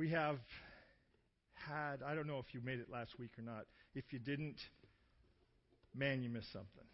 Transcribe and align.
We 0.00 0.08
have 0.08 0.38
had, 1.52 2.02
I 2.02 2.14
don't 2.14 2.26
know 2.26 2.38
if 2.38 2.54
you 2.54 2.62
made 2.64 2.78
it 2.78 2.86
last 2.90 3.18
week 3.18 3.32
or 3.38 3.42
not. 3.42 3.66
If 3.94 4.14
you 4.14 4.18
didn't, 4.18 4.56
man, 5.94 6.22
you 6.22 6.30
missed 6.30 6.50
something. 6.54 6.86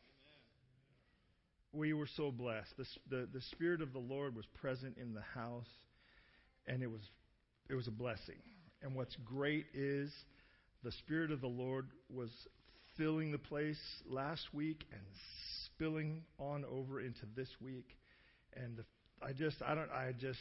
We 1.73 1.93
were 1.93 2.09
so 2.17 2.33
blessed. 2.33 2.77
The, 2.77 2.87
the, 3.09 3.29
the 3.33 3.41
Spirit 3.53 3.81
of 3.81 3.93
the 3.93 4.01
Lord 4.01 4.35
was 4.35 4.45
present 4.61 4.97
in 5.01 5.15
the 5.15 5.21
house, 5.21 5.69
and 6.67 6.83
it 6.83 6.91
was, 6.91 7.03
it 7.71 7.77
was 7.77 7.87
a 7.87 7.93
blessing. 7.93 8.43
And 8.83 8.97
what's 8.97 9.15
great 9.25 9.67
is 9.73 10.11
the 10.83 10.91
Spirit 10.91 11.31
of 11.31 11.41
the 11.41 11.47
Lord 11.47 11.87
was 12.13 12.31
filling 12.97 13.31
the 13.31 13.39
place 13.39 13.79
last 14.11 14.53
week 14.53 14.85
and 14.91 15.03
spilling 15.67 16.25
on 16.41 16.65
over 16.65 17.01
into 17.01 17.23
this 17.37 17.51
week. 17.61 17.87
And 18.57 18.79
the, 18.79 18.85
I 19.25 19.33
just, 19.33 19.63
I 19.65 19.77
don't, 19.77 19.93
I 19.93 20.11
just 20.19 20.41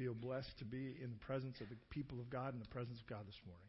feel 0.00 0.14
blessed 0.14 0.58
to 0.58 0.64
be 0.64 0.96
in 1.04 1.10
the 1.10 1.26
presence 1.26 1.60
of 1.60 1.68
the 1.68 1.76
people 1.90 2.20
of 2.20 2.30
God 2.30 2.54
and 2.54 2.62
the 2.62 2.68
presence 2.68 2.98
of 2.98 3.06
God 3.06 3.20
this 3.26 3.38
morning. 3.46 3.66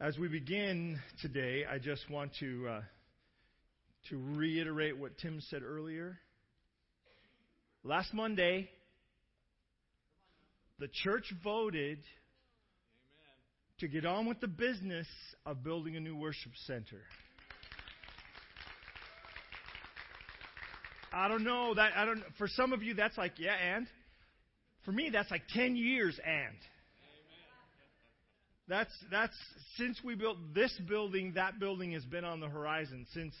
As 0.00 0.18
we 0.18 0.26
begin 0.26 0.98
today, 1.22 1.64
I 1.70 1.78
just 1.78 2.10
want 2.10 2.32
to 2.40 2.66
uh, 2.68 2.80
to 4.08 4.20
reiterate 4.34 4.98
what 4.98 5.16
Tim 5.18 5.40
said 5.50 5.62
earlier. 5.62 6.18
Last 7.84 8.12
Monday, 8.12 8.70
the 10.80 10.88
church 11.04 11.32
voted 11.44 12.00
to 13.78 13.86
get 13.86 14.04
on 14.04 14.26
with 14.26 14.40
the 14.40 14.48
business 14.48 15.06
of 15.46 15.62
building 15.62 15.94
a 15.94 16.00
new 16.00 16.16
worship 16.16 16.52
center. 16.66 17.02
I 21.12 21.28
don't 21.28 21.44
know 21.44 21.74
that 21.74 21.92
I 21.96 22.04
don't 22.04 22.22
for 22.38 22.48
some 22.48 22.72
of 22.72 22.82
you 22.82 22.94
that's 22.94 23.18
like 23.18 23.32
yeah 23.38 23.54
and? 23.76 23.86
For 24.84 24.92
me 24.92 25.10
that's 25.12 25.30
like 25.30 25.42
10 25.54 25.76
years 25.76 26.18
and. 26.24 26.56
That's 28.68 28.92
that's 29.10 29.34
since 29.76 29.98
we 30.04 30.14
built 30.14 30.38
this 30.54 30.72
building 30.88 31.32
that 31.34 31.58
building 31.58 31.92
has 31.92 32.04
been 32.04 32.24
on 32.24 32.38
the 32.38 32.48
horizon 32.48 33.04
since 33.12 33.34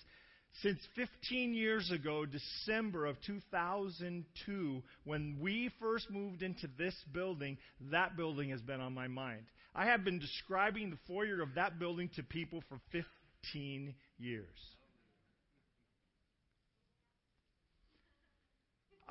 since 0.62 0.80
15 0.96 1.54
years 1.54 1.92
ago 1.92 2.26
December 2.26 3.06
of 3.06 3.16
2002 3.24 4.82
when 5.04 5.38
we 5.40 5.70
first 5.78 6.10
moved 6.10 6.42
into 6.42 6.66
this 6.76 6.94
building 7.12 7.56
that 7.92 8.16
building 8.16 8.50
has 8.50 8.60
been 8.60 8.80
on 8.80 8.92
my 8.92 9.06
mind. 9.06 9.42
I 9.72 9.86
have 9.86 10.04
been 10.04 10.18
describing 10.18 10.90
the 10.90 10.98
foyer 11.06 11.40
of 11.40 11.54
that 11.54 11.78
building 11.78 12.10
to 12.16 12.24
people 12.24 12.64
for 12.68 12.80
15 12.90 13.94
years 14.18 14.48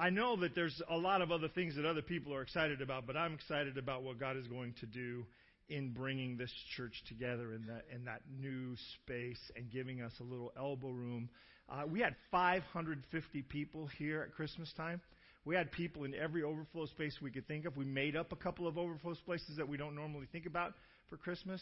I 0.01 0.09
know 0.09 0.37
that 0.37 0.55
there's 0.55 0.81
a 0.89 0.95
lot 0.95 1.21
of 1.21 1.29
other 1.29 1.49
things 1.49 1.75
that 1.75 1.85
other 1.85 2.01
people 2.01 2.33
are 2.33 2.41
excited 2.41 2.81
about, 2.81 3.05
but 3.05 3.17
I'm 3.17 3.33
excited 3.33 3.77
about 3.77 4.01
what 4.01 4.17
God 4.17 4.37
is 4.37 4.47
going 4.47 4.73
to 4.79 4.85
do 4.85 5.25
in 5.67 5.91
bringing 5.91 6.37
this 6.37 6.51
church 6.77 6.93
together 7.09 7.53
in 7.53 7.65
that 7.67 7.83
in 7.93 8.05
that 8.05 8.21
new 8.39 8.77
space 8.95 9.39
and 9.57 9.69
giving 9.69 10.01
us 10.01 10.13
a 10.21 10.23
little 10.23 10.53
elbow 10.57 10.91
room. 10.91 11.29
Uh, 11.69 11.83
we 11.85 11.99
had 11.99 12.15
550 12.31 13.41
people 13.43 13.87
here 13.97 14.21
at 14.21 14.33
Christmas 14.33 14.71
time. 14.77 15.01
We 15.43 15.55
had 15.55 15.69
people 15.69 16.05
in 16.05 16.15
every 16.15 16.43
overflow 16.43 16.85
space 16.85 17.17
we 17.21 17.29
could 17.29 17.47
think 17.49 17.65
of. 17.65 17.75
We 17.75 17.83
made 17.83 18.15
up 18.15 18.31
a 18.31 18.37
couple 18.37 18.67
of 18.67 18.77
overflow 18.77 19.15
spaces 19.15 19.57
that 19.57 19.67
we 19.67 19.75
don't 19.75 19.95
normally 19.95 20.27
think 20.31 20.45
about 20.45 20.75
for 21.09 21.17
Christmas. 21.17 21.61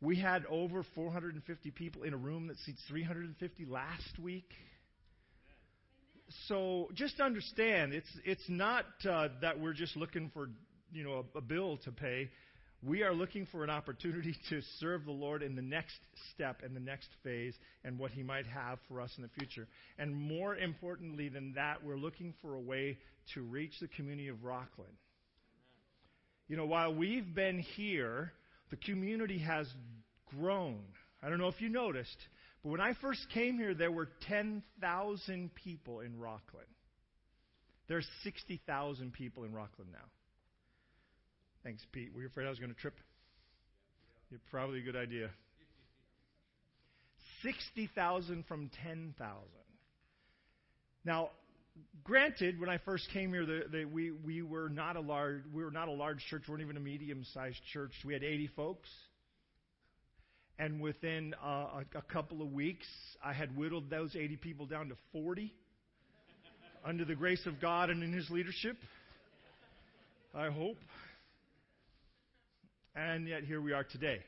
We 0.00 0.16
had 0.16 0.46
over 0.46 0.82
450 0.94 1.70
people 1.72 2.04
in 2.04 2.14
a 2.14 2.18
room 2.18 2.46
that 2.46 2.56
seats 2.60 2.80
350 2.88 3.66
last 3.66 4.18
week 4.18 4.50
so 6.48 6.88
just 6.94 7.20
understand, 7.20 7.92
it's 7.92 8.08
it's 8.24 8.48
not 8.48 8.84
uh, 9.08 9.28
that 9.40 9.60
we're 9.60 9.72
just 9.72 9.96
looking 9.96 10.30
for 10.34 10.48
you 10.92 11.04
know 11.04 11.24
a, 11.34 11.38
a 11.38 11.40
bill 11.40 11.78
to 11.84 11.92
pay. 11.92 12.30
We 12.82 13.02
are 13.02 13.14
looking 13.14 13.46
for 13.50 13.64
an 13.64 13.70
opportunity 13.70 14.34
to 14.50 14.60
serve 14.78 15.04
the 15.04 15.12
Lord 15.12 15.42
in 15.42 15.56
the 15.56 15.62
next 15.62 15.96
step 16.34 16.60
and 16.64 16.74
the 16.74 16.80
next 16.80 17.08
phase 17.22 17.54
and 17.84 17.98
what 17.98 18.10
He 18.10 18.22
might 18.22 18.46
have 18.46 18.78
for 18.88 19.00
us 19.00 19.10
in 19.16 19.22
the 19.22 19.30
future. 19.30 19.66
And 19.98 20.14
more 20.14 20.56
importantly 20.56 21.28
than 21.28 21.54
that, 21.54 21.82
we're 21.82 21.96
looking 21.96 22.34
for 22.42 22.54
a 22.54 22.60
way 22.60 22.98
to 23.34 23.42
reach 23.42 23.72
the 23.80 23.88
community 23.88 24.28
of 24.28 24.44
Rockland. 24.44 24.92
You 26.48 26.56
know, 26.56 26.66
while 26.66 26.94
we've 26.94 27.34
been 27.34 27.58
here, 27.58 28.32
the 28.70 28.76
community 28.76 29.38
has 29.38 29.66
grown. 30.36 30.80
I 31.22 31.28
don't 31.28 31.38
know 31.38 31.48
if 31.48 31.60
you 31.60 31.68
noticed, 31.68 32.16
but 32.66 32.72
when 32.72 32.80
I 32.80 32.94
first 33.00 33.24
came 33.32 33.58
here, 33.58 33.74
there 33.74 33.92
were 33.92 34.08
10,000 34.26 35.54
people 35.54 36.00
in 36.00 36.18
Rockland. 36.18 36.66
There 37.86 37.96
are 37.96 38.02
60,000 38.24 39.12
people 39.12 39.44
in 39.44 39.52
Rockland 39.52 39.92
now. 39.92 40.08
Thanks, 41.62 41.86
Pete. 41.92 42.12
Were 42.12 42.22
you 42.22 42.26
afraid 42.26 42.44
I 42.44 42.50
was 42.50 42.58
going 42.58 42.74
to 42.74 42.80
trip? 42.80 42.96
You're 44.32 44.40
probably 44.50 44.80
a 44.80 44.82
good 44.82 44.96
idea. 44.96 45.30
60,000 47.44 48.44
from 48.48 48.68
10,000. 48.82 49.14
Now, 51.04 51.30
granted, 52.02 52.58
when 52.58 52.68
I 52.68 52.78
first 52.78 53.08
came 53.12 53.30
here, 53.30 53.46
the, 53.46 53.60
the, 53.70 53.84
we, 53.84 54.10
we 54.10 54.42
were 54.42 54.68
not 54.68 54.96
a 54.96 55.00
large 55.00 55.42
we 55.54 55.62
were 55.62 55.70
not 55.70 55.86
a 55.86 55.92
large 55.92 56.18
church. 56.28 56.42
We 56.48 56.50
weren't 56.50 56.64
even 56.64 56.76
a 56.76 56.80
medium-sized 56.80 57.60
church. 57.72 57.92
We 58.04 58.12
had 58.12 58.24
80 58.24 58.50
folks. 58.56 58.88
And 60.58 60.80
within 60.80 61.34
uh, 61.34 61.48
a, 61.48 61.84
a 61.98 62.02
couple 62.02 62.40
of 62.40 62.50
weeks, 62.52 62.86
I 63.22 63.34
had 63.34 63.56
whittled 63.56 63.90
those 63.90 64.16
80 64.16 64.36
people 64.36 64.66
down 64.66 64.88
to 64.88 64.96
40 65.12 65.52
under 66.84 67.04
the 67.04 67.14
grace 67.14 67.44
of 67.46 67.60
God 67.60 67.90
and 67.90 68.02
in 68.02 68.12
His 68.12 68.30
leadership. 68.30 68.76
I 70.34 70.48
hope. 70.48 70.78
And 72.94 73.28
yet 73.28 73.44
here 73.44 73.60
we 73.60 73.72
are 73.72 73.84
today. 73.84 74.20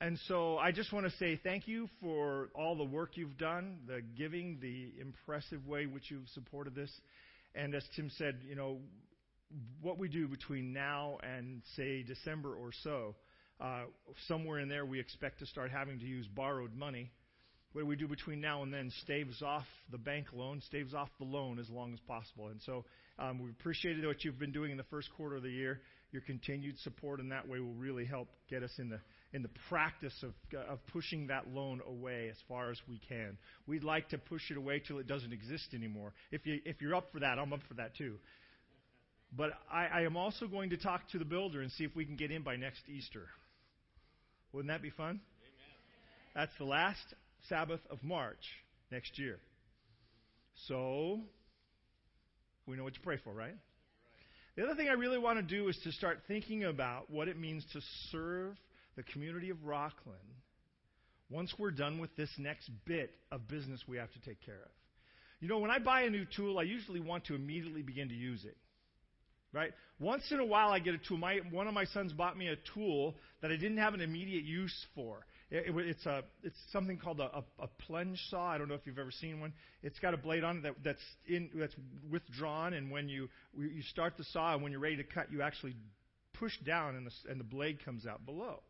And 0.00 0.18
so 0.28 0.56
I 0.56 0.72
just 0.72 0.92
want 0.92 1.06
to 1.06 1.12
say 1.18 1.40
thank 1.42 1.68
you 1.68 1.88
for 2.00 2.48
all 2.54 2.76
the 2.76 2.84
work 2.84 3.12
you've 3.16 3.38
done, 3.38 3.78
the 3.86 4.00
giving, 4.16 4.58
the 4.60 4.92
impressive 5.00 5.66
way 5.66 5.86
which 5.86 6.10
you've 6.10 6.28
supported 6.34 6.74
this. 6.74 6.90
And 7.54 7.74
as 7.74 7.84
Tim 7.96 8.10
said, 8.16 8.40
you 8.46 8.54
know, 8.54 8.78
what 9.80 9.98
we 9.98 10.08
do 10.08 10.28
between 10.28 10.72
now 10.72 11.18
and, 11.22 11.62
say, 11.76 12.02
December 12.02 12.54
or 12.54 12.70
so 12.82 13.14
uh, 13.60 13.84
somewhere 14.28 14.58
in 14.60 14.68
there, 14.68 14.84
we 14.84 15.00
expect 15.00 15.38
to 15.40 15.46
start 15.46 15.70
having 15.70 15.98
to 15.98 16.06
use 16.06 16.26
borrowed 16.26 16.74
money. 16.74 17.10
What 17.72 17.82
do 17.82 17.86
we 17.86 17.96
do 17.96 18.08
between 18.08 18.40
now 18.40 18.62
and 18.62 18.72
then? 18.72 18.90
Staves 19.02 19.42
off 19.42 19.66
the 19.90 19.98
bank 19.98 20.28
loan, 20.32 20.62
staves 20.66 20.94
off 20.94 21.10
the 21.18 21.26
loan 21.26 21.58
as 21.58 21.68
long 21.68 21.92
as 21.92 22.00
possible. 22.00 22.48
And 22.48 22.60
so 22.62 22.84
um, 23.18 23.38
we 23.42 23.50
appreciated 23.50 24.06
what 24.06 24.24
you've 24.24 24.38
been 24.38 24.52
doing 24.52 24.70
in 24.70 24.76
the 24.76 24.84
first 24.84 25.10
quarter 25.16 25.36
of 25.36 25.42
the 25.42 25.50
year. 25.50 25.80
Your 26.12 26.22
continued 26.22 26.78
support 26.78 27.20
in 27.20 27.28
that 27.30 27.46
way 27.46 27.60
will 27.60 27.74
really 27.74 28.06
help 28.06 28.28
get 28.48 28.62
us 28.62 28.70
in 28.78 28.88
the 28.88 29.00
in 29.32 29.42
the 29.42 29.50
practice 29.68 30.14
of 30.22 30.32
of 30.68 30.78
pushing 30.86 31.26
that 31.26 31.48
loan 31.48 31.82
away 31.86 32.28
as 32.30 32.36
far 32.48 32.70
as 32.70 32.78
we 32.88 32.98
can. 33.08 33.36
We'd 33.66 33.84
like 33.84 34.08
to 34.10 34.18
push 34.18 34.50
it 34.50 34.56
away 34.56 34.80
till 34.86 34.98
it 34.98 35.06
doesn't 35.06 35.32
exist 35.32 35.74
anymore. 35.74 36.14
If 36.30 36.46
you 36.46 36.60
if 36.64 36.80
you're 36.80 36.94
up 36.94 37.12
for 37.12 37.20
that, 37.20 37.38
I'm 37.38 37.52
up 37.52 37.60
for 37.68 37.74
that 37.74 37.96
too. 37.96 38.16
But 39.36 39.50
I, 39.70 39.86
I 39.86 40.00
am 40.02 40.16
also 40.16 40.46
going 40.46 40.70
to 40.70 40.76
talk 40.76 41.02
to 41.10 41.18
the 41.18 41.24
builder 41.24 41.60
and 41.60 41.70
see 41.72 41.84
if 41.84 41.94
we 41.94 42.06
can 42.06 42.16
get 42.16 42.30
in 42.30 42.42
by 42.42 42.56
next 42.56 42.88
Easter. 42.88 43.26
Wouldn't 44.56 44.72
that 44.72 44.80
be 44.80 44.88
fun? 44.88 45.20
Amen. 45.20 45.20
That's 46.34 46.52
the 46.56 46.64
last 46.64 47.14
Sabbath 47.46 47.80
of 47.90 48.02
March 48.02 48.40
next 48.90 49.18
year. 49.18 49.38
So, 50.66 51.20
we 52.64 52.78
know 52.78 52.84
what 52.84 52.94
to 52.94 53.00
pray 53.00 53.18
for, 53.22 53.34
right? 53.34 53.54
The 54.56 54.64
other 54.64 54.74
thing 54.74 54.88
I 54.88 54.94
really 54.94 55.18
want 55.18 55.38
to 55.38 55.42
do 55.42 55.68
is 55.68 55.78
to 55.84 55.92
start 55.92 56.20
thinking 56.26 56.64
about 56.64 57.10
what 57.10 57.28
it 57.28 57.38
means 57.38 57.66
to 57.74 57.80
serve 58.10 58.56
the 58.96 59.02
community 59.02 59.50
of 59.50 59.62
Rockland 59.62 60.16
once 61.28 61.52
we're 61.58 61.70
done 61.70 61.98
with 61.98 62.16
this 62.16 62.30
next 62.38 62.70
bit 62.86 63.10
of 63.30 63.46
business 63.48 63.82
we 63.86 63.98
have 63.98 64.10
to 64.14 64.20
take 64.20 64.40
care 64.40 64.54
of. 64.54 64.70
You 65.40 65.48
know, 65.48 65.58
when 65.58 65.70
I 65.70 65.80
buy 65.80 66.04
a 66.04 66.10
new 66.10 66.24
tool, 66.34 66.58
I 66.58 66.62
usually 66.62 67.00
want 67.00 67.26
to 67.26 67.34
immediately 67.34 67.82
begin 67.82 68.08
to 68.08 68.14
use 68.14 68.46
it. 68.46 68.56
Right? 69.52 69.72
Once 69.98 70.24
in 70.30 70.40
a 70.40 70.44
while, 70.44 70.68
I 70.68 70.78
get 70.78 70.94
a 70.94 70.98
tool. 70.98 71.16
My, 71.16 71.38
one 71.50 71.66
of 71.66 71.72
my 71.72 71.84
sons 71.86 72.12
bought 72.12 72.36
me 72.36 72.48
a 72.48 72.56
tool 72.74 73.14
that 73.40 73.50
I 73.50 73.56
didn't 73.56 73.78
have 73.78 73.94
an 73.94 74.02
immediate 74.02 74.44
use 74.44 74.74
for. 74.94 75.24
It, 75.50 75.68
it, 75.68 75.86
it's, 75.86 76.04
a, 76.04 76.24
it's 76.42 76.58
something 76.72 76.98
called 76.98 77.20
a, 77.20 77.38
a, 77.38 77.44
a, 77.60 77.66
plunge 77.86 78.20
saw. 78.28 78.48
I 78.48 78.58
don't 78.58 78.68
know 78.68 78.74
if 78.74 78.82
you've 78.84 78.98
ever 78.98 79.12
seen 79.12 79.40
one. 79.40 79.52
It's 79.82 79.98
got 79.98 80.12
a 80.12 80.16
blade 80.16 80.44
on 80.44 80.58
it 80.58 80.62
that, 80.64 80.74
that's, 80.84 81.02
in, 81.26 81.50
that's 81.54 81.74
withdrawn, 82.10 82.74
and 82.74 82.90
when 82.90 83.08
you, 83.08 83.28
you 83.56 83.82
start 83.90 84.14
the 84.18 84.24
saw 84.24 84.54
and 84.54 84.62
when 84.62 84.72
you're 84.72 84.80
ready 84.80 84.96
to 84.96 85.04
cut, 85.04 85.30
you 85.30 85.40
actually 85.40 85.76
push 86.34 86.52
down 86.66 86.96
and 86.96 87.06
the, 87.06 87.30
and 87.30 87.40
the 87.40 87.44
blade 87.44 87.82
comes 87.84 88.06
out 88.06 88.26
below. 88.26 88.60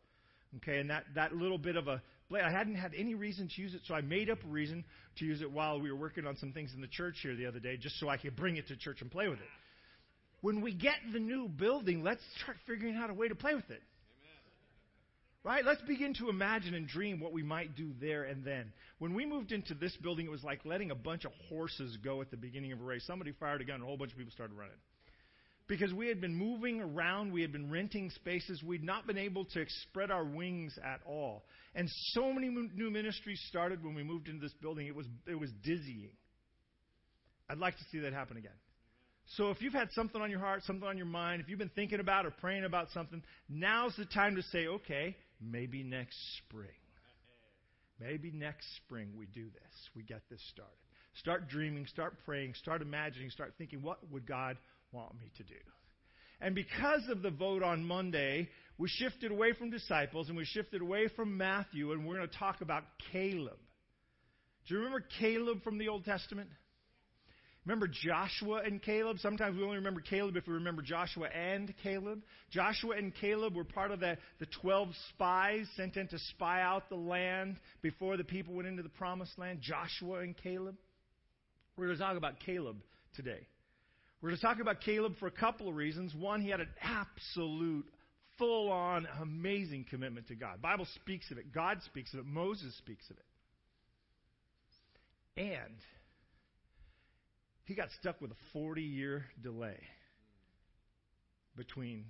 Okay, 0.57 0.77
and 0.79 0.89
that, 0.91 1.03
that 1.15 1.35
little 1.35 1.57
bit 1.57 1.75
of 1.75 1.89
a 1.89 2.01
blade, 2.29 2.43
I 2.43 2.51
hadn't 2.51 2.75
had 2.75 2.93
any 2.95 3.15
reason 3.15 3.49
to 3.53 3.61
use 3.61 3.73
it, 3.73 3.81
so 3.85 3.95
I 3.95 4.01
made 4.01 4.29
up 4.29 4.43
a 4.45 4.47
reason 4.47 4.85
to 5.17 5.25
use 5.25 5.41
it 5.41 5.51
while 5.51 5.81
we 5.81 5.91
were 5.91 5.97
working 5.97 6.25
on 6.25 6.37
some 6.37 6.53
things 6.53 6.71
in 6.73 6.79
the 6.79 6.87
church 6.87 7.15
here 7.21 7.35
the 7.35 7.47
other 7.47 7.59
day, 7.59 7.75
just 7.75 7.99
so 7.99 8.07
I 8.07 8.15
could 8.15 8.37
bring 8.37 8.55
it 8.55 8.67
to 8.69 8.77
church 8.77 9.01
and 9.01 9.11
play 9.11 9.27
with 9.27 9.39
it 9.39 9.49
when 10.41 10.61
we 10.61 10.73
get 10.73 10.95
the 11.11 11.19
new 11.19 11.47
building, 11.47 12.03
let's 12.03 12.21
start 12.41 12.57
figuring 12.67 12.95
out 12.95 13.09
a 13.09 13.13
way 13.13 13.27
to 13.27 13.35
play 13.35 13.55
with 13.55 13.69
it. 13.69 13.81
Right? 15.43 15.63
Let's 15.63 15.81
begin 15.83 16.13
to 16.15 16.29
imagine 16.29 16.73
and 16.73 16.87
dream 16.87 17.21
what 17.21 17.31
we 17.31 17.41
might 17.41 17.73
do 17.75 17.91
there 18.01 18.23
and 18.23 18.43
then. 18.43 18.73
When 18.99 19.13
we 19.13 19.25
moved 19.25 19.53
into 19.53 19.75
this 19.75 19.95
building, 19.97 20.25
it 20.25 20.29
was 20.29 20.43
like 20.43 20.65
letting 20.65 20.91
a 20.91 20.95
bunch 20.95 21.23
of 21.23 21.31
horses 21.47 21.97
go 22.03 22.21
at 22.21 22.31
the 22.31 22.37
beginning 22.37 22.73
of 22.73 22.81
a 22.81 22.83
race. 22.83 23.05
Somebody 23.07 23.31
fired 23.39 23.61
a 23.61 23.63
gun, 23.63 23.75
and 23.75 23.83
a 23.83 23.87
whole 23.87 23.95
bunch 23.95 24.11
of 24.11 24.17
people 24.17 24.33
started 24.33 24.57
running. 24.57 24.75
Because 25.67 25.93
we 25.93 26.07
had 26.07 26.19
been 26.19 26.35
moving 26.35 26.81
around, 26.81 27.31
we 27.31 27.41
had 27.41 27.51
been 27.51 27.69
renting 27.69 28.09
spaces, 28.09 28.61
we'd 28.63 28.83
not 28.83 29.07
been 29.07 29.17
able 29.17 29.45
to 29.45 29.65
spread 29.83 30.11
our 30.11 30.23
wings 30.23 30.77
at 30.83 30.99
all. 31.05 31.43
And 31.75 31.87
so 32.13 32.33
many 32.33 32.49
new 32.49 32.89
ministries 32.89 33.41
started 33.47 33.83
when 33.83 33.93
we 33.95 34.03
moved 34.03 34.27
into 34.27 34.41
this 34.41 34.53
building, 34.61 34.87
it 34.87 34.95
was, 34.95 35.07
it 35.27 35.35
was 35.35 35.51
dizzying. 35.63 36.11
I'd 37.49 37.57
like 37.57 37.77
to 37.77 37.83
see 37.91 37.99
that 37.99 38.13
happen 38.13 38.37
again. 38.37 38.51
So 39.35 39.51
if 39.51 39.61
you've 39.61 39.73
had 39.73 39.91
something 39.91 40.21
on 40.21 40.31
your 40.31 40.39
heart, 40.39 40.63
something 40.63 40.87
on 40.87 40.97
your 40.97 41.05
mind, 41.05 41.41
if 41.41 41.49
you've 41.49 41.59
been 41.59 41.69
thinking 41.75 41.99
about 41.99 42.25
or 42.25 42.31
praying 42.31 42.63
about 42.63 42.87
something, 42.93 43.21
now's 43.49 43.95
the 43.97 44.05
time 44.05 44.35
to 44.35 44.43
say, 44.43 44.67
okay, 44.67 45.15
maybe 45.41 45.83
next 45.83 46.17
spring. 46.37 46.69
Maybe 47.99 48.31
next 48.31 48.65
spring 48.77 49.09
we 49.17 49.25
do 49.25 49.45
this. 49.45 49.89
We 49.95 50.03
get 50.03 50.21
this 50.29 50.41
started. 50.51 50.73
Start 51.15 51.49
dreaming, 51.49 51.87
start 51.87 52.15
praying, 52.25 52.53
start 52.53 52.81
imagining, 52.81 53.29
start 53.31 53.55
thinking, 53.57 53.81
what 53.81 53.99
would 54.11 54.25
God 54.25 54.57
want 54.91 55.13
me 55.15 55.31
to 55.37 55.43
do? 55.43 55.55
And 56.39 56.53
because 56.53 57.01
of 57.09 57.23
the 57.23 57.31
vote 57.31 57.63
on 57.63 57.83
Monday, 57.83 58.47
we 58.77 58.87
shifted 58.87 59.31
away 59.31 59.53
from 59.53 59.71
disciples 59.71 60.29
and 60.29 60.37
we 60.37 60.45
shifted 60.45 60.81
away 60.81 61.07
from 61.15 61.35
Matthew, 61.35 61.91
and 61.91 62.05
we're 62.05 62.17
going 62.17 62.29
to 62.29 62.37
talk 62.37 62.61
about 62.61 62.83
Caleb. 63.11 63.57
Do 64.67 64.73
you 64.75 64.77
remember 64.81 65.03
Caleb 65.19 65.63
from 65.63 65.79
the 65.79 65.87
Old 65.87 66.05
Testament? 66.05 66.49
Remember 67.67 67.89
Joshua 67.89 68.61
and 68.65 68.81
Caleb? 68.81 69.17
Sometimes 69.19 69.57
we 69.57 69.63
only 69.63 69.75
remember 69.75 69.99
Caleb 69.99 70.37
if 70.37 70.47
we 70.47 70.53
remember 70.53 70.81
Joshua 70.81 71.27
and 71.27 71.73
Caleb. 71.83 72.21
Joshua 72.49 72.95
and 72.95 73.13
Caleb 73.13 73.57
were 73.57 73.65
part 73.65 73.91
of 73.91 73.99
the, 73.99 74.17
the 74.39 74.45
12 74.61 74.87
spies 75.09 75.67
sent 75.75 75.97
in 75.97 76.07
to 76.07 76.17
spy 76.29 76.61
out 76.61 76.87
the 76.87 76.95
land 76.95 77.57
before 77.81 78.15
the 78.15 78.23
people 78.23 78.53
went 78.53 78.69
into 78.69 78.83
the 78.83 78.89
promised 78.89 79.37
land. 79.37 79.59
Joshua 79.61 80.19
and 80.19 80.33
Caleb. 80.37 80.77
We're 81.75 81.87
going 81.87 81.97
to 81.97 82.03
talk 82.05 82.15
about 82.15 82.39
Caleb 82.39 82.77
today. 83.17 83.45
We're 84.21 84.29
going 84.29 84.39
to 84.39 84.45
talk 84.45 84.61
about 84.61 84.79
Caleb 84.79 85.15
for 85.19 85.27
a 85.27 85.31
couple 85.31 85.67
of 85.67 85.75
reasons. 85.75 86.15
One, 86.15 86.39
he 86.39 86.49
had 86.49 86.61
an 86.61 86.69
absolute, 86.81 87.85
full 88.37 88.71
on, 88.71 89.09
amazing 89.21 89.87
commitment 89.89 90.29
to 90.29 90.35
God. 90.35 90.61
Bible 90.61 90.87
speaks 90.95 91.29
of 91.31 91.37
it. 91.37 91.51
God 91.53 91.79
speaks 91.83 92.13
of 92.13 92.21
it. 92.21 92.25
Moses 92.27 92.73
speaks 92.77 93.09
of 93.09 93.17
it. 93.17 93.25
And 95.35 95.75
he 97.67 97.75
got 97.75 97.89
stuck 97.99 98.21
with 98.21 98.31
a 98.31 98.35
40 98.53 98.81
year 98.81 99.25
delay 99.43 99.77
between 101.57 102.05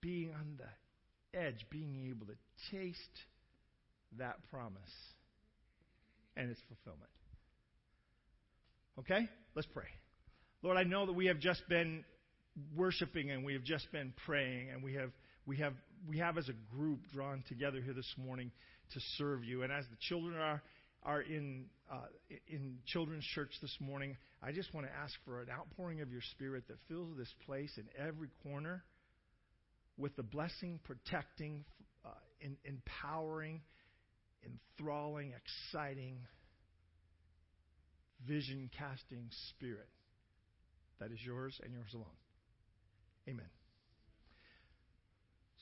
being 0.00 0.32
on 0.32 0.58
the 0.58 1.38
edge, 1.38 1.66
being 1.70 2.08
able 2.08 2.26
to 2.26 2.34
taste 2.74 2.98
that 4.16 4.36
promise 4.50 4.78
and 6.34 6.50
its 6.50 6.60
fulfillment. 6.68 7.10
Okay? 9.00 9.28
Let's 9.54 9.68
pray. 9.74 9.84
Lord, 10.62 10.78
I 10.78 10.84
know 10.84 11.04
that 11.04 11.12
we 11.12 11.26
have 11.26 11.40
just 11.40 11.62
been 11.68 12.04
worshiping 12.74 13.30
and 13.30 13.44
we 13.44 13.52
have 13.52 13.64
just 13.64 13.92
been 13.92 14.14
praying 14.24 14.70
and 14.70 14.82
we 14.82 14.94
have 14.94 15.10
we 15.46 15.58
have 15.58 15.74
we 16.08 16.18
have 16.18 16.38
as 16.38 16.48
a 16.48 16.74
group 16.74 17.00
drawn 17.12 17.44
together 17.48 17.80
here 17.82 17.94
this 17.94 18.14
morning 18.16 18.50
to 18.94 19.00
serve 19.18 19.44
you 19.44 19.62
and 19.62 19.70
as 19.70 19.84
the 19.90 19.96
children 20.00 20.36
are 20.36 20.62
are 21.02 21.22
in, 21.22 21.66
uh, 21.90 22.06
in 22.48 22.78
children's 22.86 23.24
church 23.34 23.50
this 23.62 23.76
morning, 23.80 24.16
I 24.42 24.52
just 24.52 24.72
want 24.72 24.86
to 24.86 24.92
ask 24.92 25.14
for 25.24 25.42
an 25.42 25.48
outpouring 25.50 26.00
of 26.00 26.12
your 26.12 26.22
spirit 26.32 26.64
that 26.68 26.76
fills 26.88 27.16
this 27.16 27.32
place 27.44 27.72
in 27.76 27.84
every 27.98 28.28
corner 28.42 28.84
with 29.96 30.14
the 30.16 30.22
blessing, 30.22 30.78
protecting, 30.84 31.64
uh, 32.04 32.10
in, 32.40 32.56
empowering, 32.64 33.60
enthralling, 34.44 35.32
exciting, 35.34 36.18
vision 38.26 38.70
casting 38.78 39.28
spirit 39.50 39.88
that 41.00 41.10
is 41.12 41.18
yours 41.24 41.58
and 41.62 41.72
yours 41.72 41.90
alone. 41.94 42.06
Amen. 43.28 43.46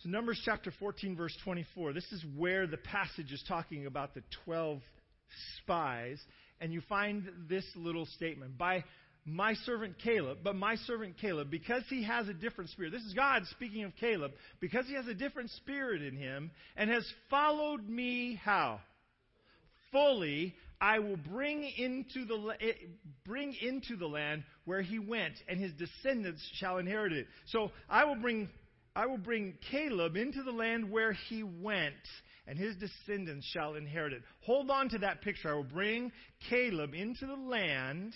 So, 0.02 0.10
Numbers 0.10 0.40
chapter 0.44 0.72
14, 0.78 1.16
verse 1.16 1.36
24. 1.44 1.92
This 1.92 2.10
is 2.12 2.24
where 2.36 2.66
the 2.66 2.76
passage 2.76 3.32
is 3.32 3.42
talking 3.48 3.86
about 3.86 4.14
the 4.14 4.22
12 4.44 4.80
spies, 5.58 6.20
and 6.60 6.72
you 6.72 6.80
find 6.88 7.28
this 7.48 7.64
little 7.74 8.06
statement 8.06 8.56
by 8.58 8.84
my 9.24 9.54
servant 9.54 9.96
Caleb, 10.02 10.38
but 10.44 10.54
my 10.54 10.76
servant 10.76 11.16
Caleb, 11.20 11.50
because 11.50 11.82
he 11.88 12.04
has 12.04 12.28
a 12.28 12.34
different 12.34 12.70
spirit. 12.70 12.92
This 12.92 13.02
is 13.02 13.12
God 13.12 13.42
speaking 13.50 13.82
of 13.82 13.92
Caleb, 13.96 14.32
because 14.60 14.86
he 14.86 14.94
has 14.94 15.08
a 15.08 15.14
different 15.14 15.50
spirit 15.50 16.00
in 16.00 16.16
him 16.16 16.52
and 16.76 16.88
has 16.88 17.04
followed 17.28 17.88
me 17.88 18.40
how? 18.42 18.80
Fully, 19.90 20.54
I 20.80 21.00
will 21.00 21.16
bring 21.16 21.64
into 21.76 22.24
the 22.24 22.54
eh, 22.60 22.72
bring 23.24 23.54
into 23.54 23.96
the 23.96 24.06
land 24.06 24.44
where 24.64 24.82
he 24.82 24.98
went, 24.98 25.34
and 25.48 25.58
his 25.58 25.72
descendants 25.72 26.46
shall 26.54 26.78
inherit 26.78 27.12
it. 27.12 27.26
So 27.46 27.72
I 27.88 28.04
will 28.04 28.16
bring 28.16 28.48
I 28.94 29.06
will 29.06 29.18
bring 29.18 29.54
Caleb 29.70 30.16
into 30.16 30.42
the 30.42 30.52
land 30.52 30.90
where 30.90 31.12
he 31.12 31.42
went, 31.42 31.94
and 32.46 32.58
his 32.58 32.76
descendants 32.76 33.46
shall 33.52 33.74
inherit 33.74 34.12
it. 34.12 34.22
Hold 34.40 34.70
on 34.70 34.88
to 34.90 34.98
that 34.98 35.22
picture. 35.22 35.50
I 35.50 35.54
will 35.54 35.64
bring 35.64 36.12
Caleb 36.48 36.94
into 36.94 37.26
the 37.26 37.34
land 37.34 38.12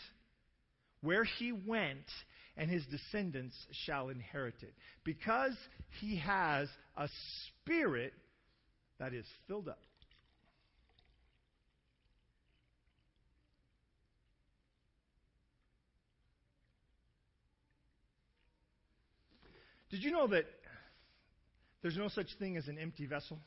where 1.03 1.25
he 1.25 1.53
went, 1.53 2.07
and 2.57 2.71
his 2.71 2.85
descendants 2.87 3.57
shall 3.85 4.11
inherit 4.11 4.63
it. 4.63 4.75
Because 5.05 5.57
he 6.01 6.19
has 6.19 6.69
a 6.97 7.09
spirit 7.65 8.13
that 8.99 9.15
is 9.15 9.25
filled 9.49 9.69
up. 9.69 9.79
Did 19.91 20.05
you 20.05 20.13
know 20.13 20.29
that 20.29 20.45
there's 21.83 21.97
no 21.97 22.09
such 22.09 22.29
thing 22.39 22.57
as 22.57 22.69
an 22.69 22.79
empty 22.79 23.07
vessel? 23.07 23.41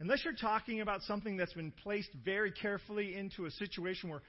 Unless 0.00 0.24
you're 0.24 0.32
talking 0.32 0.80
about 0.80 1.02
something 1.02 1.36
that's 1.36 1.52
been 1.52 1.72
placed 1.82 2.08
very 2.24 2.50
carefully 2.50 3.16
into 3.16 3.44
a 3.44 3.50
situation 3.50 4.08
where 4.08 4.22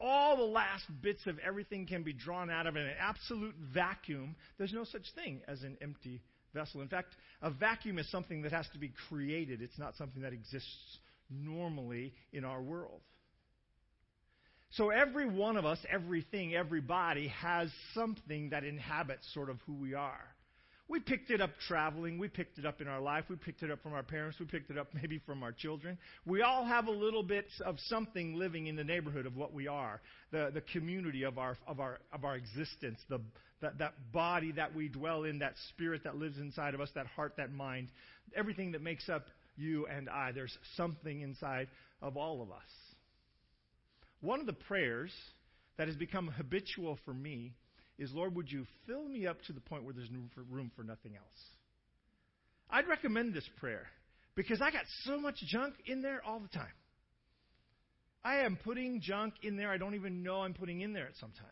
all 0.00 0.36
the 0.36 0.42
last 0.42 0.84
bits 1.00 1.26
of 1.28 1.38
everything 1.38 1.86
can 1.86 2.02
be 2.02 2.12
drawn 2.12 2.50
out 2.50 2.66
of 2.66 2.74
an 2.74 2.90
absolute 2.98 3.54
vacuum, 3.72 4.34
there's 4.58 4.72
no 4.72 4.82
such 4.82 5.04
thing 5.14 5.40
as 5.46 5.62
an 5.62 5.78
empty 5.80 6.20
vessel. 6.52 6.82
In 6.82 6.88
fact, 6.88 7.14
a 7.40 7.50
vacuum 7.50 8.00
is 8.00 8.10
something 8.10 8.42
that 8.42 8.50
has 8.50 8.66
to 8.72 8.78
be 8.78 8.92
created, 9.08 9.62
it's 9.62 9.78
not 9.78 9.96
something 9.96 10.22
that 10.22 10.32
exists 10.32 10.98
normally 11.30 12.12
in 12.32 12.44
our 12.44 12.60
world. 12.60 13.00
So 14.70 14.90
every 14.90 15.28
one 15.28 15.56
of 15.56 15.64
us, 15.64 15.78
everything, 15.88 16.54
everybody 16.54 17.28
has 17.28 17.70
something 17.94 18.50
that 18.50 18.64
inhabits 18.64 19.22
sort 19.32 19.50
of 19.50 19.58
who 19.66 19.74
we 19.74 19.94
are. 19.94 20.31
We 20.92 21.00
picked 21.00 21.30
it 21.30 21.40
up 21.40 21.52
traveling. 21.68 22.18
We 22.18 22.28
picked 22.28 22.58
it 22.58 22.66
up 22.66 22.82
in 22.82 22.86
our 22.86 23.00
life. 23.00 23.24
We 23.30 23.36
picked 23.36 23.62
it 23.62 23.70
up 23.70 23.82
from 23.82 23.94
our 23.94 24.02
parents. 24.02 24.38
We 24.38 24.44
picked 24.44 24.70
it 24.70 24.76
up 24.76 24.88
maybe 24.92 25.22
from 25.24 25.42
our 25.42 25.50
children. 25.50 25.96
We 26.26 26.42
all 26.42 26.66
have 26.66 26.86
a 26.86 26.90
little 26.90 27.22
bit 27.22 27.46
of 27.64 27.76
something 27.86 28.34
living 28.34 28.66
in 28.66 28.76
the 28.76 28.84
neighborhood 28.84 29.24
of 29.24 29.34
what 29.34 29.54
we 29.54 29.66
are, 29.68 30.02
the, 30.32 30.50
the 30.52 30.60
community 30.60 31.22
of 31.22 31.38
our, 31.38 31.56
of 31.66 31.80
our, 31.80 32.00
of 32.12 32.26
our 32.26 32.36
existence, 32.36 33.00
the, 33.08 33.22
that, 33.62 33.78
that 33.78 33.94
body 34.12 34.52
that 34.52 34.74
we 34.74 34.88
dwell 34.88 35.24
in, 35.24 35.38
that 35.38 35.54
spirit 35.70 36.04
that 36.04 36.16
lives 36.16 36.36
inside 36.36 36.74
of 36.74 36.82
us, 36.82 36.90
that 36.94 37.06
heart, 37.06 37.32
that 37.38 37.50
mind, 37.50 37.88
everything 38.36 38.72
that 38.72 38.82
makes 38.82 39.08
up 39.08 39.28
you 39.56 39.86
and 39.86 40.10
I. 40.10 40.32
There's 40.32 40.58
something 40.76 41.22
inside 41.22 41.68
of 42.02 42.18
all 42.18 42.42
of 42.42 42.50
us. 42.50 42.68
One 44.20 44.40
of 44.40 44.46
the 44.46 44.52
prayers 44.52 45.10
that 45.78 45.88
has 45.88 45.96
become 45.96 46.28
habitual 46.28 46.98
for 47.06 47.14
me 47.14 47.54
is, 47.98 48.12
Lord, 48.12 48.34
would 48.34 48.50
you 48.50 48.66
fill 48.86 49.06
me 49.08 49.26
up 49.26 49.42
to 49.42 49.52
the 49.52 49.60
point 49.60 49.84
where 49.84 49.94
there's 49.94 50.10
room 50.50 50.70
for 50.74 50.82
nothing 50.82 51.16
else? 51.16 51.40
I'd 52.70 52.88
recommend 52.88 53.34
this 53.34 53.48
prayer 53.58 53.86
because 54.34 54.60
I 54.62 54.70
got 54.70 54.84
so 55.04 55.20
much 55.20 55.36
junk 55.46 55.74
in 55.86 56.00
there 56.00 56.22
all 56.26 56.40
the 56.40 56.48
time. 56.48 56.72
I 58.24 58.38
am 58.38 58.56
putting 58.62 59.00
junk 59.00 59.34
in 59.42 59.56
there 59.56 59.70
I 59.70 59.78
don't 59.78 59.94
even 59.94 60.22
know 60.22 60.42
I'm 60.42 60.54
putting 60.54 60.80
in 60.80 60.92
there 60.92 61.06
at 61.06 61.16
sometimes. 61.16 61.50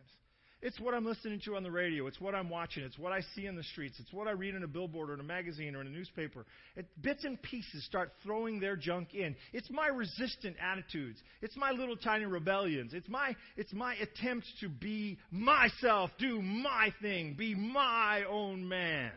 It's 0.63 0.79
what 0.79 0.93
I'm 0.93 1.07
listening 1.07 1.41
to 1.47 1.57
on 1.57 1.63
the 1.63 1.71
radio. 1.71 2.07
It's 2.07 2.21
what 2.21 2.35
I'm 2.35 2.51
watching. 2.51 2.83
It's 2.83 2.99
what 2.99 3.13
I 3.13 3.23
see 3.35 3.47
in 3.47 3.57
the 3.57 3.63
streets. 3.63 3.99
It's 3.99 4.13
what 4.13 4.29
I 4.29 4.33
read 4.33 4.55
in 4.55 4.63
a 4.63 4.69
billboard 4.69 5.09
or 5.09 5.15
in 5.15 5.21
a 5.21 5.25
magazine 5.25 5.75
or 5.75 5.81
in 5.81 5.87
a 5.87 5.91
newspaper. 5.91 6.45
It, 6.77 6.87
bits 7.01 7.25
and 7.25 7.41
pieces 7.41 7.85
start 7.87 8.13
throwing 8.23 8.61
their 8.61 8.77
junk 8.77 9.15
in. 9.15 9.37
It's 9.55 9.71
my 9.71 9.87
resistant 9.87 10.57
attitudes. 10.61 11.19
It's 11.41 11.57
my 11.57 11.71
little 11.71 11.97
tiny 11.97 12.27
rebellions. 12.27 12.93
It's 12.93 13.09
my, 13.09 13.35
it's 13.57 13.73
my 13.73 13.95
attempt 13.95 14.47
to 14.61 14.69
be 14.69 15.19
myself, 15.31 16.11
do 16.19 16.43
my 16.43 16.93
thing, 17.01 17.37
be 17.39 17.55
my 17.55 18.25
own 18.29 18.69
man. 18.69 19.13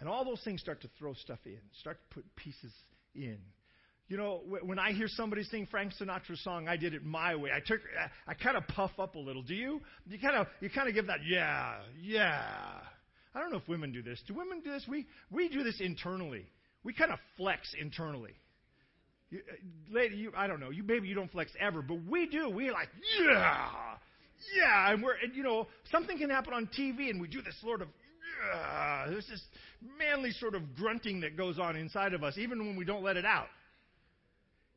And 0.00 0.08
all 0.08 0.24
those 0.24 0.42
things 0.42 0.62
start 0.62 0.80
to 0.82 0.90
throw 0.98 1.12
stuff 1.14 1.40
in, 1.44 1.60
start 1.80 1.98
to 1.98 2.14
put 2.14 2.36
pieces 2.36 2.72
in. 3.14 3.38
You 4.14 4.20
know, 4.20 4.42
when 4.62 4.78
I 4.78 4.92
hear 4.92 5.08
somebody 5.08 5.42
sing 5.42 5.66
Frank 5.68 5.92
Sinatra's 6.00 6.40
song, 6.44 6.68
I 6.68 6.76
did 6.76 6.94
it 6.94 7.04
my 7.04 7.34
way. 7.34 7.50
I 7.52 7.58
took, 7.58 7.80
I 8.28 8.34
kind 8.34 8.56
of 8.56 8.64
puff 8.68 8.92
up 8.96 9.16
a 9.16 9.18
little. 9.18 9.42
Do 9.42 9.56
you? 9.56 9.80
You 10.06 10.20
kind 10.20 10.36
of, 10.36 10.46
you 10.60 10.70
kind 10.70 10.88
of 10.88 10.94
give 10.94 11.08
that, 11.08 11.18
yeah, 11.26 11.78
yeah. 12.00 12.40
I 13.34 13.40
don't 13.40 13.50
know 13.50 13.58
if 13.58 13.66
women 13.66 13.90
do 13.90 14.02
this. 14.02 14.22
Do 14.28 14.34
women 14.34 14.60
do 14.60 14.70
this? 14.70 14.84
We, 14.88 15.08
we 15.32 15.48
do 15.48 15.64
this 15.64 15.80
internally. 15.80 16.46
we 16.84 16.92
kind 16.92 17.10
of 17.10 17.18
flex 17.36 17.74
internally. 17.76 18.30
You, 19.30 19.40
uh, 19.50 19.92
lady, 19.92 20.14
you, 20.14 20.32
I 20.36 20.46
don't 20.46 20.60
know. 20.60 20.70
You 20.70 20.84
maybe 20.84 21.08
you 21.08 21.16
don't 21.16 21.32
flex 21.32 21.50
ever, 21.58 21.82
but 21.82 21.98
we 22.08 22.28
do. 22.28 22.48
We 22.48 22.70
like, 22.70 22.90
yeah, 23.20 23.68
yeah, 24.56 24.92
and 24.92 25.02
we're, 25.02 25.16
and, 25.24 25.34
you 25.34 25.42
know, 25.42 25.66
something 25.90 26.18
can 26.18 26.30
happen 26.30 26.52
on 26.52 26.68
TV, 26.78 27.10
and 27.10 27.20
we 27.20 27.26
do 27.26 27.42
this 27.42 27.60
sort 27.60 27.82
of, 27.82 27.88
yeah, 28.52 29.06
there's 29.08 29.26
this 29.26 29.42
manly 29.98 30.30
sort 30.30 30.54
of 30.54 30.76
grunting 30.76 31.22
that 31.22 31.36
goes 31.36 31.58
on 31.58 31.74
inside 31.74 32.14
of 32.14 32.22
us, 32.22 32.38
even 32.38 32.64
when 32.64 32.76
we 32.76 32.84
don't 32.84 33.02
let 33.02 33.16
it 33.16 33.24
out. 33.24 33.48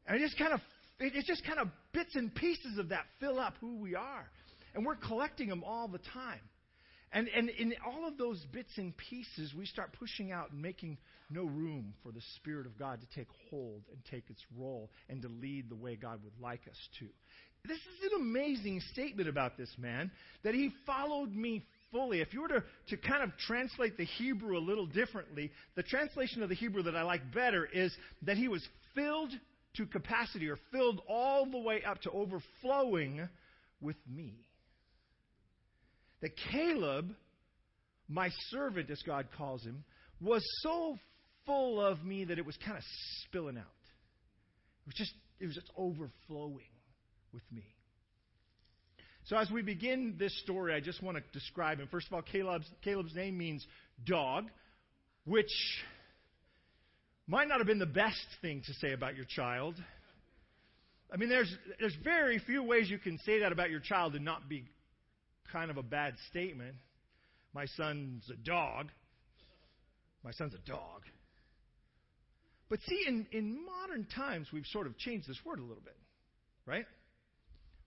And 0.07 0.17
it 0.17 0.25
just 0.25 0.37
kind 0.37 0.53
of, 0.53 0.61
it's 0.99 1.27
just 1.27 1.45
kind 1.45 1.59
of 1.59 1.67
bits 1.93 2.15
and 2.15 2.33
pieces 2.33 2.77
of 2.77 2.89
that 2.89 3.05
fill 3.19 3.39
up 3.39 3.55
who 3.59 3.77
we 3.77 3.95
are, 3.95 4.29
and 4.73 4.85
we're 4.85 4.95
collecting 4.95 5.49
them 5.49 5.63
all 5.63 5.87
the 5.87 5.99
time. 6.13 6.39
And, 7.13 7.29
and 7.29 7.49
in 7.49 7.73
all 7.85 8.07
of 8.07 8.17
those 8.17 8.43
bits 8.51 8.71
and 8.77 8.93
pieces, 8.97 9.53
we 9.57 9.65
start 9.65 9.95
pushing 9.97 10.31
out 10.31 10.51
and 10.51 10.61
making 10.61 10.97
no 11.29 11.43
room 11.43 11.93
for 12.03 12.11
the 12.11 12.21
Spirit 12.35 12.65
of 12.65 12.77
God 12.77 12.99
to 12.99 13.07
take 13.15 13.27
hold 13.49 13.83
and 13.91 14.03
take 14.11 14.29
its 14.29 14.41
role 14.57 14.89
and 15.09 15.21
to 15.21 15.29
lead 15.29 15.69
the 15.69 15.75
way 15.75 15.95
God 15.95 16.19
would 16.23 16.37
like 16.41 16.61
us 16.69 16.77
to. 16.99 17.05
This 17.65 17.77
is 17.77 18.11
an 18.11 18.21
amazing 18.21 18.81
statement 18.91 19.29
about 19.29 19.57
this 19.57 19.73
man 19.77 20.11
that 20.43 20.53
he 20.53 20.71
followed 20.85 21.33
me 21.33 21.65
fully. 21.91 22.21
If 22.21 22.33
you 22.33 22.41
were 22.41 22.47
to, 22.49 22.63
to 22.89 22.97
kind 22.97 23.23
of 23.23 23.31
translate 23.45 23.97
the 23.97 24.05
Hebrew 24.05 24.57
a 24.57 24.59
little 24.59 24.85
differently, 24.85 25.51
the 25.75 25.83
translation 25.83 26.43
of 26.43 26.49
the 26.49 26.55
Hebrew 26.55 26.83
that 26.83 26.95
I 26.95 27.03
like 27.03 27.33
better 27.33 27.65
is 27.65 27.95
that 28.23 28.37
he 28.37 28.47
was 28.47 28.65
filled 28.95 29.31
to 29.77 29.85
capacity 29.85 30.49
or 30.49 30.57
filled 30.71 31.01
all 31.07 31.45
the 31.45 31.57
way 31.57 31.83
up 31.83 32.01
to 32.01 32.11
overflowing 32.11 33.27
with 33.81 33.95
me. 34.07 34.33
That 36.21 36.31
Caleb, 36.51 37.13
my 38.07 38.29
servant, 38.49 38.89
as 38.89 39.01
God 39.03 39.27
calls 39.37 39.63
him, 39.63 39.83
was 40.19 40.43
so 40.61 40.97
full 41.45 41.79
of 41.79 42.03
me 42.03 42.25
that 42.25 42.39
it 42.39 42.45
was 42.45 42.57
kind 42.57 42.77
of 42.77 42.83
spilling 43.23 43.57
out. 43.57 43.63
It 43.63 44.87
was 44.87 44.95
just, 44.95 45.13
it 45.39 45.45
was 45.45 45.55
just 45.55 45.69
overflowing 45.77 46.69
with 47.31 47.43
me. 47.51 47.63
So 49.25 49.37
as 49.37 49.51
we 49.51 49.61
begin 49.61 50.15
this 50.17 50.37
story, 50.39 50.73
I 50.73 50.79
just 50.79 51.03
want 51.03 51.17
to 51.17 51.23
describe 51.33 51.79
him. 51.79 51.87
First 51.91 52.07
of 52.07 52.13
all, 52.13 52.21
Caleb's, 52.21 52.69
Caleb's 52.81 53.13
name 53.13 53.37
means 53.37 53.65
dog, 54.05 54.45
which 55.25 55.51
might 57.27 57.47
not 57.47 57.57
have 57.59 57.67
been 57.67 57.79
the 57.79 57.85
best 57.85 58.25
thing 58.41 58.61
to 58.65 58.73
say 58.75 58.93
about 58.93 59.15
your 59.15 59.25
child. 59.25 59.75
I 61.11 61.17
mean, 61.17 61.29
there's, 61.29 61.53
there's 61.79 61.95
very 62.03 62.39
few 62.39 62.63
ways 62.63 62.89
you 62.89 62.97
can 62.97 63.19
say 63.19 63.39
that 63.39 63.51
about 63.51 63.69
your 63.69 63.79
child 63.79 64.15
and 64.15 64.25
not 64.25 64.49
be 64.49 64.65
kind 65.51 65.69
of 65.69 65.77
a 65.77 65.83
bad 65.83 66.15
statement. 66.29 66.75
My 67.53 67.65
son's 67.65 68.29
a 68.29 68.35
dog. 68.35 68.89
My 70.23 70.31
son's 70.31 70.53
a 70.53 70.69
dog. 70.69 71.03
But 72.69 72.79
see, 72.87 73.05
in, 73.07 73.27
in 73.31 73.65
modern 73.65 74.05
times, 74.13 74.47
we've 74.51 74.65
sort 74.65 74.87
of 74.87 74.97
changed 74.97 75.27
this 75.27 75.39
word 75.45 75.59
a 75.59 75.61
little 75.61 75.83
bit, 75.83 75.95
right? 76.65 76.85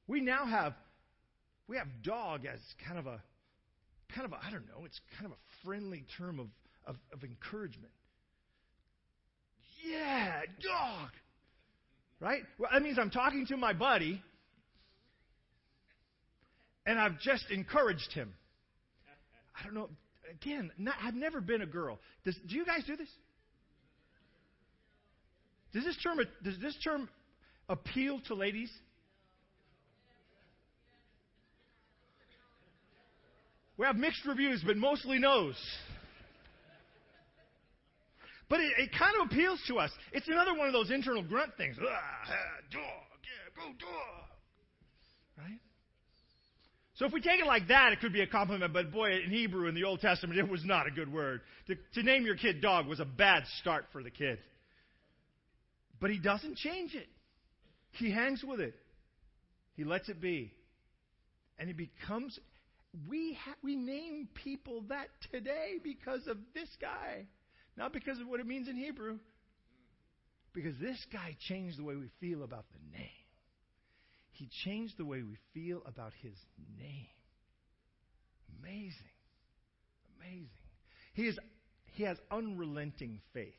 We 0.07 0.21
now 0.21 0.47
have 0.47 0.75
we 1.69 1.77
have 1.77 1.87
dog 2.03 2.47
as 2.47 2.59
kind 2.87 2.99
of 2.99 3.07
a 3.07 3.23
kind 4.15 4.25
of 4.25 4.33
a, 4.33 4.37
I 4.45 4.51
don't 4.51 4.67
know, 4.67 4.85
it's 4.85 5.01
kind 5.17 5.27
of 5.27 5.33
a 5.33 5.65
friendly 5.65 6.05
term 6.19 6.41
of, 6.41 6.47
of, 6.87 6.97
of 7.13 7.23
encouragement. 7.23 7.93
Yeah, 9.85 10.41
dog. 10.63 11.11
Right? 12.21 12.43
Well, 12.59 12.71
that 12.73 12.83
means 12.83 12.99
I'm 12.99 13.11
talking 13.11 13.47
to 13.47 13.57
my 13.57 13.73
buddy 13.73 14.23
and 16.87 16.99
I've 16.99 17.19
just 17.21 17.45
encouraged 17.51 18.13
him. 18.13 18.35
I 19.59 19.65
don't 19.65 19.75
know. 19.75 19.89
Again, 20.31 20.71
not, 20.79 20.95
I've 21.03 21.15
never 21.15 21.41
been 21.41 21.63
a 21.63 21.67
girl. 21.67 21.99
Does, 22.25 22.37
do 22.49 22.57
you 22.57 22.65
guys 22.65 22.85
do 22.87 22.97
this? 22.97 23.09
Does 25.73 25.85
this 25.85 25.97
term 26.03 26.19
does 26.43 26.59
this 26.61 26.77
term 26.83 27.09
appeal 27.69 28.21
to 28.27 28.35
ladies? 28.35 28.71
We 33.77 33.87
have 33.87 33.97
mixed 33.97 34.27
reviews, 34.27 34.63
but 34.67 34.77
mostly 34.77 35.19
no's. 35.19 35.57
But 38.51 38.61
it, 38.61 38.73
it, 38.79 38.91
kind 38.93 39.15
of 39.21 39.31
appeals 39.31 39.63
to 39.69 39.79
us. 39.79 39.91
It's 40.13 40.29
another 40.29 40.55
one 40.55 40.67
of 40.67 40.75
those 40.75 40.91
internal 40.91 41.23
grunt 41.23 41.57
things. 41.57 41.77
Ah, 41.81 41.87
dog, 42.71 42.83
yeah, 42.83 43.55
go 43.57 43.69
dog. 43.79 44.27
Right? 45.39 45.61
So 46.97 47.07
if 47.07 47.13
we 47.13 47.23
take 47.23 47.41
it 47.41 47.47
like 47.47 47.69
that, 47.69 47.93
it 47.93 48.01
could 48.01 48.13
be 48.13 48.21
a 48.21 48.27
compliment, 48.27 48.73
but 48.73 48.93
boy, 48.93 49.13
in 49.25 49.31
Hebrew 49.31 49.69
in 49.69 49.75
the 49.75 49.85
Old 49.85 50.01
Testament, 50.01 50.39
it 50.39 50.49
was 50.49 50.65
not 50.65 50.87
a 50.87 50.91
good 50.91 51.11
word. 51.11 51.41
To, 51.69 51.77
to 51.95 52.03
name 52.03 52.27
your 52.27 52.37
kid 52.37 52.61
dog 52.61 52.89
was 52.89 53.01
a 53.01 53.05
bad 53.05 53.45
start 53.61 53.87
for 53.93 54.03
the 54.03 54.11
kid. 54.11 54.39
But 56.01 56.11
he 56.11 56.19
doesn't 56.19 56.57
change 56.57 56.95
it. 56.95 57.07
He 57.93 58.11
hangs 58.11 58.43
with 58.43 58.61
it. 58.61 58.75
He 59.77 59.85
lets 59.85 60.09
it 60.09 60.21
be. 60.21 60.53
And 61.59 61.69
he 61.69 61.73
becomes 61.73 62.39
we, 63.09 63.39
ha- 63.45 63.57
we 63.63 63.77
name 63.77 64.29
people 64.35 64.83
that 64.89 65.09
today 65.31 65.75
because 65.83 66.27
of 66.27 66.39
this 66.55 66.69
guy, 66.81 67.27
not 67.77 67.93
because 67.93 68.21
of 68.21 68.29
what 68.29 68.41
it 68.41 68.47
means 68.47 68.69
in 68.69 68.77
Hebrew. 68.77 69.19
Because 70.53 70.75
this 70.81 70.99
guy 71.13 71.37
changed 71.49 71.79
the 71.79 71.85
way 71.85 71.95
we 71.95 72.11
feel 72.21 72.43
about 72.43 72.65
the 72.73 72.99
name. 72.99 73.09
He 74.33 74.49
changed 74.65 74.95
the 74.97 75.05
way 75.05 75.23
we 75.23 75.37
feel 75.55 75.83
about 75.87 76.13
his 76.23 76.35
name. 76.79 77.07
Amazing. 78.59 78.95
Amazing. 80.19 80.49
He, 81.15 81.23
is, 81.27 81.39
he 81.93 82.03
has 82.05 82.17
unrelenting 82.31 83.21
faith. 83.33 83.55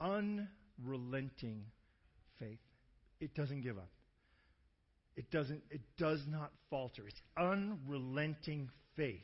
Unrelenting 0.00 1.64
faith. 2.38 2.58
It 3.20 3.34
doesn't 3.34 3.62
give 3.62 3.76
up. 3.76 3.90
It 5.16 5.30
doesn't 5.30 5.62
it 5.70 5.80
does 5.96 6.20
not 6.28 6.50
falter. 6.70 7.06
It's 7.06 7.20
unrelenting 7.38 8.68
faith. 8.96 9.22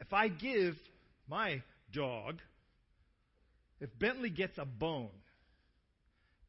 If 0.00 0.12
I 0.12 0.28
give 0.28 0.74
my 1.28 1.62
dog 1.92 2.40
if 3.80 3.90
Bentley 3.98 4.30
gets 4.30 4.56
a 4.58 4.64
bone, 4.64 5.10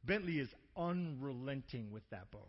Bentley 0.04 0.40
is 0.40 0.50
unrelenting 0.76 1.92
with 1.92 2.04
that 2.12 2.32
bone. 2.32 2.42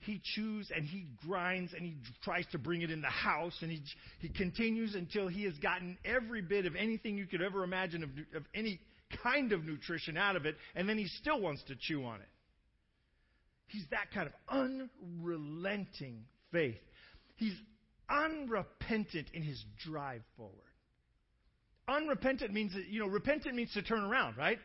He 0.00 0.20
chews 0.34 0.70
and 0.74 0.84
he 0.84 1.06
grinds 1.26 1.72
and 1.74 1.82
he 1.84 1.96
tries 2.22 2.46
to 2.52 2.58
bring 2.58 2.82
it 2.82 2.90
in 2.90 3.02
the 3.02 3.08
house 3.08 3.56
and 3.60 3.70
he, 3.70 3.82
he 4.18 4.30
continues 4.30 4.94
until 4.94 5.28
he 5.28 5.44
has 5.44 5.54
gotten 5.58 5.98
every 6.04 6.40
bit 6.40 6.64
of 6.64 6.74
anything 6.74 7.18
you 7.18 7.26
could 7.26 7.42
ever 7.42 7.64
imagine 7.64 8.02
of, 8.02 8.10
of 8.34 8.44
any 8.54 8.80
kind 9.22 9.52
of 9.52 9.64
nutrition 9.64 10.16
out 10.16 10.36
of 10.36 10.46
it, 10.46 10.56
and 10.74 10.88
then 10.88 10.96
he 10.96 11.06
still 11.06 11.40
wants 11.40 11.62
to 11.64 11.74
chew 11.78 12.04
on 12.04 12.20
it. 12.20 12.28
He's 13.66 13.84
that 13.90 14.10
kind 14.12 14.28
of 14.28 14.32
unrelenting 14.48 16.24
faith. 16.50 16.80
He's 17.36 17.56
unrepentant 18.08 19.28
in 19.34 19.42
his 19.42 19.62
drive 19.84 20.22
forward. 20.36 20.69
Unrepentant 21.90 22.52
means 22.52 22.72
you 22.88 23.00
know, 23.00 23.08
repentant 23.08 23.54
means 23.54 23.72
to 23.72 23.82
turn 23.82 24.02
around, 24.02 24.36
right? 24.36 24.58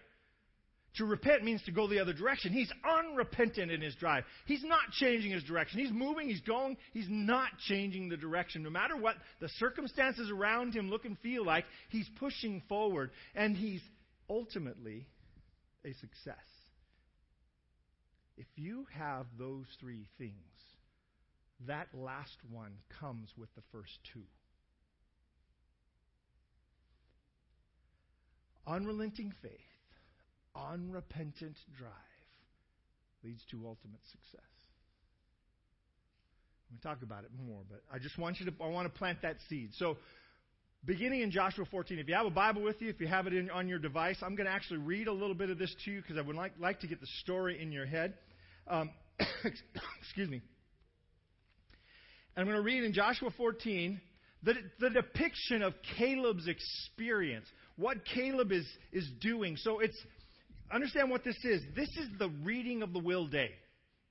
To 0.97 1.05
repent 1.05 1.43
means 1.43 1.61
to 1.63 1.71
go 1.71 1.87
the 1.87 1.99
other 1.99 2.13
direction. 2.13 2.53
He's 2.53 2.71
unrepentant 2.87 3.69
in 3.69 3.81
his 3.81 3.95
drive. 3.95 4.23
He's 4.45 4.63
not 4.63 4.91
changing 4.93 5.31
his 5.31 5.43
direction. 5.43 5.79
He's 5.79 5.91
moving, 5.91 6.29
he's 6.29 6.41
going, 6.41 6.77
he's 6.93 7.07
not 7.09 7.49
changing 7.67 8.07
the 8.07 8.15
direction. 8.15 8.63
No 8.63 8.69
matter 8.69 8.95
what 8.95 9.15
the 9.41 9.49
circumstances 9.57 10.29
around 10.31 10.73
him 10.73 10.89
look 10.89 11.03
and 11.03 11.17
feel 11.19 11.45
like, 11.45 11.65
he's 11.89 12.07
pushing 12.17 12.61
forward, 12.69 13.11
and 13.33 13.57
he's 13.57 13.81
ultimately 14.29 15.05
a 15.83 15.93
success. 15.95 16.35
If 18.37 18.47
you 18.55 18.85
have 18.97 19.25
those 19.37 19.65
three 19.81 20.07
things, 20.17 20.33
that 21.67 21.87
last 21.93 22.37
one 22.51 22.73
comes 23.01 23.29
with 23.37 23.53
the 23.55 23.63
first 23.71 23.91
two. 24.13 24.23
Unrelenting 28.67 29.33
faith, 29.41 29.51
unrepentant 30.55 31.57
drive 31.77 31.91
leads 33.23 33.41
to 33.51 33.57
ultimate 33.65 34.01
success. 34.11 34.49
We'll 36.71 36.93
talk 36.93 37.03
about 37.03 37.23
it 37.23 37.31
more, 37.45 37.61
but 37.69 37.81
I 37.93 37.99
just 37.99 38.17
want 38.17 38.39
you 38.39 38.47
to 38.47 38.53
I 38.63 38.67
want 38.67 38.91
to 38.91 38.97
plant 38.97 39.21
that 39.21 39.37
seed. 39.49 39.69
So 39.77 39.97
beginning 40.85 41.21
in 41.21 41.31
Joshua 41.31 41.65
14. 41.69 41.99
If 41.99 42.07
you 42.07 42.15
have 42.15 42.25
a 42.25 42.31
Bible 42.31 42.61
with 42.61 42.81
you, 42.81 42.89
if 42.89 42.99
you 42.99 43.07
have 43.07 43.27
it 43.27 43.33
in, 43.33 43.49
on 43.49 43.67
your 43.67 43.79
device, 43.79 44.17
I'm 44.21 44.35
going 44.35 44.47
to 44.47 44.51
actually 44.51 44.79
read 44.79 45.07
a 45.07 45.13
little 45.13 45.35
bit 45.35 45.49
of 45.49 45.57
this 45.57 45.73
to 45.85 45.91
you 45.91 46.01
because 46.01 46.17
I 46.17 46.21
would 46.21 46.35
like, 46.35 46.53
like 46.59 46.79
to 46.81 46.87
get 46.87 47.01
the 47.01 47.07
story 47.21 47.61
in 47.61 47.71
your 47.71 47.85
head. 47.85 48.13
Um, 48.67 48.91
excuse 49.99 50.29
me. 50.29 50.41
And 52.35 52.41
I'm 52.41 52.45
going 52.45 52.57
to 52.57 52.63
read 52.63 52.83
in 52.83 52.93
Joshua 52.93 53.29
14 53.37 53.99
the, 54.45 54.53
the 54.79 54.89
depiction 54.91 55.61
of 55.61 55.73
Caleb's 55.97 56.47
experience, 56.47 57.47
what 57.75 57.97
Caleb 58.05 58.51
is, 58.51 58.65
is 58.93 59.09
doing. 59.19 59.57
So 59.57 59.79
it's, 59.79 59.97
understand 60.71 61.09
what 61.09 61.23
this 61.23 61.37
is. 61.43 61.61
This 61.75 61.89
is 61.89 62.07
the 62.17 62.29
reading 62.43 62.81
of 62.83 62.93
the 62.93 62.99
will 62.99 63.27
day. 63.27 63.51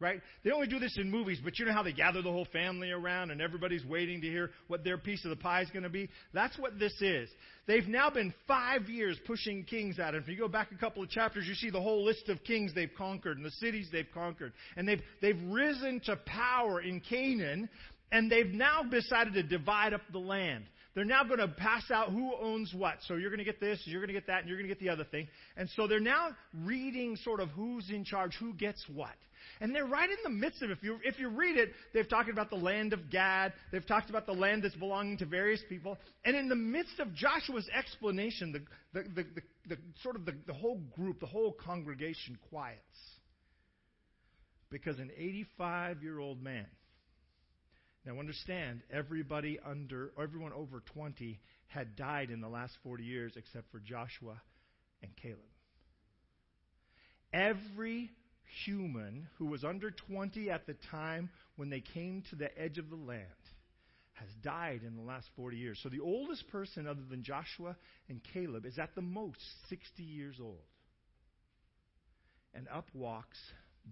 right? 0.01 0.21
They 0.45 0.51
only 0.51 0.67
do 0.67 0.79
this 0.79 0.99
in 0.99 1.11
movies, 1.11 1.41
but 1.43 1.59
you 1.59 1.65
know 1.65 1.73
how 1.73 1.83
they 1.83 1.93
gather 1.93 2.21
the 2.21 2.31
whole 2.31 2.47
family 2.53 2.91
around 2.91 3.31
and 3.31 3.41
everybody's 3.41 3.85
waiting 3.85 4.21
to 4.21 4.27
hear 4.27 4.51
what 4.67 4.85
their 4.85 4.99
piece 4.99 5.25
of 5.25 5.31
the 5.31 5.37
pie 5.37 5.63
is 5.63 5.71
going 5.71 5.85
to 5.85 5.89
be? 5.89 6.11
That's 6.33 6.59
what 6.59 6.79
this 6.79 6.93
is. 7.01 7.31
They've 7.67 7.87
now 7.87 8.11
been 8.11 8.35
five 8.47 8.91
years 8.91 9.19
pushing 9.27 9.65
kings 9.65 9.99
out. 9.99 10.15
it. 10.15 10.23
If 10.23 10.29
you 10.29 10.37
go 10.37 10.49
back 10.49 10.73
a 10.73 10.77
couple 10.77 11.03
of 11.03 11.09
chapters, 11.09 11.47
you 11.47 11.55
see 11.55 11.71
the 11.71 11.81
whole 11.81 12.05
list 12.05 12.29
of 12.29 12.45
kings 12.45 12.75
they've 12.75 12.91
conquered 12.97 13.39
and 13.39 13.47
the 13.47 13.51
cities 13.53 13.89
they've 13.91 14.11
conquered. 14.13 14.53
And 14.77 14.87
they've, 14.87 15.01
they've 15.23 15.43
risen 15.49 16.01
to 16.05 16.17
power 16.27 16.83
in 16.83 17.01
Canaan, 17.01 17.71
and 18.13 18.31
they've 18.31 18.53
now 18.53 18.83
decided 18.83 19.35
to 19.35 19.43
divide 19.43 19.95
up 19.95 20.03
the 20.13 20.19
land. 20.19 20.65
They're 20.95 21.05
now 21.05 21.25
going 21.25 21.41
to 21.41 21.49
pass 21.49 21.91
out 21.91 22.11
who 22.11 22.33
owns 22.41 22.73
what. 22.73 22.99
So 23.09 23.15
you're 23.15 23.31
going 23.31 23.39
to 23.39 23.45
get 23.45 23.61
this, 23.61 23.81
you're 23.85 24.01
going 24.01 24.15
to 24.15 24.15
get 24.15 24.29
that, 24.29 24.41
and 24.41 24.49
you're 24.49 24.57
going 24.57 24.69
to 24.69 24.75
get 24.75 24.81
the 24.81 24.91
other 24.91 25.05
thing. 25.05 25.27
And 25.57 25.69
so 25.71 25.89
they're 25.89 25.99
now 25.99 26.29
reading 26.63 27.17
sort 27.17 27.41
of 27.41 27.49
who's 27.51 27.91
in 27.91 28.05
charge, 28.05 28.37
who 28.39 28.55
gets 28.55 28.85
what. 28.93 29.17
And 29.61 29.75
they're 29.75 29.87
right 29.87 30.09
in 30.09 30.17
the 30.23 30.31
midst 30.31 30.63
of 30.63 30.71
it. 30.71 30.79
If 30.79 30.85
you, 30.85 30.99
if 31.05 31.19
you 31.19 31.29
read 31.29 31.57
it, 31.57 31.71
they've 31.93 32.09
talked 32.09 32.31
about 32.31 32.51
the 32.51 32.57
land 32.57 32.93
of 32.93 33.11
Gad. 33.11 33.53
They've 33.73 33.87
talked 33.87 34.09
about 34.09 34.27
the 34.27 34.33
land 34.33 34.63
that's 34.63 34.75
belonging 34.77 35.19
to 35.19 35.27
various 35.27 35.61
people. 35.69 35.99
And 36.25 36.37
in 36.37 36.49
the 36.49 36.57
midst 36.57 36.99
of 37.01 37.13
Joshua's 37.15 37.69
explanation, 37.77 38.53
the, 38.53 39.01
the, 39.01 39.09
the, 39.15 39.25
the, 39.69 39.77
sort 40.03 40.17
of 40.17 40.25
the, 40.25 40.35
the 40.47 40.55
whole 40.55 40.81
group, 40.97 41.21
the 41.21 41.27
whole 41.27 41.53
congregation 41.53 42.39
quiets. 42.51 42.79
Because 44.71 44.99
an 44.99 45.11
85 45.17 46.03
year 46.03 46.19
old 46.19 46.43
man, 46.43 46.67
now 48.05 48.19
understand, 48.19 48.83
everybody 48.93 49.59
under, 49.65 50.13
everyone 50.21 50.53
over 50.53 50.83
20 50.93 51.41
had 51.69 51.97
died 51.97 52.31
in 52.31 52.41
the 52.41 52.49
last 52.49 52.75
40 52.83 53.03
years 53.03 53.33
except 53.37 53.71
for 53.71 53.79
Joshua 53.79 54.41
and 55.03 55.11
Caleb. 55.17 55.39
Every 57.33 58.11
human 58.65 59.27
who 59.39 59.47
was 59.47 59.65
under 59.65 59.91
20 59.91 60.51
at 60.51 60.67
the 60.67 60.77
time 60.91 61.31
when 61.57 61.71
they 61.71 61.81
came 61.81 62.23
to 62.31 62.37
the 62.37 62.57
edge 62.61 62.79
of 62.79 62.91
the 62.91 62.97
land 62.97 63.25
has 64.13 64.29
died 64.43 64.83
in 64.87 64.97
the 64.97 65.03
last 65.03 65.27
40 65.35 65.57
years. 65.57 65.79
So 65.83 65.89
the 65.89 66.01
oldest 66.01 66.47
person 66.49 66.87
other 66.87 67.03
than 67.11 67.25
Joshua 67.25 67.77
and 68.09 68.21
Caleb 68.33 68.65
is 68.65 68.79
at 68.79 68.95
the 68.95 69.03
most 69.03 69.41
60 69.69 70.03
years 70.03 70.37
old. 70.41 70.63
And 72.55 72.69
up 72.69 72.87
walks 72.95 73.39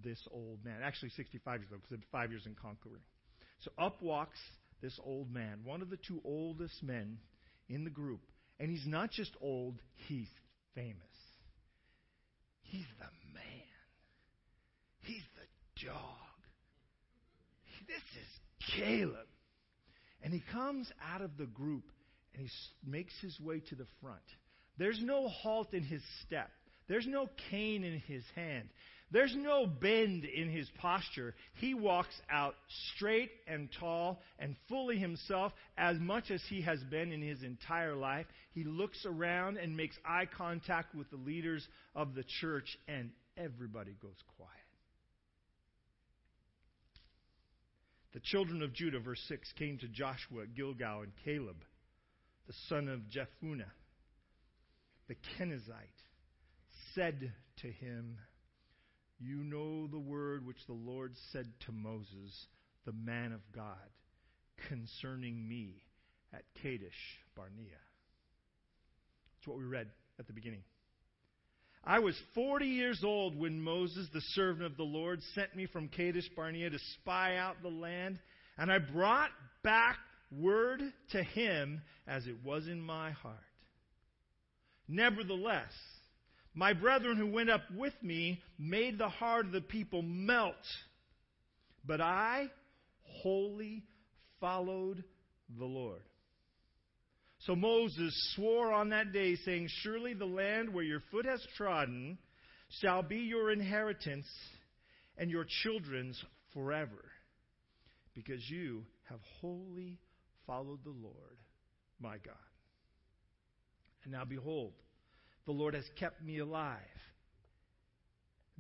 this 0.04 0.20
old 0.30 0.64
man. 0.64 0.80
Actually, 0.84 1.10
65 1.10 1.60
years 1.60 1.70
old 1.72 1.82
because 1.82 1.96
he 1.96 1.96
had 1.96 2.04
five 2.12 2.30
years 2.30 2.46
in 2.46 2.54
conquering. 2.54 3.02
So 3.64 3.70
up 3.78 4.02
walks 4.02 4.38
this 4.80 4.98
old 5.04 5.32
man, 5.32 5.60
one 5.64 5.82
of 5.82 5.90
the 5.90 5.96
two 5.96 6.20
oldest 6.24 6.82
men 6.82 7.18
in 7.68 7.84
the 7.84 7.90
group. 7.90 8.20
And 8.58 8.70
he's 8.70 8.86
not 8.86 9.10
just 9.10 9.32
old, 9.40 9.76
he's 10.08 10.28
famous. 10.74 10.96
He's 12.62 12.86
the 12.98 13.06
man. 13.34 13.42
He's 15.02 15.22
the 15.36 15.86
dog. 15.86 15.96
This 17.86 17.96
is 17.96 18.76
Caleb. 18.78 19.26
And 20.22 20.32
he 20.32 20.42
comes 20.52 20.90
out 21.12 21.20
of 21.20 21.36
the 21.36 21.46
group 21.46 21.84
and 22.34 22.46
he 22.46 22.50
makes 22.88 23.12
his 23.20 23.38
way 23.40 23.60
to 23.68 23.74
the 23.74 23.86
front. 24.00 24.22
There's 24.78 25.00
no 25.02 25.28
halt 25.28 25.74
in 25.74 25.82
his 25.82 26.02
step. 26.26 26.50
There's 26.88 27.06
no 27.06 27.28
cane 27.50 27.84
in 27.84 28.00
his 28.00 28.22
hand. 28.34 28.68
There's 29.12 29.34
no 29.36 29.66
bend 29.66 30.24
in 30.24 30.48
his 30.48 30.68
posture. 30.78 31.34
He 31.56 31.74
walks 31.74 32.14
out 32.30 32.54
straight 32.94 33.30
and 33.46 33.68
tall 33.78 34.22
and 34.38 34.56
fully 34.70 34.98
himself 34.98 35.52
as 35.76 35.98
much 35.98 36.30
as 36.30 36.42
he 36.48 36.62
has 36.62 36.82
been 36.84 37.12
in 37.12 37.20
his 37.20 37.42
entire 37.42 37.94
life. 37.94 38.24
He 38.54 38.64
looks 38.64 39.04
around 39.04 39.58
and 39.58 39.76
makes 39.76 39.96
eye 40.02 40.26
contact 40.34 40.94
with 40.94 41.10
the 41.10 41.16
leaders 41.16 41.66
of 41.94 42.14
the 42.14 42.24
church, 42.40 42.78
and 42.88 43.10
everybody 43.36 43.94
goes 44.00 44.16
quiet. 44.38 44.50
The 48.14 48.20
children 48.20 48.62
of 48.62 48.72
Judah, 48.72 49.00
verse 49.00 49.22
6, 49.28 49.52
came 49.58 49.76
to 49.78 49.88
Joshua 49.88 50.46
Gilgal, 50.56 51.02
and 51.02 51.12
Caleb, 51.22 51.56
the 52.46 52.54
son 52.68 52.88
of 52.88 53.00
Jephunneh, 53.10 53.64
the 55.08 55.16
Kenizzite, 55.38 56.00
said 56.94 57.32
to 57.60 57.66
him, 57.68 58.16
You 59.24 59.44
know 59.44 59.86
the 59.86 60.00
word 60.00 60.44
which 60.44 60.66
the 60.66 60.72
Lord 60.72 61.12
said 61.30 61.46
to 61.66 61.72
Moses, 61.72 62.46
the 62.84 62.92
man 62.92 63.32
of 63.32 63.40
God, 63.54 63.76
concerning 64.68 65.48
me 65.48 65.82
at 66.34 66.42
Kadesh 66.60 66.90
Barnea. 67.36 67.78
That's 69.36 69.46
what 69.46 69.58
we 69.58 69.64
read 69.64 69.88
at 70.18 70.26
the 70.26 70.32
beginning. 70.32 70.62
I 71.84 72.00
was 72.00 72.16
40 72.34 72.66
years 72.66 73.02
old 73.04 73.38
when 73.38 73.60
Moses, 73.60 74.08
the 74.12 74.20
servant 74.34 74.66
of 74.66 74.76
the 74.76 74.82
Lord, 74.82 75.20
sent 75.34 75.54
me 75.54 75.66
from 75.66 75.88
Kadesh 75.88 76.28
Barnea 76.34 76.70
to 76.70 76.78
spy 77.00 77.36
out 77.36 77.56
the 77.62 77.68
land, 77.68 78.18
and 78.58 78.72
I 78.72 78.78
brought 78.78 79.30
back 79.62 79.98
word 80.32 80.80
to 81.10 81.22
him 81.22 81.82
as 82.08 82.26
it 82.26 82.36
was 82.44 82.66
in 82.66 82.80
my 82.80 83.10
heart. 83.12 83.36
Nevertheless, 84.88 85.72
my 86.54 86.72
brethren 86.72 87.16
who 87.16 87.28
went 87.28 87.50
up 87.50 87.62
with 87.74 87.94
me 88.02 88.40
made 88.58 88.98
the 88.98 89.08
heart 89.08 89.46
of 89.46 89.52
the 89.52 89.60
people 89.60 90.02
melt, 90.02 90.54
but 91.84 92.00
I 92.00 92.50
wholly 93.02 93.84
followed 94.40 95.02
the 95.58 95.64
Lord. 95.64 96.02
So 97.46 97.56
Moses 97.56 98.32
swore 98.36 98.72
on 98.72 98.90
that 98.90 99.12
day, 99.12 99.34
saying, 99.36 99.68
Surely 99.82 100.14
the 100.14 100.26
land 100.26 100.72
where 100.72 100.84
your 100.84 101.02
foot 101.10 101.26
has 101.26 101.44
trodden 101.56 102.18
shall 102.80 103.02
be 103.02 103.18
your 103.18 103.50
inheritance 103.50 104.26
and 105.18 105.30
your 105.30 105.46
children's 105.62 106.22
forever, 106.54 107.04
because 108.14 108.48
you 108.48 108.84
have 109.08 109.20
wholly 109.40 109.98
followed 110.46 110.84
the 110.84 110.90
Lord 110.90 111.38
my 112.00 112.18
God. 112.18 112.34
And 114.04 114.12
now 114.12 114.24
behold, 114.24 114.72
the 115.46 115.52
Lord 115.52 115.74
has 115.74 115.84
kept 115.98 116.22
me 116.22 116.38
alive. 116.38 116.78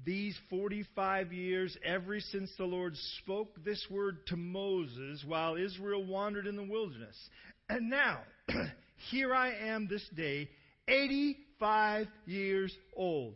These 0.04 0.36
45 0.50 1.32
years, 1.32 1.76
ever 1.84 2.18
since 2.18 2.50
the 2.58 2.64
Lord 2.64 2.96
spoke 3.22 3.64
this 3.64 3.86
word 3.88 4.26
to 4.28 4.36
Moses 4.36 5.22
while 5.24 5.56
Israel 5.56 6.04
wandered 6.04 6.46
in 6.46 6.56
the 6.56 6.64
wilderness. 6.64 7.16
And 7.68 7.88
now, 7.88 8.20
here 9.10 9.32
I 9.32 9.54
am 9.54 9.86
this 9.86 10.06
day, 10.16 10.48
85 10.88 12.08
years 12.26 12.74
old. 12.96 13.34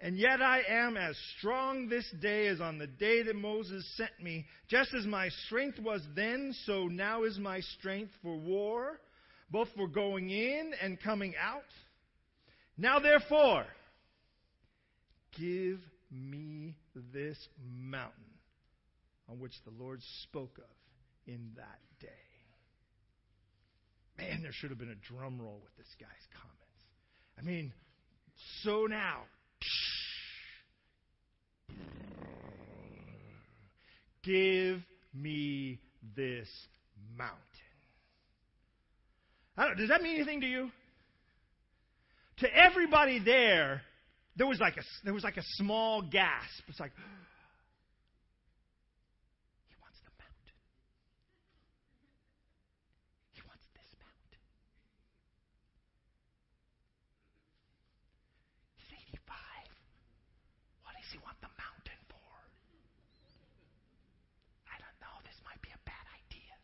And 0.00 0.16
yet 0.16 0.40
I 0.40 0.62
am 0.68 0.96
as 0.96 1.16
strong 1.38 1.88
this 1.88 2.08
day 2.20 2.46
as 2.46 2.60
on 2.60 2.78
the 2.78 2.86
day 2.86 3.22
that 3.24 3.34
Moses 3.34 3.84
sent 3.96 4.12
me. 4.22 4.46
Just 4.68 4.94
as 4.94 5.06
my 5.06 5.28
strength 5.46 5.78
was 5.80 6.02
then, 6.14 6.54
so 6.66 6.86
now 6.86 7.24
is 7.24 7.38
my 7.38 7.60
strength 7.78 8.12
for 8.22 8.36
war, 8.36 9.00
both 9.50 9.68
for 9.76 9.88
going 9.88 10.30
in 10.30 10.72
and 10.80 11.00
coming 11.00 11.34
out. 11.40 11.62
Now 12.80 13.00
therefore, 13.00 13.66
give 15.36 15.80
me 16.12 16.76
this 17.12 17.36
mountain 17.60 18.12
on 19.28 19.40
which 19.40 19.54
the 19.64 19.72
Lord 19.82 20.00
spoke 20.22 20.58
of 20.58 20.64
in 21.26 21.50
that 21.56 21.80
day. 22.00 22.06
Man, 24.16 24.42
there 24.42 24.52
should 24.52 24.70
have 24.70 24.78
been 24.78 24.90
a 24.90 24.94
drum 24.94 25.40
roll 25.40 25.60
with 25.62 25.76
this 25.76 25.92
guy's 26.00 26.08
comments. 26.32 26.54
I 27.36 27.42
mean, 27.42 27.72
so 28.62 28.86
now. 28.86 29.22
Give 34.22 34.82
me 35.14 35.80
this 36.16 36.48
mountain. 37.16 37.38
does 39.76 39.88
that 39.88 40.02
mean 40.02 40.16
anything 40.16 40.40
to 40.42 40.46
you? 40.46 40.70
To 42.40 42.46
everybody 42.54 43.18
there, 43.18 43.82
there 44.36 44.46
was 44.46 44.60
like 44.60 44.76
a 44.76 44.82
there 45.02 45.12
was 45.12 45.24
like 45.24 45.36
a 45.36 45.42
small 45.58 46.02
gasp. 46.02 46.62
It's 46.68 46.78
like 46.78 46.92
he 49.66 49.74
wants 49.82 49.98
the 50.06 50.14
mountain. 50.14 50.54
He 53.34 53.42
wants 53.42 53.66
this 53.74 53.90
mountain. 53.98 54.38
85. 58.86 59.34
What 60.86 60.94
does 60.94 61.10
he 61.10 61.18
want 61.26 61.42
the 61.42 61.50
mountain 61.58 61.98
for? 62.06 62.30
I 64.70 64.78
don't 64.78 64.98
know. 65.02 65.18
This 65.26 65.42
might 65.42 65.58
be 65.58 65.74
a 65.74 65.82
bad 65.82 66.06
idea. 66.14 66.54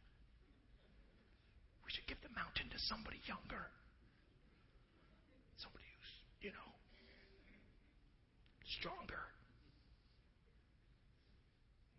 We 1.82 1.90
should 1.90 2.06
give 2.06 2.22
the 2.22 2.30
mountain 2.30 2.70
to 2.70 2.78
somebody 2.78 3.18
younger. 3.26 3.74
You 6.44 6.50
know, 6.50 6.72
stronger. 8.78 9.24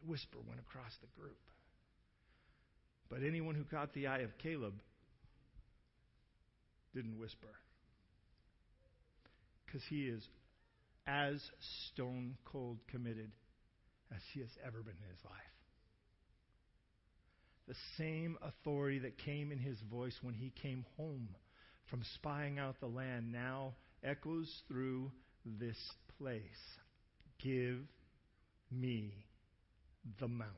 The 0.04 0.12
whisper 0.12 0.38
went 0.48 0.60
across 0.60 0.92
the 1.02 1.08
group. 1.20 1.40
But 3.10 3.24
anyone 3.26 3.56
who 3.56 3.64
caught 3.64 3.92
the 3.94 4.06
eye 4.06 4.20
of 4.20 4.38
Caleb 4.38 4.76
didn't 6.94 7.18
whisper. 7.18 7.48
Because 9.66 9.82
he 9.90 10.04
is 10.04 10.24
as 11.08 11.42
stone 11.88 12.36
cold 12.46 12.78
committed 12.92 13.32
as 14.16 14.22
he 14.32 14.42
has 14.42 14.52
ever 14.64 14.84
been 14.84 14.94
in 14.94 15.10
his 15.10 15.26
life. 15.26 15.34
The 17.68 17.76
same 17.98 18.38
authority 18.44 19.00
that 19.00 19.18
came 19.18 19.52
in 19.52 19.58
his 19.58 19.80
voice 19.90 20.20
when 20.22 20.36
he 20.36 20.54
came 20.62 20.86
home 20.98 21.30
from 21.90 22.04
spying 22.14 22.60
out 22.60 22.80
the 22.80 22.86
land 22.86 23.32
now 23.32 23.74
echoes 24.06 24.50
through 24.68 25.12
this 25.46 25.78
place. 26.18 26.42
Give 27.44 27.80
me 28.72 29.14
the 30.20 30.28
mountain. 30.28 30.54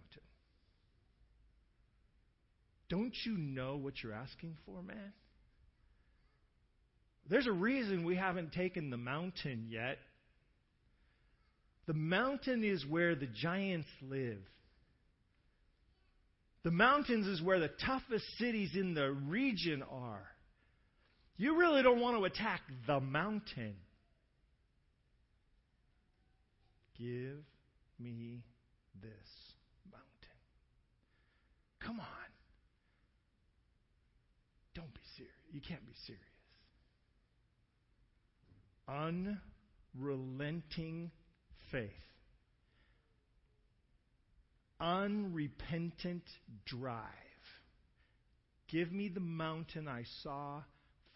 Don't 2.89 3.13
you 3.25 3.37
know 3.37 3.77
what 3.77 4.01
you're 4.01 4.13
asking 4.13 4.55
for, 4.65 4.81
man? 4.81 5.13
There's 7.29 7.47
a 7.47 7.51
reason 7.51 8.05
we 8.05 8.15
haven't 8.15 8.53
taken 8.53 8.89
the 8.89 8.97
mountain 8.97 9.67
yet. 9.69 9.97
The 11.85 11.93
mountain 11.93 12.63
is 12.63 12.85
where 12.85 13.15
the 13.15 13.27
giants 13.27 13.89
live. 14.01 14.39
The 16.63 16.71
mountains 16.71 17.27
is 17.27 17.41
where 17.41 17.59
the 17.59 17.71
toughest 17.85 18.25
cities 18.37 18.71
in 18.75 18.93
the 18.93 19.11
region 19.11 19.83
are. 19.89 20.27
You 21.37 21.57
really 21.57 21.83
don't 21.83 21.99
want 21.99 22.17
to 22.17 22.25
attack 22.25 22.61
the 22.87 22.99
mountain. 22.99 23.75
Give 26.97 27.43
me 27.99 28.43
this 28.99 29.11
mountain. 29.91 30.39
Come 31.79 31.99
on. 31.99 32.05
Don't 34.73 34.91
be 34.93 35.01
serious. 35.15 35.33
You 35.51 35.61
can't 35.61 35.85
be 35.85 35.93
serious. 36.07 36.23
Unrelenting 39.95 41.11
faith. 41.71 41.91
Unrepentant 44.79 46.23
drive. 46.65 47.03
Give 48.69 48.91
me 48.91 49.09
the 49.09 49.19
mountain 49.19 49.87
I 49.87 50.03
saw 50.23 50.63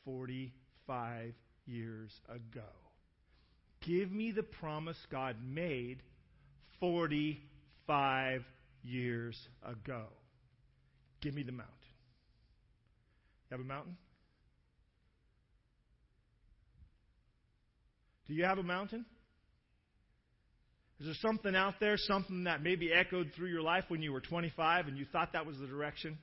45 0.05 1.33
years 1.65 2.11
ago. 2.29 2.67
Give 3.85 4.11
me 4.11 4.31
the 4.31 4.43
promise 4.43 4.97
God 5.11 5.37
made 5.43 6.03
45 6.79 8.41
years 8.83 9.37
ago. 9.63 10.05
Give 11.21 11.33
me 11.33 11.43
the 11.43 11.51
mountain. 11.51 11.75
You 13.49 13.57
have 13.57 13.65
a 13.65 13.67
mountain? 13.67 13.97
Do 18.27 18.33
you 18.33 18.45
have 18.45 18.57
a 18.59 18.63
mountain? 18.63 19.05
Is 20.99 21.07
there 21.07 21.15
something 21.21 21.55
out 21.55 21.75
there, 21.79 21.95
something 21.97 22.43
that 22.43 22.61
maybe 22.61 22.93
echoed 22.93 23.31
through 23.35 23.49
your 23.49 23.63
life 23.63 23.85
when 23.87 24.01
you 24.03 24.13
were 24.13 24.21
25 24.21 24.87
and 24.87 24.97
you 24.97 25.05
thought 25.11 25.33
that 25.33 25.45
was 25.45 25.57
the 25.57 25.65
direction? 25.65 26.17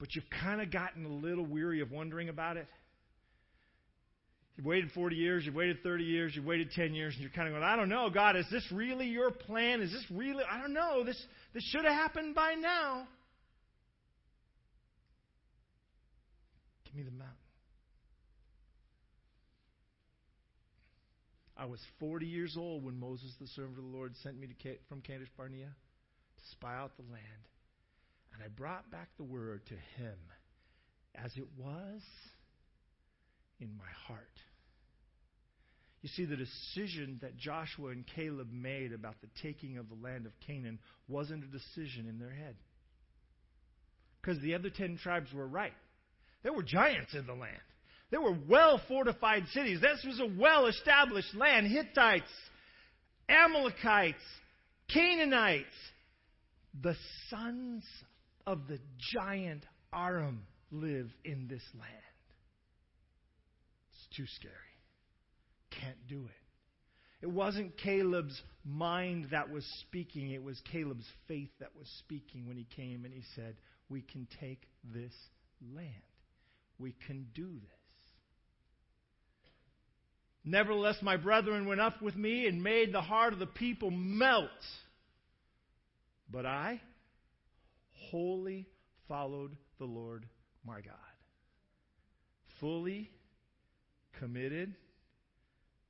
But 0.00 0.16
you've 0.16 0.28
kind 0.42 0.62
of 0.62 0.72
gotten 0.72 1.04
a 1.04 1.12
little 1.12 1.44
weary 1.44 1.82
of 1.82 1.92
wondering 1.92 2.30
about 2.30 2.56
it? 2.56 2.66
You've 4.56 4.66
waited 4.66 4.90
40 4.92 5.14
years, 5.14 5.44
you've 5.46 5.54
waited 5.54 5.82
30 5.82 6.04
years, 6.04 6.32
you've 6.34 6.44
waited 6.44 6.72
10 6.72 6.94
years, 6.94 7.14
and 7.14 7.22
you're 7.22 7.30
kind 7.30 7.48
of 7.48 7.54
going, 7.54 7.62
I 7.62 7.76
don't 7.76 7.88
know, 7.88 8.10
God, 8.10 8.36
is 8.36 8.46
this 8.50 8.64
really 8.72 9.06
your 9.06 9.30
plan? 9.30 9.80
Is 9.80 9.92
this 9.92 10.04
really, 10.10 10.42
I 10.50 10.60
don't 10.60 10.72
know, 10.72 11.04
this, 11.04 11.22
this 11.54 11.62
should 11.64 11.84
have 11.84 11.94
happened 11.94 12.34
by 12.34 12.54
now. 12.54 13.06
Give 16.86 16.94
me 16.94 17.02
the 17.02 17.10
mountain. 17.10 17.36
I 21.56 21.66
was 21.66 21.80
40 21.98 22.26
years 22.26 22.56
old 22.58 22.84
when 22.84 22.98
Moses, 22.98 23.34
the 23.38 23.46
servant 23.48 23.76
of 23.78 23.84
the 23.84 23.90
Lord, 23.90 24.14
sent 24.22 24.40
me 24.40 24.48
from 24.88 25.02
Kadesh 25.02 25.28
Barnea 25.36 25.66
to 25.66 26.42
spy 26.52 26.74
out 26.74 26.96
the 26.96 27.02
land. 27.12 27.22
And 28.32 28.42
I 28.42 28.48
brought 28.48 28.90
back 28.90 29.08
the 29.16 29.24
word 29.24 29.62
to 29.66 29.74
him 30.02 30.16
as 31.14 31.32
it 31.36 31.46
was 31.58 32.02
in 33.60 33.76
my 33.76 33.90
heart. 34.06 34.26
You 36.02 36.08
see, 36.08 36.24
the 36.24 36.36
decision 36.36 37.18
that 37.20 37.36
Joshua 37.36 37.90
and 37.90 38.06
Caleb 38.06 38.48
made 38.50 38.92
about 38.92 39.20
the 39.20 39.28
taking 39.42 39.76
of 39.76 39.88
the 39.88 39.96
land 40.02 40.24
of 40.24 40.32
Canaan 40.46 40.78
wasn't 41.08 41.44
a 41.44 41.46
decision 41.46 42.06
in 42.08 42.18
their 42.18 42.32
head. 42.32 42.56
Because 44.20 44.40
the 44.42 44.54
other 44.54 44.70
ten 44.70 44.96
tribes 44.96 45.32
were 45.32 45.46
right. 45.46 45.74
There 46.42 46.52
were 46.52 46.62
giants 46.62 47.14
in 47.14 47.26
the 47.26 47.34
land. 47.34 47.60
There 48.10 48.20
were 48.20 48.36
well 48.48 48.80
fortified 48.88 49.44
cities. 49.52 49.80
This 49.80 50.04
was 50.04 50.20
a 50.20 50.40
well 50.40 50.66
established 50.66 51.34
land. 51.34 51.66
Hittites, 51.66 52.30
Amalekites, 53.28 54.16
Canaanites, 54.92 55.66
the 56.82 56.96
sons 57.28 57.84
of 58.46 58.66
the 58.68 58.78
giant 59.12 59.64
Aram 59.92 60.42
live 60.70 61.10
in 61.24 61.48
this 61.48 61.62
land. 61.74 61.92
It's 63.92 64.16
too 64.16 64.26
scary. 64.36 64.54
Can't 65.70 66.06
do 66.08 66.24
it. 66.24 66.40
It 67.22 67.30
wasn't 67.30 67.76
Caleb's 67.76 68.40
mind 68.64 69.28
that 69.30 69.50
was 69.50 69.64
speaking, 69.82 70.30
it 70.30 70.42
was 70.42 70.60
Caleb's 70.72 71.06
faith 71.28 71.50
that 71.60 71.76
was 71.78 71.86
speaking 71.98 72.46
when 72.46 72.56
he 72.56 72.66
came 72.76 73.04
and 73.04 73.12
he 73.12 73.22
said, 73.34 73.56
We 73.88 74.00
can 74.00 74.26
take 74.40 74.62
this 74.84 75.12
land. 75.74 75.86
We 76.78 76.94
can 77.06 77.26
do 77.34 77.46
this. 77.46 77.80
Nevertheless, 80.44 80.96
my 81.02 81.18
brethren 81.18 81.66
went 81.66 81.82
up 81.82 82.00
with 82.00 82.16
me 82.16 82.46
and 82.46 82.62
made 82.62 82.94
the 82.94 83.02
heart 83.02 83.34
of 83.34 83.38
the 83.38 83.46
people 83.46 83.90
melt. 83.90 84.48
But 86.30 86.46
I 86.46 86.80
wholly 88.00 88.66
followed 89.08 89.56
the 89.78 89.84
Lord 89.84 90.26
my 90.64 90.80
God. 90.80 90.94
Fully 92.58 93.10
committed, 94.12 94.74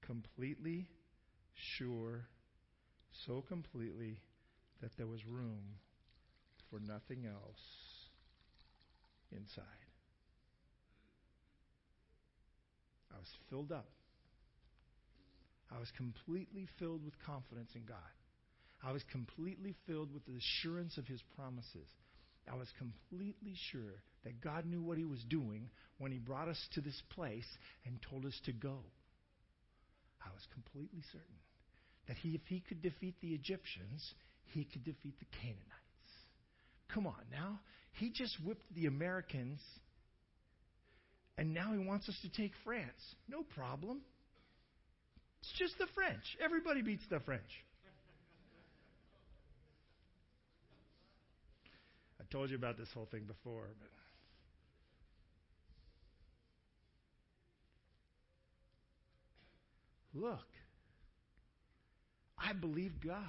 completely 0.00 0.88
sure, 1.54 2.26
so 3.12 3.40
completely 3.40 4.20
that 4.80 4.96
there 4.96 5.06
was 5.06 5.26
room 5.26 5.62
for 6.70 6.78
nothing 6.80 7.26
else 7.26 8.08
inside. 9.32 9.64
I 13.12 13.18
was 13.18 13.28
filled 13.48 13.72
up 13.72 13.90
I 15.72 15.78
was 15.78 15.90
completely 15.92 16.66
filled 16.78 17.04
with 17.04 17.18
confidence 17.24 17.74
in 17.74 17.84
God. 17.84 17.96
I 18.82 18.92
was 18.92 19.02
completely 19.10 19.74
filled 19.86 20.12
with 20.12 20.24
the 20.26 20.36
assurance 20.36 20.96
of 20.96 21.06
His 21.06 21.22
promises. 21.36 21.88
I 22.50 22.56
was 22.56 22.68
completely 22.78 23.54
sure 23.70 24.02
that 24.24 24.40
God 24.40 24.64
knew 24.66 24.82
what 24.82 24.98
He 24.98 25.04
was 25.04 25.22
doing 25.28 25.68
when 25.98 26.12
He 26.12 26.18
brought 26.18 26.48
us 26.48 26.58
to 26.74 26.80
this 26.80 27.00
place 27.10 27.46
and 27.84 27.98
told 28.08 28.24
us 28.24 28.38
to 28.46 28.52
go. 28.52 28.78
I 30.24 30.28
was 30.32 30.46
completely 30.52 31.02
certain 31.12 31.40
that 32.08 32.16
he, 32.16 32.30
if 32.30 32.42
He 32.46 32.60
could 32.60 32.82
defeat 32.82 33.14
the 33.20 33.34
Egyptians, 33.34 34.14
He 34.44 34.64
could 34.64 34.84
defeat 34.84 35.18
the 35.18 35.26
Canaanites. 35.40 35.66
Come 36.92 37.06
on 37.06 37.22
now. 37.30 37.60
He 37.92 38.10
just 38.10 38.36
whipped 38.44 38.74
the 38.74 38.86
Americans, 38.86 39.60
and 41.36 41.52
now 41.54 41.72
He 41.72 41.78
wants 41.78 42.08
us 42.08 42.18
to 42.22 42.28
take 42.30 42.52
France. 42.64 43.00
No 43.28 43.42
problem. 43.42 44.00
It's 45.42 45.52
just 45.58 45.78
the 45.78 45.86
French. 45.94 46.22
Everybody 46.42 46.82
beats 46.82 47.04
the 47.10 47.20
French. 47.20 47.50
Told 52.30 52.50
you 52.50 52.56
about 52.56 52.78
this 52.78 52.88
whole 52.94 53.08
thing 53.10 53.24
before, 53.24 53.68
but 60.14 60.20
look, 60.20 60.46
I 62.38 62.52
believe 62.52 62.92
God. 63.04 63.24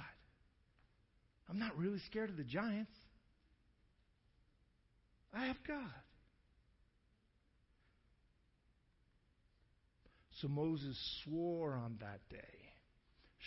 I'm 1.50 1.58
not 1.58 1.76
really 1.76 1.98
scared 2.06 2.30
of 2.30 2.36
the 2.36 2.44
giants. 2.44 2.92
I 5.34 5.46
have 5.46 5.56
God. 5.66 5.90
So 10.40 10.48
Moses 10.48 10.96
swore 11.24 11.74
on 11.74 11.96
that 12.00 12.20
day 12.30 12.62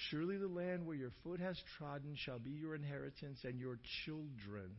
Surely 0.10 0.38
the 0.38 0.48
land 0.48 0.86
where 0.86 0.96
your 0.96 1.12
foot 1.24 1.40
has 1.40 1.58
trodden 1.78 2.16
shall 2.16 2.40
be 2.40 2.52
your 2.52 2.76
inheritance 2.76 3.40
and 3.44 3.60
your 3.60 3.80
children's 4.06 4.74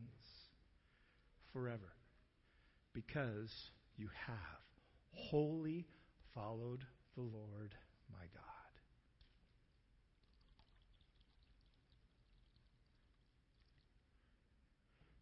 forever, 1.56 1.94
because 2.92 3.50
you 3.96 4.08
have 4.26 4.36
wholly 5.12 5.86
followed 6.34 6.84
the 7.14 7.22
Lord 7.22 7.74
my 8.12 8.26
God. 8.34 8.42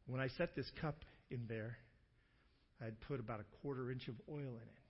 When 0.06 0.20
I 0.20 0.26
set 0.36 0.56
this 0.56 0.66
cup 0.80 1.04
in 1.30 1.46
there, 1.48 1.78
I 2.80 2.86
had 2.86 3.00
put 3.02 3.20
about 3.20 3.38
a 3.38 3.44
quarter 3.62 3.92
inch 3.92 4.08
of 4.08 4.16
oil 4.28 4.40
in 4.40 4.44
it. 4.56 4.82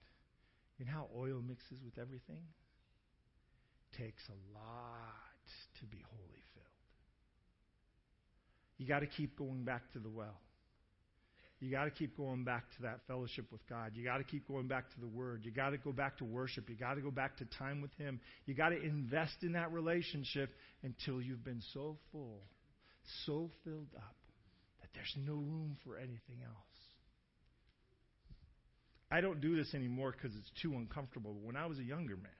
You 0.78 0.87
know 0.87 0.92
how 0.92 1.09
oil 1.14 1.42
mixes 1.46 1.78
with 1.85 1.98
everything? 1.98 2.42
Takes 3.98 4.22
a 4.30 4.59
lot 4.59 4.64
to 5.78 5.85
be 5.85 5.98
wholly 6.11 6.42
filled. 6.54 6.64
you 8.78 8.87
got 8.88 9.00
to 9.00 9.07
keep 9.07 9.37
going 9.38 9.62
back 9.62 9.92
to 9.92 9.98
the 9.98 10.09
well. 10.09 10.40
You 11.64 11.70
got 11.70 11.85
to 11.85 11.90
keep 11.90 12.14
going 12.14 12.44
back 12.44 12.64
to 12.77 12.83
that 12.83 13.00
fellowship 13.09 13.50
with 13.50 13.66
God. 13.70 13.92
You 13.94 14.05
got 14.05 14.18
to 14.18 14.24
keep 14.24 14.46
going 14.46 14.68
back 14.68 14.90
to 14.90 15.00
the 15.00 15.07
Word. 15.07 15.46
You 15.46 15.50
got 15.50 15.70
to 15.70 15.79
go 15.79 15.92
back 15.92 16.18
to 16.18 16.24
worship. 16.24 16.68
You 16.68 16.77
got 16.77 16.94
to 16.94 17.00
go 17.00 17.11
back 17.11 17.38
to 17.38 17.46
time 17.59 17.81
with 17.81 17.90
Him. 17.94 18.20
You 18.44 18.53
got 18.53 18.68
to 18.68 18.83
invest 18.83 19.37
in 19.40 19.53
that 19.53 19.72
relationship 19.72 20.50
until 20.83 21.22
you've 21.22 21.42
been 21.42 21.62
so 21.72 21.96
full, 22.12 22.42
so 23.24 23.50
filled 23.64 23.88
up, 23.96 24.14
that 24.83 24.90
there's 24.92 25.14
no 25.27 25.37
room 25.37 25.79
for 25.87 25.96
anything 25.96 26.42
else. 26.44 26.55
I 29.11 29.22
don't 29.22 29.40
do 29.40 29.57
this 29.57 29.72
anymore 29.74 30.12
because 30.12 30.37
it's 30.37 30.50
too 30.61 30.74
uncomfortable. 30.74 31.33
But 31.33 31.46
when 31.46 31.57
I 31.57 31.64
was 31.64 31.79
a 31.79 31.85
younger 31.85 32.16
man, 32.16 32.31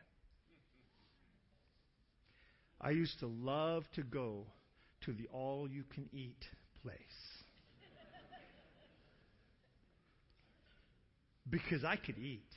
I 2.79 2.91
used 2.91 3.19
to 3.21 3.27
love 3.27 3.85
to 3.95 4.03
go 4.03 4.45
to 5.07 5.15
the 5.15 5.29
all 5.33 5.67
you 5.67 5.85
can 5.95 6.11
eat 6.13 6.45
place. 6.83 6.99
Because 11.49 11.85
I 11.85 11.97
could 11.97 12.19
eat. 12.19 12.49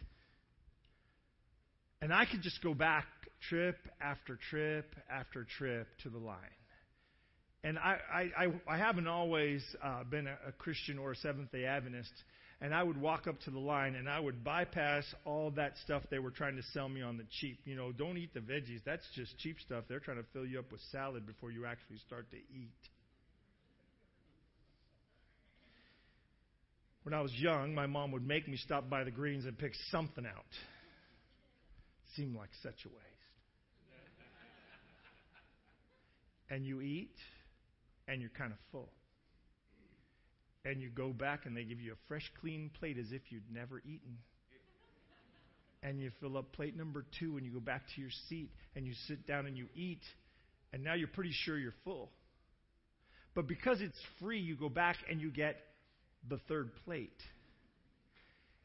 And 2.02 2.13
I 2.13 2.26
could 2.26 2.41
just 2.41 2.62
go 2.62 2.73
back 2.73 3.06
trip 3.50 3.78
after 4.02 4.38
trip 4.50 4.95
after 5.10 5.45
trip 5.58 5.88
to 6.04 6.10
the 6.10 6.17
line. 6.17 6.38
And 7.63 7.78
I, 7.78 7.97
I, 8.13 8.21
I, 8.45 8.76
I 8.76 8.78
haven't 8.78 9.08
always 9.08 9.63
uh, 9.84 10.04
been 10.04 10.28
a, 10.28 10.38
a 10.47 10.52
Christian 10.52 11.00
or 11.00 11.12
a 11.12 11.15
Seventh 11.15 11.52
day 11.52 11.65
Adventist. 11.65 12.13
And 12.60 12.73
I 12.73 12.82
would 12.82 13.00
walk 13.00 13.28
up 13.28 13.39
to 13.41 13.52
the 13.52 13.60
line 13.60 13.95
and 13.95 14.10
I 14.10 14.19
would 14.19 14.43
bypass 14.43 15.04
all 15.26 15.52
that 15.52 15.73
stuff 15.84 16.02
they 16.10 16.17
were 16.17 16.32
trying 16.32 16.56
to 16.56 16.63
sell 16.73 16.89
me 16.89 17.04
on 17.04 17.17
the 17.17 17.26
cheap. 17.39 17.60
You 17.65 17.76
know, 17.76 17.91
don't 17.91 18.17
eat 18.17 18.34
the 18.34 18.39
veggies. 18.39 18.82
That's 18.84 19.06
just 19.13 19.38
cheap 19.38 19.58
stuff. 19.60 19.84
They're 19.88 20.00
trying 20.00 20.17
to 20.17 20.26
fill 20.34 20.45
you 20.45 20.58
up 20.60 20.71
with 20.71 20.82
salad 20.91 21.28
before 21.28 21.52
you 21.52 21.65
actually 21.65 21.97
start 22.00 22.30
to 22.32 22.38
eat. 22.38 22.71
When 27.08 27.13
I 27.13 27.22
was 27.22 27.32
young, 27.36 27.74
my 27.74 27.86
mom 27.86 28.12
would 28.12 28.28
make 28.28 28.50
me 28.50 28.58
stop 28.58 28.89
by 28.89 29.06
the 29.06 29.12
greens 29.12 29.46
and 29.46 29.58
pick 29.58 29.72
something 29.91 30.26
out. 30.26 30.43
seemed 32.17 32.36
like 32.36 32.50
such 32.62 32.84
a 32.84 32.89
waste. 32.89 33.00
and 36.50 36.65
you 36.65 36.82
eat, 36.82 37.15
and 38.10 38.20
you're 38.20 38.30
kind 38.38 38.52
of 38.52 38.58
full. 38.74 38.89
And 40.65 40.82
you 40.82 40.89
go 40.89 41.13
back, 41.13 41.46
and 41.46 41.56
they 41.56 41.63
give 41.63 41.80
you 41.80 41.93
a 41.93 42.08
fresh, 42.10 42.30
clean 42.41 42.72
plate 42.78 42.98
as 42.98 43.13
if 43.13 43.22
you'd 43.30 43.50
never 43.54 43.80
eaten. 43.80 44.17
And 45.82 46.02
you 46.02 46.12
fill 46.20 46.38
up 46.38 46.52
plate 46.52 46.76
number 46.76 47.06
two, 47.22 47.38
and 47.38 47.46
you 47.46 47.54
go 47.54 47.62
back 47.62 47.84
to 47.96 48.02
your 48.02 48.12
seat, 48.28 48.50
and 48.76 48.86
you 48.86 48.91
sit 49.08 49.26
down 49.26 49.46
and 49.46 49.58
you 49.58 49.67
eat, 49.78 50.04
and 50.74 50.84
now 50.84 50.96
you're 50.96 51.08
pretty 51.08 51.32
sure 51.46 51.58
you're 51.58 51.72
full. 51.86 52.12
But 53.34 53.48
because 53.48 53.80
it's 53.80 53.98
free, 54.20 54.41
you 54.41 54.58
go 54.58 54.67
back 54.67 54.98
and 55.10 55.22
you 55.22 55.32
get 55.32 55.56
the 56.30 56.40
third 56.48 56.72
plate. 56.86 57.22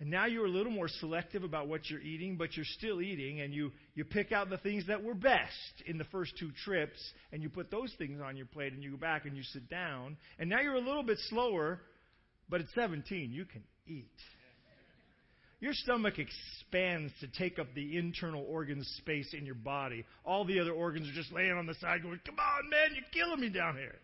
And 0.03 0.11
now 0.11 0.27
you're 0.27 0.46
a 0.46 0.51
little 0.51 0.72
more 0.72 0.88
selective 0.88 1.44
about 1.44 1.68
what 1.68 1.88
you're 1.88 2.01
eating, 2.01 2.37
but 2.37 2.57
you're 2.57 2.66
still 2.77 3.01
eating, 3.01 3.40
and 3.40 3.55
you, 3.55 3.70
you 3.94 4.05
pick 4.05 4.33
out 4.33 4.51
the 4.51 4.59
things 4.59 4.88
that 4.88 5.05
were 5.05 5.14
best 5.14 5.83
in 5.87 5.96
the 5.96 6.05
first 6.05 6.33
two 6.40 6.51
trips, 6.64 6.98
and 7.31 7.40
you 7.40 7.48
put 7.48 7.70
those 7.70 7.94
things 7.98 8.20
on 8.20 8.37
your 8.37 8.46
plate, 8.46 8.72
and 8.72 8.83
you 8.83 8.90
go 8.90 8.96
back 8.96 9.27
and 9.27 9.37
you 9.37 9.44
sit 9.44 9.70
down. 9.70 10.16
And 10.40 10.51
now 10.51 10.61
you're 10.61 10.75
a 10.75 10.81
little 10.81 11.05
bit 11.05 11.18
slower, 11.29 11.81
but 12.48 12.61
at 12.61 12.66
17, 12.75 13.31
you 13.31 13.44
can 13.44 13.62
eat. 13.87 14.11
Your 15.61 15.72
stomach 15.72 16.14
expands 16.18 17.12
to 17.20 17.29
take 17.29 17.61
up 17.61 17.68
the 17.72 17.96
internal 17.96 18.44
organ 18.48 18.83
space 18.96 19.33
in 19.33 19.46
your 19.46 19.55
body. 19.55 20.05
All 20.25 20.44
the 20.44 20.59
other 20.59 20.72
organs 20.72 21.09
are 21.09 21.12
just 21.12 21.33
laying 21.33 21.53
on 21.53 21.66
the 21.66 21.75
side 21.75 22.03
going, 22.03 22.18
Come 22.27 22.40
on, 22.40 22.68
man, 22.68 22.96
you're 22.96 23.05
killing 23.12 23.40
me 23.40 23.48
down 23.48 23.77
here. 23.77 23.94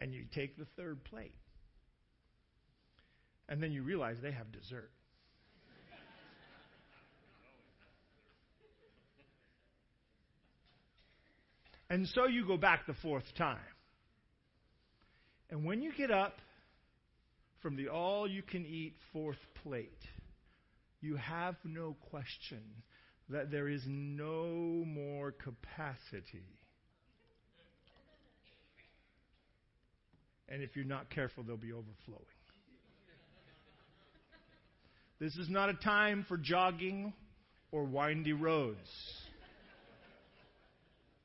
And 0.00 0.12
you 0.12 0.24
take 0.34 0.58
the 0.58 0.66
third 0.76 1.04
plate. 1.04 1.30
And 3.48 3.62
then 3.62 3.72
you 3.72 3.82
realize 3.82 4.16
they 4.22 4.32
have 4.32 4.50
dessert. 4.52 4.90
And 11.88 12.08
so 12.08 12.26
you 12.26 12.46
go 12.46 12.56
back 12.56 12.86
the 12.86 12.94
fourth 12.94 13.24
time. 13.38 13.58
And 15.50 15.64
when 15.64 15.82
you 15.82 15.92
get 15.96 16.10
up 16.10 16.38
from 17.62 17.76
the 17.76 17.88
all 17.88 18.28
you 18.28 18.42
can 18.42 18.66
eat 18.66 18.96
fourth 19.12 19.38
plate, 19.62 20.02
you 21.00 21.16
have 21.16 21.54
no 21.64 21.96
question 22.10 22.62
that 23.28 23.50
there 23.50 23.68
is 23.68 23.82
no 23.86 24.84
more 24.84 25.30
capacity. 25.32 26.44
And 30.48 30.62
if 30.62 30.74
you're 30.74 30.84
not 30.84 31.10
careful, 31.10 31.44
they'll 31.44 31.56
be 31.56 31.72
overflowing. 31.72 32.35
This 35.18 35.34
is 35.36 35.48
not 35.48 35.70
a 35.70 35.74
time 35.74 36.26
for 36.28 36.36
jogging 36.36 37.14
or 37.72 37.84
windy 37.84 38.34
roads. 38.34 38.88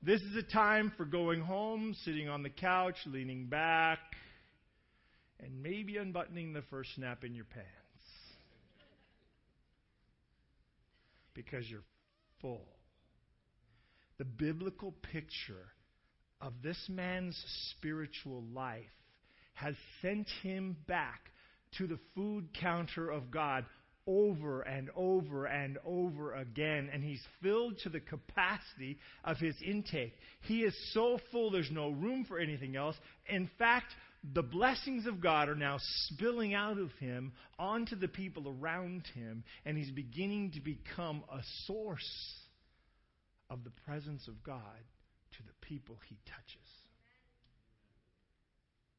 This 0.01 0.21
is 0.21 0.35
a 0.35 0.43
time 0.43 0.93
for 0.95 1.05
going 1.05 1.41
home, 1.41 1.95
sitting 2.05 2.29
on 2.29 2.41
the 2.41 2.49
couch, 2.49 2.95
leaning 3.05 3.47
back, 3.47 3.99
and 5.39 5.61
maybe 5.61 5.97
unbuttoning 5.97 6.53
the 6.53 6.63
first 6.69 6.95
snap 6.95 7.23
in 7.23 7.35
your 7.35 7.45
pants. 7.45 7.67
Because 11.33 11.69
you're 11.69 11.83
full. 12.41 12.65
The 14.17 14.25
biblical 14.25 14.93
picture 15.11 15.67
of 16.39 16.53
this 16.63 16.77
man's 16.89 17.37
spiritual 17.77 18.43
life 18.53 18.81
has 19.53 19.75
sent 20.01 20.27
him 20.41 20.77
back 20.87 21.19
to 21.77 21.87
the 21.87 21.99
food 22.15 22.49
counter 22.59 23.09
of 23.09 23.29
God 23.29 23.65
over 24.11 24.61
and 24.61 24.89
over 24.95 25.45
and 25.45 25.77
over 25.85 26.33
again, 26.33 26.89
and 26.91 27.03
he's 27.03 27.21
filled 27.41 27.77
to 27.79 27.89
the 27.89 27.99
capacity 27.99 28.97
of 29.23 29.37
his 29.37 29.55
intake. 29.65 30.13
He 30.41 30.59
is 30.63 30.75
so 30.93 31.19
full, 31.31 31.51
there's 31.51 31.71
no 31.71 31.89
room 31.89 32.25
for 32.25 32.39
anything 32.39 32.75
else. 32.75 32.95
In 33.27 33.49
fact, 33.57 33.87
the 34.33 34.43
blessings 34.43 35.07
of 35.07 35.21
God 35.21 35.49
are 35.49 35.55
now 35.55 35.77
spilling 35.79 36.53
out 36.53 36.77
of 36.77 36.91
him 36.99 37.31
onto 37.57 37.95
the 37.95 38.07
people 38.07 38.55
around 38.59 39.03
him, 39.15 39.43
and 39.65 39.77
he's 39.77 39.91
beginning 39.91 40.51
to 40.51 40.59
become 40.59 41.23
a 41.31 41.39
source 41.65 42.35
of 43.49 43.63
the 43.63 43.71
presence 43.85 44.27
of 44.27 44.43
God 44.43 44.61
to 45.37 45.43
the 45.43 45.67
people 45.67 45.97
he 46.07 46.17
touches. 46.25 46.67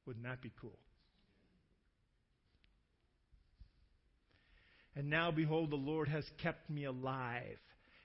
Wouldn't 0.07 0.25
that 0.25 0.43
be 0.43 0.51
cool? 0.61 0.79
And 4.95 5.09
now, 5.09 5.31
behold, 5.31 5.71
the 5.71 5.77
Lord 5.77 6.09
has 6.09 6.25
kept 6.43 6.69
me 6.69 6.85
alive. 6.85 7.59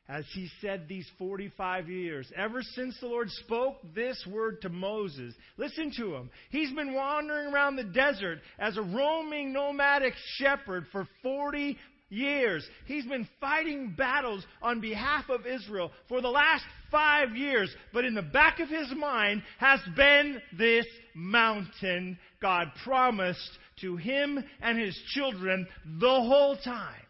As 0.10 0.24
he 0.34 0.50
said 0.62 0.88
these 0.88 1.08
45 1.18 1.90
years, 1.90 2.32
ever 2.38 2.62
since 2.62 2.98
the 3.02 3.08
Lord 3.08 3.30
spoke 3.30 3.76
this 3.94 4.26
word 4.26 4.62
to 4.62 4.70
Moses. 4.70 5.34
Listen 5.58 5.92
to 5.98 6.16
him. 6.16 6.30
He's 6.50 6.72
been 6.72 6.94
wandering 6.94 7.54
around 7.54 7.76
the 7.76 7.84
desert 7.84 8.40
as 8.58 8.78
a 8.78 8.82
roaming 8.82 9.52
nomadic 9.52 10.14
shepherd 10.38 10.86
for 10.94 11.06
40 11.22 11.78
years. 12.10 12.66
He's 12.86 13.06
been 13.06 13.28
fighting 13.42 13.96
battles 13.98 14.46
on 14.62 14.80
behalf 14.80 15.26
of 15.30 15.46
Israel 15.46 15.92
for 16.08 16.22
the 16.22 16.30
last 16.30 16.64
five 16.90 17.36
years. 17.36 17.74
But 17.94 18.06
in 18.06 18.16
the 18.16 18.22
back 18.22 18.62
of 18.62 18.70
his 18.70 18.88
mind 18.96 19.44
has 19.60 19.82
been 19.96 20.42
this 20.58 20.86
mountain 21.14 22.18
God 22.42 22.68
promised 22.84 23.50
to 23.82 23.96
him 23.98 24.44
and 24.62 24.80
his 24.80 24.98
children 25.14 25.68
the 26.00 26.08
whole 26.08 26.58
time. 26.58 27.02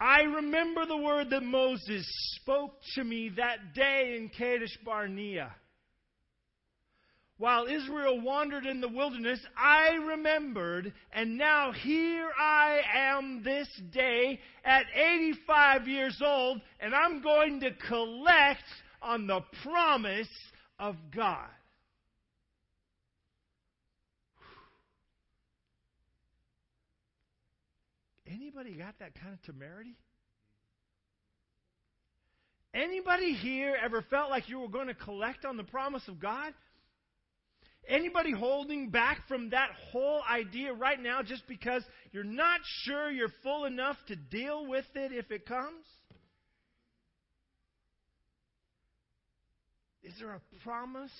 I 0.00 0.22
remember 0.22 0.86
the 0.86 0.96
word 0.96 1.30
that 1.30 1.42
Moses 1.42 2.06
spoke 2.36 2.74
to 2.94 3.04
me 3.04 3.30
that 3.36 3.74
day 3.74 4.16
in 4.18 4.28
Kadesh 4.28 4.76
Barnea. 4.84 5.54
While 7.38 7.66
Israel 7.66 8.20
wandered 8.20 8.64
in 8.64 8.80
the 8.80 8.88
wilderness, 8.88 9.40
I 9.56 9.94
remembered, 9.94 10.92
and 11.12 11.36
now 11.36 11.72
here 11.72 12.30
I 12.38 12.80
am 12.94 13.42
this 13.42 13.68
day 13.92 14.38
at 14.64 14.84
85 14.94 15.88
years 15.88 16.20
old, 16.24 16.60
and 16.80 16.94
I'm 16.94 17.22
going 17.22 17.60
to 17.60 17.72
collect 17.88 18.62
on 19.02 19.26
the 19.26 19.40
promise 19.62 20.28
of 20.78 20.96
God. 21.14 21.48
Anybody 28.34 28.72
got 28.72 28.98
that 28.98 29.14
kind 29.20 29.34
of 29.34 29.42
temerity? 29.42 29.96
Anybody 32.74 33.32
here 33.34 33.76
ever 33.82 34.02
felt 34.10 34.30
like 34.30 34.48
you 34.48 34.58
were 34.58 34.68
going 34.68 34.88
to 34.88 34.94
collect 34.94 35.44
on 35.44 35.56
the 35.56 35.62
promise 35.62 36.02
of 36.08 36.18
God? 36.18 36.52
Anybody 37.86 38.32
holding 38.32 38.90
back 38.90 39.28
from 39.28 39.50
that 39.50 39.68
whole 39.92 40.22
idea 40.28 40.72
right 40.72 41.00
now 41.00 41.22
just 41.22 41.46
because 41.46 41.84
you're 42.12 42.24
not 42.24 42.60
sure 42.82 43.10
you're 43.10 43.32
full 43.42 43.66
enough 43.66 43.96
to 44.08 44.16
deal 44.16 44.66
with 44.66 44.86
it 44.94 45.12
if 45.12 45.30
it 45.30 45.46
comes? 45.46 45.84
Is 50.02 50.14
there 50.18 50.32
a 50.32 50.40
promise 50.64 51.12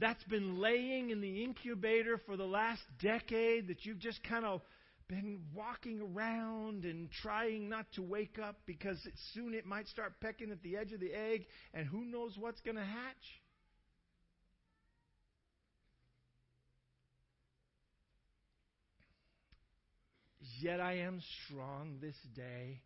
that's 0.00 0.24
been 0.24 0.58
laying 0.58 1.10
in 1.10 1.20
the 1.20 1.44
incubator 1.44 2.18
for 2.24 2.36
the 2.36 2.46
last 2.46 2.80
decade 3.02 3.68
that 3.68 3.84
you've 3.84 3.98
just 3.98 4.22
kind 4.24 4.44
of 4.44 4.62
been 5.08 5.40
walking 5.54 6.00
around 6.00 6.84
and 6.84 7.10
trying 7.10 7.68
not 7.68 7.86
to 7.94 8.02
wake 8.02 8.38
up 8.38 8.56
because 8.66 8.98
soon 9.34 9.54
it 9.54 9.66
might 9.66 9.88
start 9.88 10.20
pecking 10.20 10.50
at 10.50 10.62
the 10.62 10.76
edge 10.76 10.92
of 10.92 11.00
the 11.00 11.12
egg 11.12 11.46
and 11.74 11.86
who 11.86 12.04
knows 12.04 12.36
what's 12.38 12.60
going 12.60 12.76
to 12.76 12.84
hatch? 12.84 13.42
Yet 20.60 20.80
I 20.80 20.98
am 20.98 21.20
strong 21.46 21.98
this 22.00 22.16
day 22.34 22.82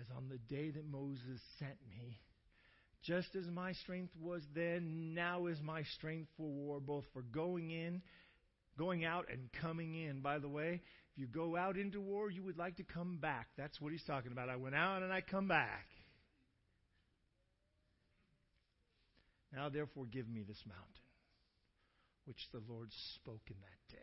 as 0.00 0.06
on 0.16 0.28
the 0.28 0.38
day 0.54 0.70
that 0.70 0.84
Moses 0.84 1.40
sent 1.58 1.76
me. 1.88 2.20
Just 3.02 3.34
as 3.36 3.46
my 3.46 3.72
strength 3.72 4.12
was 4.18 4.42
then, 4.54 5.14
now 5.14 5.46
is 5.46 5.60
my 5.60 5.82
strength 5.98 6.30
for 6.36 6.48
war, 6.48 6.80
both 6.80 7.04
for 7.12 7.22
going 7.22 7.70
in, 7.70 8.00
going 8.78 9.04
out, 9.04 9.26
and 9.30 9.50
coming 9.60 9.94
in. 9.94 10.20
By 10.20 10.38
the 10.38 10.48
way, 10.48 10.80
if 11.14 11.20
you 11.20 11.26
go 11.28 11.56
out 11.56 11.76
into 11.76 12.00
war, 12.00 12.28
you 12.28 12.42
would 12.42 12.58
like 12.58 12.76
to 12.76 12.82
come 12.82 13.18
back. 13.18 13.46
That's 13.56 13.80
what 13.80 13.92
he's 13.92 14.02
talking 14.02 14.32
about. 14.32 14.48
I 14.48 14.56
went 14.56 14.74
out 14.74 15.02
and 15.02 15.12
I 15.12 15.20
come 15.20 15.46
back. 15.46 15.86
Now, 19.54 19.68
therefore, 19.68 20.06
give 20.06 20.28
me 20.28 20.42
this 20.42 20.60
mountain, 20.66 21.06
which 22.24 22.48
the 22.52 22.60
Lord 22.68 22.88
spoke 23.14 23.42
in 23.46 23.54
that 23.60 23.94
day. 23.94 24.02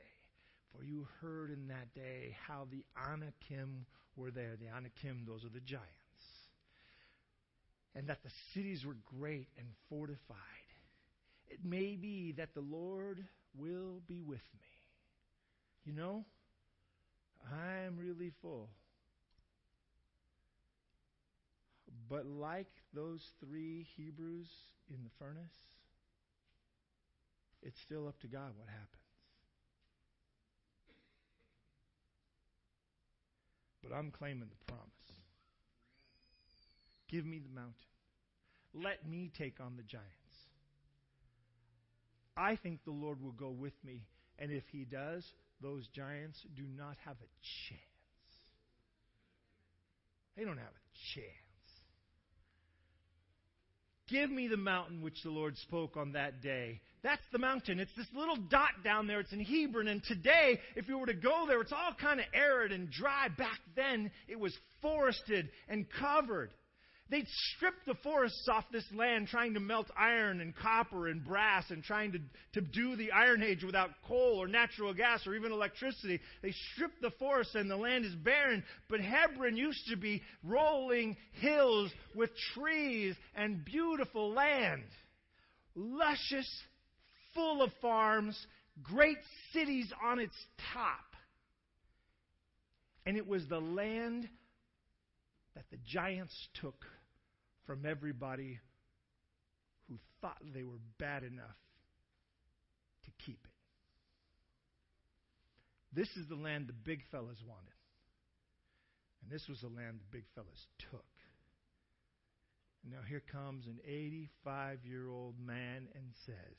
For 0.73 0.85
you 0.85 1.05
heard 1.19 1.51
in 1.51 1.67
that 1.67 1.93
day 1.93 2.37
how 2.47 2.65
the 2.71 2.85
Anakim 2.95 3.85
were 4.15 4.31
there. 4.31 4.55
The 4.57 4.69
Anakim, 4.69 5.25
those 5.27 5.43
are 5.43 5.49
the 5.49 5.59
giants. 5.59 5.87
And 7.93 8.07
that 8.07 8.23
the 8.23 8.31
cities 8.53 8.85
were 8.85 8.95
great 9.19 9.49
and 9.57 9.67
fortified. 9.89 10.37
It 11.49 11.59
may 11.65 11.97
be 11.97 12.35
that 12.37 12.53
the 12.53 12.61
Lord 12.61 13.21
will 13.57 14.01
be 14.07 14.21
with 14.21 14.39
me. 14.53 14.69
You 15.83 15.91
know, 15.91 16.23
I'm 17.49 17.97
really 17.97 18.31
full. 18.41 18.69
But 22.09 22.25
like 22.25 22.71
those 22.93 23.21
three 23.39 23.87
Hebrews 23.95 24.49
in 24.89 25.03
the 25.03 25.09
furnace, 25.17 25.55
it's 27.63 27.79
still 27.79 28.07
up 28.07 28.19
to 28.21 28.27
God 28.27 28.51
what 28.57 28.67
happens. 28.67 28.87
But 33.81 33.95
I'm 33.95 34.11
claiming 34.11 34.49
the 34.49 34.73
promise. 34.73 34.91
Give 37.09 37.25
me 37.25 37.39
the 37.39 37.53
mountain. 37.53 37.75
Let 38.73 39.07
me 39.07 39.31
take 39.37 39.59
on 39.59 39.75
the 39.75 39.83
giants. 39.83 40.07
I 42.37 42.55
think 42.55 42.83
the 42.83 42.91
Lord 42.91 43.21
will 43.21 43.33
go 43.33 43.49
with 43.49 43.73
me, 43.83 44.05
and 44.39 44.51
if 44.51 44.63
He 44.71 44.85
does, 44.85 45.25
those 45.61 45.87
giants 45.95 46.39
do 46.55 46.63
not 46.77 46.95
have 47.05 47.15
a 47.15 47.29
chance. 47.69 47.81
They 50.35 50.43
don't 50.43 50.57
have 50.57 50.67
a 50.67 51.15
chance. 51.15 51.27
Give 54.09 54.29
me 54.29 54.49
the 54.49 54.57
mountain 54.57 55.01
which 55.01 55.23
the 55.23 55.29
Lord 55.29 55.55
spoke 55.57 55.95
on 55.95 56.13
that 56.13 56.41
day. 56.41 56.81
That's 57.01 57.21
the 57.31 57.39
mountain. 57.39 57.79
It's 57.79 57.95
this 57.95 58.07
little 58.13 58.35
dot 58.35 58.83
down 58.83 59.07
there. 59.07 59.21
It's 59.21 59.31
in 59.31 59.39
Hebron. 59.39 59.87
And 59.87 60.03
today, 60.03 60.59
if 60.75 60.89
you 60.89 60.97
were 60.97 61.05
to 61.05 61.13
go 61.13 61.45
there, 61.47 61.61
it's 61.61 61.71
all 61.71 61.95
kind 61.99 62.19
of 62.19 62.25
arid 62.33 62.73
and 62.73 62.91
dry. 62.91 63.29
Back 63.29 63.59
then, 63.75 64.11
it 64.27 64.37
was 64.37 64.53
forested 64.81 65.49
and 65.69 65.85
covered. 65.99 66.51
They'd 67.11 67.27
stripped 67.27 67.85
the 67.85 67.95
forests 68.03 68.47
off 68.49 68.63
this 68.71 68.85
land, 68.93 69.27
trying 69.27 69.55
to 69.55 69.59
melt 69.59 69.91
iron 69.97 70.39
and 70.39 70.55
copper 70.55 71.09
and 71.09 71.21
brass 71.21 71.69
and 71.69 71.83
trying 71.83 72.13
to, 72.13 72.19
to 72.53 72.61
do 72.61 72.95
the 72.95 73.11
Iron 73.11 73.43
Age 73.43 73.65
without 73.65 73.89
coal 74.07 74.41
or 74.41 74.47
natural 74.47 74.93
gas 74.93 75.27
or 75.27 75.35
even 75.35 75.51
electricity. 75.51 76.21
They 76.41 76.53
stripped 76.71 77.01
the 77.01 77.11
forests 77.19 77.53
and 77.53 77.69
the 77.69 77.75
land 77.75 78.05
is 78.05 78.15
barren. 78.15 78.63
But 78.89 79.01
Hebron 79.01 79.57
used 79.57 79.87
to 79.89 79.97
be 79.97 80.21
rolling 80.41 81.17
hills 81.33 81.91
with 82.15 82.29
trees 82.53 83.17
and 83.35 83.65
beautiful 83.65 84.31
land. 84.31 84.83
Luscious, 85.75 86.49
full 87.33 87.61
of 87.61 87.71
farms, 87.81 88.39
great 88.81 89.17
cities 89.51 89.91
on 90.01 90.19
its 90.19 90.35
top. 90.73 91.13
And 93.05 93.17
it 93.17 93.27
was 93.27 93.45
the 93.49 93.59
land 93.59 94.29
that 95.55 95.65
the 95.71 95.77
giants 95.85 96.33
took 96.61 96.85
from 97.65 97.85
everybody 97.85 98.59
who 99.87 99.97
thought 100.21 100.41
they 100.53 100.63
were 100.63 100.79
bad 100.97 101.23
enough 101.23 101.57
to 103.05 103.11
keep 103.25 103.39
it. 103.43 103.51
This 105.93 106.07
is 106.15 106.27
the 106.29 106.35
land 106.35 106.67
the 106.67 106.73
big 106.73 107.01
fellas 107.11 107.39
wanted. 107.45 107.73
And 109.21 109.31
this 109.31 109.47
was 109.47 109.59
the 109.59 109.67
land 109.67 109.99
the 109.99 110.17
big 110.17 110.23
fellas 110.35 110.67
took. 110.89 111.05
And 112.83 112.93
now 112.93 113.01
here 113.07 113.21
comes 113.31 113.67
an 113.67 113.79
85 113.85 114.79
year 114.85 115.09
old 115.09 115.35
man 115.39 115.87
and 115.93 116.05
says, 116.25 116.57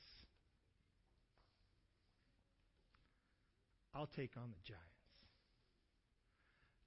I'll 3.95 4.09
take 4.17 4.37
on 4.37 4.51
the 4.51 4.63
giants. 4.65 4.87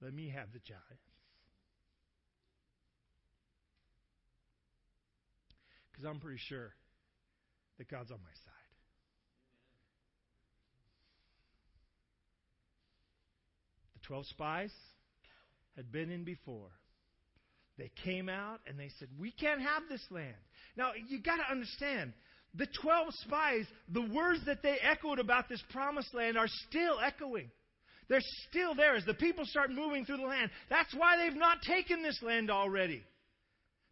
Let 0.00 0.12
me 0.12 0.28
have 0.34 0.52
the 0.52 0.58
giants. 0.58 1.15
Because 5.96 6.10
I'm 6.10 6.20
pretty 6.20 6.40
sure 6.48 6.72
that 7.78 7.88
God's 7.88 8.10
on 8.10 8.18
my 8.18 8.30
side. 8.30 8.52
The 13.94 14.06
12 14.06 14.26
spies 14.26 14.72
had 15.74 15.90
been 15.90 16.10
in 16.10 16.24
before. 16.24 16.68
They 17.78 17.90
came 18.04 18.28
out 18.28 18.60
and 18.66 18.78
they 18.78 18.90
said, 18.98 19.08
We 19.18 19.30
can't 19.30 19.60
have 19.60 19.82
this 19.88 20.04
land. 20.10 20.36
Now, 20.76 20.92
you 21.08 21.20
got 21.20 21.36
to 21.36 21.50
understand, 21.50 22.12
the 22.54 22.66
12 22.82 23.08
spies, 23.20 23.64
the 23.92 24.08
words 24.12 24.40
that 24.46 24.62
they 24.62 24.76
echoed 24.82 25.18
about 25.18 25.48
this 25.48 25.62
promised 25.70 26.14
land 26.14 26.36
are 26.38 26.48
still 26.68 26.98
echoing. 27.04 27.50
They're 28.08 28.20
still 28.48 28.74
there 28.74 28.96
as 28.96 29.04
the 29.04 29.14
people 29.14 29.44
start 29.46 29.70
moving 29.70 30.04
through 30.04 30.18
the 30.18 30.26
land. 30.26 30.50
That's 30.70 30.94
why 30.94 31.16
they've 31.16 31.38
not 31.38 31.62
taken 31.62 32.02
this 32.02 32.20
land 32.22 32.50
already. 32.50 33.02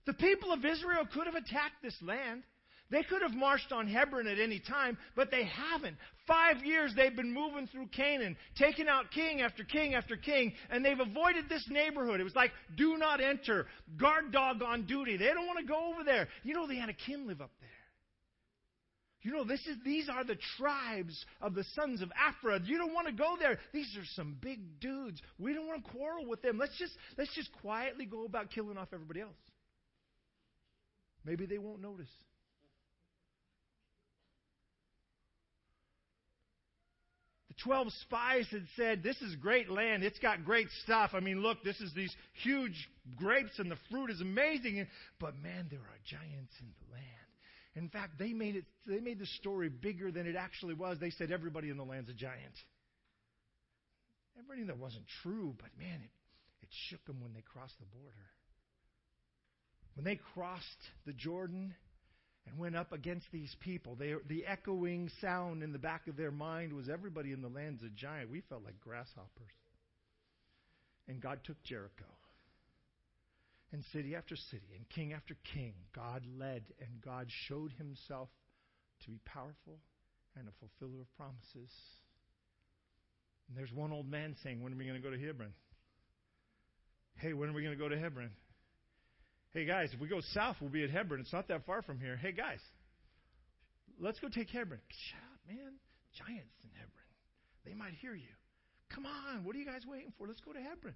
The 0.07 0.15
people 0.15 0.53
of 0.53 0.65
Israel 0.65 1.07
could 1.13 1.27
have 1.27 1.35
attacked 1.35 1.83
this 1.83 1.97
land. 2.03 2.43
They 2.91 3.03
could 3.03 3.23
have 3.23 3.33
marched 3.35 3.73
on 3.73 3.89
Hebron 3.89 4.27
at 4.27 4.39
any 4.39 4.61
time, 4.61 4.99
but 5.17 5.31
they 5.31 5.45
haven't. 5.45 5.97
Five 6.27 6.63
years 6.65 6.93
they've 6.95 7.17
been 7.17 7.33
moving 7.33 7.67
through 7.67 7.89
Canaan, 7.89 8.37
taking 8.57 8.89
out 8.89 9.11
king 9.11 9.41
after 9.41 9.65
king 9.65 9.95
after 9.95 10.17
king, 10.17 10.53
and 10.71 10.85
they've 10.85 11.01
avoided 11.01 11.49
this 11.49 11.67
neighborhood. 11.71 12.21
It 12.21 12.25
was 12.25 12.37
like, 12.37 12.53
do 12.77 12.97
not 12.99 13.23
enter, 13.23 13.67
guard 13.97 14.33
dog 14.33 14.63
on 14.63 14.87
duty. 14.87 15.17
They 15.17 15.27
don't 15.29 15.47
want 15.47 15.59
to 15.61 15.65
go 15.65 15.93
over 15.93 16.05
there. 16.05 16.29
You 16.43 16.55
know, 16.55 16.69
the 16.69 16.79
Anakim 16.79 17.27
live 17.27 17.41
up 17.41 17.51
there. 17.61 17.71
You 19.23 19.33
know, 19.33 19.45
this 19.45 19.61
is, 19.61 19.79
these 19.83 20.11
are 20.11 20.23
the 20.23 20.37
tribes 20.59 21.25
of 21.41 21.55
the 21.55 21.65
sons 21.75 22.03
of 22.03 22.13
Ephraim. 22.29 22.65
You 22.67 22.77
don't 22.77 22.93
want 22.93 23.07
to 23.07 23.13
go 23.15 23.37
there. 23.39 23.59
These 23.73 23.97
are 23.97 24.05
some 24.15 24.37
big 24.43 24.61
dudes. 24.81 25.21
We 25.39 25.55
don't 25.55 25.67
want 25.67 25.83
to 25.83 25.91
quarrel 25.91 26.27
with 26.27 26.43
them. 26.43 26.59
Let's 26.59 26.77
just, 26.79 26.93
let's 27.17 27.35
just 27.35 27.51
quietly 27.63 28.05
go 28.05 28.27
about 28.27 28.51
killing 28.51 28.77
off 28.77 28.89
everybody 28.93 29.23
else. 29.23 29.33
Maybe 31.25 31.47
they 31.47 31.59
won't 31.59 31.81
notice. 31.81 32.09
The 37.49 37.55
12 37.63 37.93
spies 38.03 38.47
had 38.51 38.67
said, 38.77 39.03
This 39.03 39.21
is 39.23 39.37
great 39.37 39.71
land. 39.71 40.03
It's 40.03 40.19
got 40.19 40.45
great 40.45 40.69
stuff. 40.83 41.11
I 41.15 41.21
mean, 41.21 41.41
look, 41.41 41.63
this 41.63 41.81
is 41.81 41.93
these 41.95 42.15
huge 42.43 42.89
grapes 43.17 43.59
and 43.59 43.71
the 43.71 43.79
fruit 43.91 44.11
is 44.11 44.21
amazing. 44.21 44.87
But 45.21 45.37
man, 45.41 45.69
there 45.71 45.81
are 45.81 45.99
giants 46.05 46.53
in 46.61 46.67
the 46.67 46.93
land. 46.93 47.05
In 47.77 47.89
fact, 47.89 48.19
they 48.19 48.33
made 48.33 48.57
it 48.57 48.65
they 48.87 49.01
made 49.01 49.19
the 49.19 49.27
story 49.27 49.69
bigger 49.69 50.11
than 50.11 50.27
it 50.27 50.37
actually 50.37 50.75
was. 50.75 50.99
They 51.01 51.11
said 51.11 51.31
everybody 51.31 51.71
in 51.71 51.77
the 51.77 51.85
land's 51.85 52.11
a 52.11 52.15
giant. 52.15 52.55
Everybody 54.37 54.65
that 54.67 54.79
wasn't 54.79 55.05
true, 55.23 55.55
but 55.59 55.71
man, 55.79 56.01
it, 56.03 56.11
it 56.63 56.69
shook 56.89 57.05
them 57.07 57.21
when 57.21 57.33
they 57.35 57.43
crossed 57.43 57.79
the 57.79 57.87
border. 57.87 58.34
When 59.95 60.05
they 60.05 60.19
crossed 60.35 60.65
the 61.07 61.13
Jordan 61.13 61.75
and 62.47 62.59
went 62.59 62.77
up 62.77 62.93
against 62.93 63.27
these 63.33 63.55
people, 63.61 63.95
they, 63.95 64.15
the 64.29 64.45
echoing 64.47 65.11
sound 65.21 65.63
in 65.63 65.73
the 65.73 65.79
back 65.79 66.09
of 66.09 66.17
their 66.17 66.33
mind 66.33 66.73
was 66.73 66.89
everybody 66.89 67.33
in 67.33 67.43
the 67.43 67.49
land's 67.49 67.83
a 67.83 67.89
giant. 67.89 68.31
We 68.31 68.43
felt 68.49 68.65
like 68.65 68.81
grasshoppers. 68.81 69.53
And 71.07 71.21
God 71.21 71.41
took 71.45 71.63
Jericho. 71.63 72.05
And 73.73 73.83
city 73.93 74.15
after 74.15 74.37
city, 74.37 74.71
and 74.77 74.89
king 74.89 75.13
after 75.13 75.37
king, 75.53 75.75
God 75.95 76.23
led, 76.39 76.63
and 76.81 77.01
God 77.05 77.27
showed 77.49 77.73
himself 77.73 78.29
to 79.03 79.11
be 79.11 79.19
powerful 79.25 79.81
and 80.37 80.47
a 80.47 80.53
fulfiller 80.61 81.01
of 81.01 81.17
promises. 81.17 81.73
And 83.49 83.57
there's 83.57 83.73
one 83.73 83.93
old 83.93 84.09
man 84.09 84.37
saying, 84.45 84.63
When 84.63 84.73
are 84.73 84.77
we 84.77 84.85
going 84.85 85.01
to 85.01 85.03
go 85.03 85.15
to 85.15 85.21
Hebron? 85.21 85.53
Hey, 87.17 87.33
when 87.33 87.49
are 87.49 87.53
we 87.53 87.63
going 87.63 87.77
to 87.77 87.83
go 87.83 87.89
to 87.89 87.99
Hebron? 87.99 88.31
Hey, 89.55 89.65
guys, 89.67 89.91
if 89.93 90.01
we 90.01 90.09
go 90.09 90.21
south, 90.33 90.57
we'll 90.61 90.69
be 90.69 90.83
at 90.83 90.91
Hebron. 90.91 91.21
It's 91.21 91.33
not 91.33 91.47
that 91.47 91.65
far 91.65 91.81
from 91.83 92.01
here. 92.01 92.17
Hey, 92.17 92.33
guys, 92.33 92.59
let's 94.01 94.19
go 94.19 94.27
take 94.29 94.51
Hebron. 94.51 94.81
Shut 94.89 95.21
up, 95.33 95.41
man. 95.49 95.75
Giants 96.19 96.57
in 96.65 96.71
Hebron. 96.71 96.91
They 97.65 97.75
might 97.75 97.95
hear 98.01 98.17
you. 98.17 98.35
Come 98.93 99.07
on, 99.07 99.45
what 99.45 99.55
are 99.55 99.59
you 99.61 99.65
guys 99.65 99.83
waiting 99.87 100.13
for? 100.19 100.27
Let's 100.27 100.41
go 100.41 100.53
to 100.53 100.61
Hebron. 100.61 100.95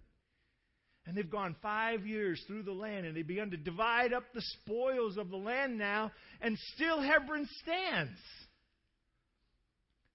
And 1.07 1.17
they've 1.17 1.31
gone 1.31 1.55
five 1.63 2.05
years 2.05 2.43
through 2.49 2.65
the 2.65 2.73
land, 2.73 3.07
and 3.07 3.17
they've 3.17 3.27
begun 3.27 3.53
to 3.53 3.57
divide 3.57 4.13
up 4.13 4.25
the 4.35 4.43
spoils 4.43 5.19
of 5.19 5.31
the 5.31 5.37
land 5.37 5.79
now, 5.79 6.11
and 6.41 6.59
still 6.75 7.01
Hebron 7.01 7.49
stands. 7.63 8.21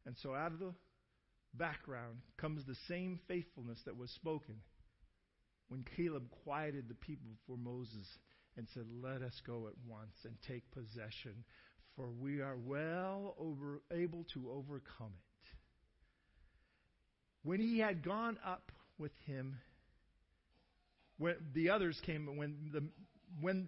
And 0.06 0.16
so 0.22 0.36
out 0.36 0.52
of 0.52 0.60
the 0.60 0.74
background 1.54 2.18
comes 2.38 2.66
the 2.66 2.76
same 2.90 3.22
faithfulness 3.30 3.80
that 3.86 3.98
was 3.98 4.12
spoken 4.12 4.56
when 5.70 5.86
Caleb 5.96 6.24
quieted 6.44 6.88
the 6.88 6.96
people 6.96 7.28
before 7.30 7.58
Moses 7.58 8.08
and 8.58 8.68
said, 8.74 8.86
Let 9.02 9.22
us 9.22 9.42
go 9.46 9.68
at 9.68 9.74
once 9.88 10.16
and 10.26 10.36
take 10.48 10.70
possession, 10.72 11.44
for 11.96 12.10
we 12.10 12.42
are 12.42 12.58
well 12.58 13.36
over, 13.40 13.82
able 13.92 14.26
to 14.34 14.52
overcome 14.52 15.14
it. 15.14 15.50
When 17.44 17.60
he 17.60 17.80
had 17.80 18.04
gone 18.04 18.38
up 18.46 18.72
with 18.98 19.12
him, 19.26 19.58
when 21.18 21.36
the 21.54 21.70
others 21.70 22.00
came, 22.06 22.38
when 22.38 22.70
the 22.72 22.84
when 23.42 23.68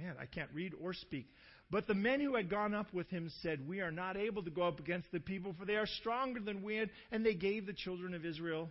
man, 0.00 0.14
I 0.20 0.26
can't 0.26 0.50
read 0.52 0.72
or 0.80 0.92
speak. 0.94 1.26
But 1.70 1.86
the 1.86 1.94
men 1.94 2.20
who 2.20 2.34
had 2.34 2.48
gone 2.48 2.74
up 2.74 2.92
with 2.94 3.10
him 3.10 3.30
said, 3.42 3.66
We 3.66 3.80
are 3.80 3.90
not 3.90 4.16
able 4.16 4.42
to 4.42 4.50
go 4.50 4.62
up 4.62 4.80
against 4.80 5.10
the 5.12 5.20
people, 5.20 5.54
for 5.58 5.66
they 5.66 5.76
are 5.76 5.86
stronger 5.86 6.40
than 6.40 6.62
we. 6.62 6.84
And 7.10 7.26
they 7.26 7.34
gave 7.34 7.66
the 7.66 7.72
children 7.72 8.14
of 8.14 8.24
Israel 8.24 8.70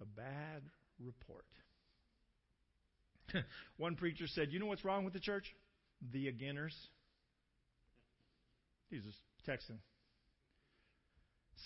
a 0.00 0.04
bad 0.04 0.62
report. 1.04 1.44
One 3.76 3.96
preacher 3.96 4.26
said, 4.26 4.48
You 4.50 4.58
know 4.58 4.66
what's 4.66 4.84
wrong 4.84 5.04
with 5.04 5.12
the 5.12 5.20
church? 5.20 5.44
The 6.12 6.26
againers. 6.26 6.74
He's 8.90 9.02
a 9.04 9.46
Texan. 9.50 9.78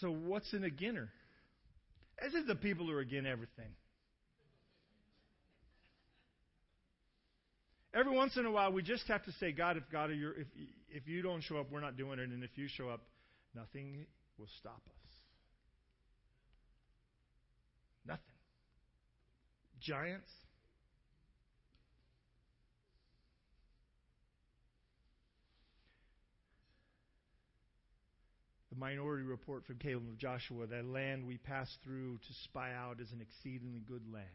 So, 0.00 0.10
what's 0.10 0.52
an 0.52 0.62
againer? 0.62 1.08
This 2.22 2.34
is 2.34 2.46
the 2.46 2.54
people 2.54 2.86
who 2.86 2.92
are 2.92 3.00
again 3.00 3.26
everything. 3.26 3.70
Every 7.94 8.12
once 8.12 8.36
in 8.36 8.44
a 8.44 8.50
while, 8.50 8.72
we 8.72 8.82
just 8.82 9.06
have 9.06 9.24
to 9.24 9.32
say, 9.38 9.52
God, 9.52 9.76
if 9.76 9.84
God, 9.90 10.10
if 10.10 10.46
if 10.88 11.06
you 11.06 11.22
don't 11.22 11.42
show 11.42 11.58
up, 11.58 11.70
we're 11.70 11.80
not 11.80 11.96
doing 11.96 12.18
it, 12.18 12.28
and 12.28 12.42
if 12.42 12.50
you 12.56 12.66
show 12.68 12.88
up, 12.88 13.02
nothing 13.54 14.06
will 14.36 14.48
stop 14.58 14.82
us. 14.86 15.12
Nothing. 18.06 18.34
Giants. 19.84 20.30
The 28.72 28.80
minority 28.80 29.24
report 29.24 29.66
from 29.66 29.76
Caleb 29.76 30.08
of 30.08 30.18
Joshua, 30.18 30.66
that 30.66 30.86
land 30.86 31.26
we 31.26 31.36
passed 31.36 31.76
through 31.84 32.16
to 32.16 32.34
spy 32.44 32.72
out 32.72 32.98
is 33.00 33.12
an 33.12 33.20
exceedingly 33.20 33.82
good 33.86 34.02
land. 34.12 34.26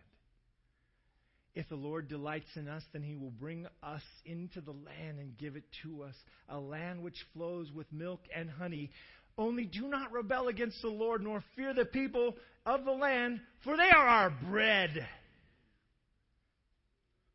If 1.56 1.68
the 1.68 1.76
Lord 1.76 2.08
delights 2.08 2.56
in 2.56 2.68
us, 2.68 2.84
then 2.94 3.02
he 3.02 3.16
will 3.16 3.32
bring 3.32 3.66
us 3.82 4.04
into 4.26 4.62
the 4.62 4.72
land 4.72 5.20
and 5.20 5.38
give 5.38 5.56
it 5.56 5.66
to 5.84 6.04
us, 6.04 6.16
a 6.48 6.60
land 6.60 7.02
which 7.02 7.26
flows 7.34 7.72
with 7.74 7.92
milk 7.92 8.22
and 8.34 8.50
honey. 8.50 8.92
Only 9.38 9.66
do 9.66 9.88
not 9.88 10.12
rebel 10.12 10.48
against 10.48 10.82
the 10.82 10.90
Lord, 10.90 11.24
nor 11.24 11.44
fear 11.56 11.74
the 11.74 11.86
people 11.86 12.36
of 12.66 12.86
the 12.86 12.92
land, 12.92 13.42
for 13.64 13.76
they 13.76 13.90
are 13.90 14.08
our 14.08 14.30
bread. 14.30 15.08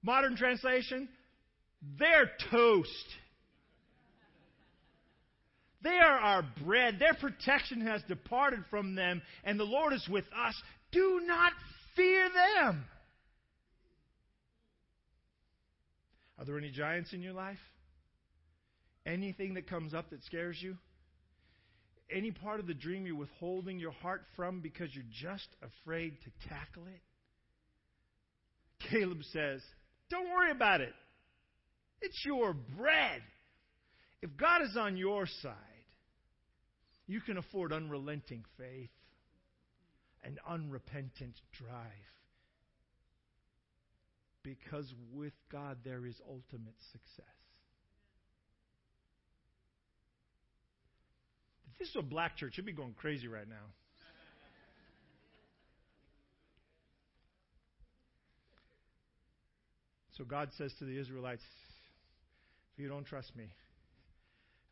Modern 0.04 0.36
translation, 0.36 1.08
they're 1.98 2.30
toast. 2.50 3.06
They 5.82 5.96
are 5.98 6.18
our 6.18 6.44
bread. 6.64 6.98
Their 6.98 7.14
protection 7.14 7.80
has 7.82 8.02
departed 8.06 8.60
from 8.70 8.94
them, 8.94 9.22
and 9.44 9.58
the 9.58 9.64
Lord 9.64 9.94
is 9.94 10.06
with 10.08 10.24
us. 10.26 10.54
Do 10.92 11.22
not 11.24 11.52
fear 11.96 12.28
them. 12.28 12.84
Are 16.38 16.44
there 16.44 16.58
any 16.58 16.70
giants 16.70 17.12
in 17.14 17.22
your 17.22 17.32
life? 17.32 17.58
Anything 19.06 19.54
that 19.54 19.68
comes 19.68 19.94
up 19.94 20.10
that 20.10 20.22
scares 20.24 20.58
you? 20.60 20.76
Any 22.14 22.30
part 22.30 22.60
of 22.60 22.66
the 22.66 22.74
dream 22.74 23.06
you're 23.06 23.16
withholding 23.16 23.78
your 23.78 23.92
heart 23.92 24.22
from 24.36 24.60
because 24.60 24.88
you're 24.94 25.04
just 25.10 25.48
afraid 25.62 26.16
to 26.24 26.48
tackle 26.48 26.84
it? 26.86 27.00
Caleb 28.90 29.22
says, 29.32 29.62
Don't 30.10 30.30
worry 30.30 30.50
about 30.50 30.80
it. 30.80 30.92
It's 32.00 32.22
your 32.24 32.52
bread. 32.52 33.22
If 34.22 34.36
God 34.36 34.62
is 34.62 34.76
on 34.76 34.96
your 34.96 35.26
side, 35.42 35.54
you 37.06 37.20
can 37.20 37.36
afford 37.36 37.72
unrelenting 37.72 38.44
faith 38.58 38.90
and 40.22 40.38
unrepentant 40.48 41.34
drive 41.52 41.80
because 44.42 44.92
with 45.12 45.32
God 45.50 45.78
there 45.84 46.06
is 46.06 46.14
ultimate 46.28 46.76
success. 46.92 47.26
If 51.72 51.78
this 51.78 51.94
was 51.94 52.04
a 52.04 52.08
black 52.08 52.36
church, 52.36 52.54
you'd 52.56 52.66
be 52.66 52.72
going 52.72 52.94
crazy 52.94 53.26
right 53.26 53.48
now. 53.48 53.72
So 60.16 60.24
God 60.24 60.50
says 60.56 60.72
to 60.78 60.84
the 60.84 60.98
Israelites, 60.98 61.42
if 62.74 62.82
you 62.82 62.88
don't 62.88 63.04
trust 63.04 63.34
me, 63.36 63.46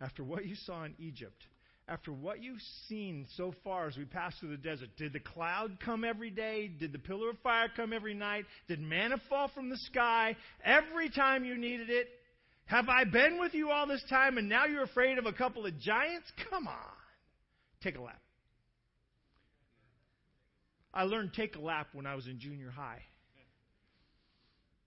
after 0.01 0.25
what 0.25 0.45
you 0.47 0.55
saw 0.55 0.85
in 0.85 0.95
Egypt, 0.99 1.45
after 1.89 2.13
what 2.13 2.43
you've 2.43 2.61
seen 2.89 3.27
so 3.37 3.53
far 3.65 3.89
as 3.89 3.97
we 3.97 4.05
pass 4.05 4.35
through 4.39 4.51
the 4.51 4.57
desert, 4.57 4.91
did 4.97 5.13
the 5.13 5.21
cloud 5.21 5.79
come 5.85 6.05
every 6.05 6.31
day? 6.31 6.69
Did 6.69 6.93
the 6.93 6.99
pillar 6.99 7.31
of 7.31 7.39
fire 7.41 7.69
come 7.75 7.93
every 7.93 8.15
night? 8.15 8.45
Did 8.69 8.81
manna 8.81 9.17
fall 9.29 9.51
from 9.53 9.69
the 9.69 9.77
sky 9.77 10.37
every 10.65 11.11
time 11.11 11.45
you 11.45 11.57
needed 11.57 11.91
it? 11.91 12.07
Have 12.67 12.89
I 12.89 13.05
been 13.05 13.39
with 13.41 13.53
you 13.55 13.71
all 13.71 13.87
this 13.87 14.05
time 14.09 14.39
and 14.39 14.49
now 14.49 14.67
you're 14.67 14.85
afraid 14.85 15.19
of 15.19 15.27
a 15.27 15.33
couple 15.33 15.67
of 15.67 15.79
giants? 15.79 16.31
Come 16.51 16.69
on. 16.69 16.75
Take 17.83 17.99
a 17.99 18.03
lap. 18.03 18.21
I 20.95 21.03
learned 21.05 21.33
take 21.35 21.57
a 21.57 21.61
lap 21.61 21.89
when 21.93 22.07
I 22.07 22.15
was 22.15 22.27
in 22.27 22.39
junior 22.39 22.71
high. 22.71 23.03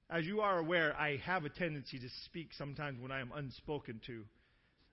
As 0.09 0.25
you 0.25 0.41
are 0.41 0.59
aware, 0.59 0.95
I 0.99 1.17
have 1.25 1.45
a 1.45 1.49
tendency 1.49 1.97
to 1.97 2.07
speak 2.25 2.49
sometimes 2.57 3.01
when 3.01 3.11
I 3.11 3.21
am 3.21 3.31
unspoken 3.35 3.99
to. 4.05 4.23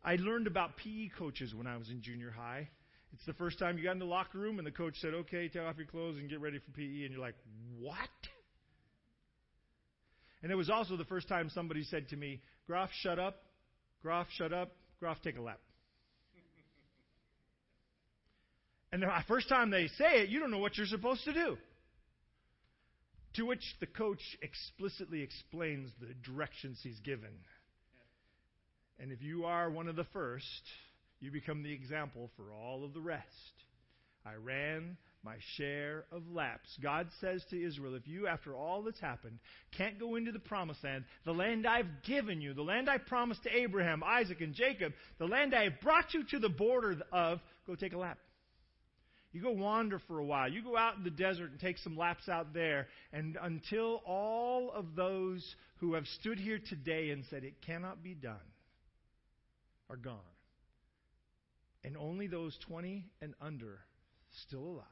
I 0.04 0.16
learned 0.16 0.46
about 0.46 0.76
PE 0.78 1.10
coaches 1.18 1.54
when 1.54 1.66
I 1.66 1.76
was 1.76 1.90
in 1.90 2.02
junior 2.02 2.30
high. 2.30 2.68
It's 3.12 3.26
the 3.26 3.34
first 3.34 3.58
time 3.58 3.76
you 3.76 3.84
got 3.84 3.92
in 3.92 3.98
the 3.98 4.06
locker 4.06 4.38
room 4.38 4.58
and 4.58 4.66
the 4.66 4.72
coach 4.72 4.94
said, 5.00 5.12
okay, 5.12 5.48
take 5.48 5.62
off 5.62 5.76
your 5.76 5.86
clothes 5.86 6.16
and 6.18 6.30
get 6.30 6.40
ready 6.40 6.58
for 6.58 6.70
PE. 6.72 7.04
And 7.04 7.10
you're 7.12 7.20
like, 7.20 7.34
what? 7.78 7.98
And 10.42 10.50
it 10.50 10.54
was 10.54 10.70
also 10.70 10.96
the 10.96 11.04
first 11.04 11.28
time 11.28 11.50
somebody 11.50 11.84
said 11.84 12.08
to 12.08 12.16
me, 12.16 12.40
Groff, 12.66 12.90
shut 13.02 13.18
up. 13.18 13.42
Groff, 14.02 14.26
shut 14.36 14.52
up. 14.52 14.72
Groff, 14.98 15.18
take 15.22 15.36
a 15.36 15.42
lap. 15.42 15.60
and 18.92 19.02
the 19.02 19.08
first 19.28 19.48
time 19.48 19.70
they 19.70 19.88
say 19.98 20.22
it, 20.22 20.28
you 20.28 20.40
don't 20.40 20.50
know 20.50 20.58
what 20.58 20.76
you're 20.76 20.86
supposed 20.86 21.24
to 21.24 21.32
do. 21.32 21.56
To 23.34 23.46
which 23.46 23.64
the 23.80 23.86
coach 23.86 24.20
explicitly 24.42 25.22
explains 25.22 25.90
the 26.00 26.14
directions 26.30 26.80
he's 26.82 27.00
given. 27.00 27.30
And 28.98 29.10
if 29.10 29.22
you 29.22 29.46
are 29.46 29.70
one 29.70 29.88
of 29.88 29.96
the 29.96 30.06
first, 30.12 30.62
you 31.20 31.30
become 31.30 31.62
the 31.62 31.72
example 31.72 32.30
for 32.36 32.52
all 32.52 32.84
of 32.84 32.94
the 32.94 33.00
rest. 33.00 33.26
I 34.24 34.34
ran 34.34 34.96
my 35.24 35.36
share 35.56 36.04
of 36.12 36.22
laps. 36.30 36.68
God 36.82 37.08
says 37.20 37.44
to 37.50 37.64
Israel, 37.64 37.94
if 37.94 38.06
you, 38.06 38.26
after 38.26 38.54
all 38.54 38.82
that's 38.82 39.00
happened, 39.00 39.38
can't 39.76 39.98
go 39.98 40.16
into 40.16 40.32
the 40.32 40.38
promised 40.38 40.82
land, 40.84 41.04
the 41.24 41.32
land 41.32 41.66
I've 41.66 42.02
given 42.04 42.40
you, 42.40 42.54
the 42.54 42.62
land 42.62 42.90
I 42.90 42.98
promised 42.98 43.44
to 43.44 43.56
Abraham, 43.56 44.02
Isaac, 44.04 44.40
and 44.40 44.54
Jacob, 44.54 44.92
the 45.18 45.26
land 45.26 45.54
I 45.54 45.64
have 45.64 45.80
brought 45.80 46.12
you 46.12 46.24
to 46.24 46.38
the 46.38 46.48
border 46.48 47.00
of, 47.12 47.40
go 47.66 47.74
take 47.76 47.94
a 47.94 47.98
lap. 47.98 48.18
You 49.32 49.40
go 49.40 49.50
wander 49.50 49.98
for 50.06 50.18
a 50.18 50.24
while. 50.24 50.50
You 50.50 50.62
go 50.62 50.76
out 50.76 50.96
in 50.96 51.04
the 51.04 51.10
desert 51.10 51.50
and 51.50 51.58
take 51.58 51.78
some 51.78 51.96
laps 51.96 52.28
out 52.28 52.52
there. 52.52 52.88
And 53.12 53.38
until 53.40 54.02
all 54.06 54.70
of 54.70 54.94
those 54.94 55.42
who 55.76 55.94
have 55.94 56.06
stood 56.20 56.38
here 56.38 56.58
today 56.68 57.10
and 57.10 57.24
said 57.30 57.42
it 57.42 57.62
cannot 57.64 58.02
be 58.02 58.14
done 58.14 58.36
are 59.88 59.96
gone. 59.96 60.18
And 61.82 61.96
only 61.96 62.26
those 62.26 62.56
20 62.66 63.06
and 63.20 63.34
under 63.40 63.80
still 64.46 64.60
alive, 64.60 64.86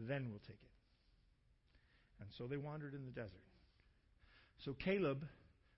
then 0.00 0.28
we'll 0.30 0.40
take 0.40 0.50
it. 0.50 0.70
And 2.20 2.28
so 2.38 2.46
they 2.46 2.56
wandered 2.56 2.94
in 2.94 3.04
the 3.04 3.12
desert. 3.12 3.30
So 4.64 4.72
Caleb, 4.72 5.22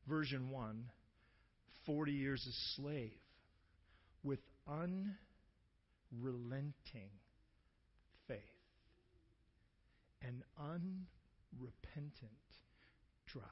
version 0.09 0.51
1, 0.51 0.85
40 1.85 2.13
years 2.13 2.47
a 2.47 2.81
slave 2.81 3.11
with 4.23 4.39
unrelenting 6.13 7.11
faith 8.27 8.39
and 10.23 10.43
unrepentant 10.59 10.83
drive. 13.27 13.45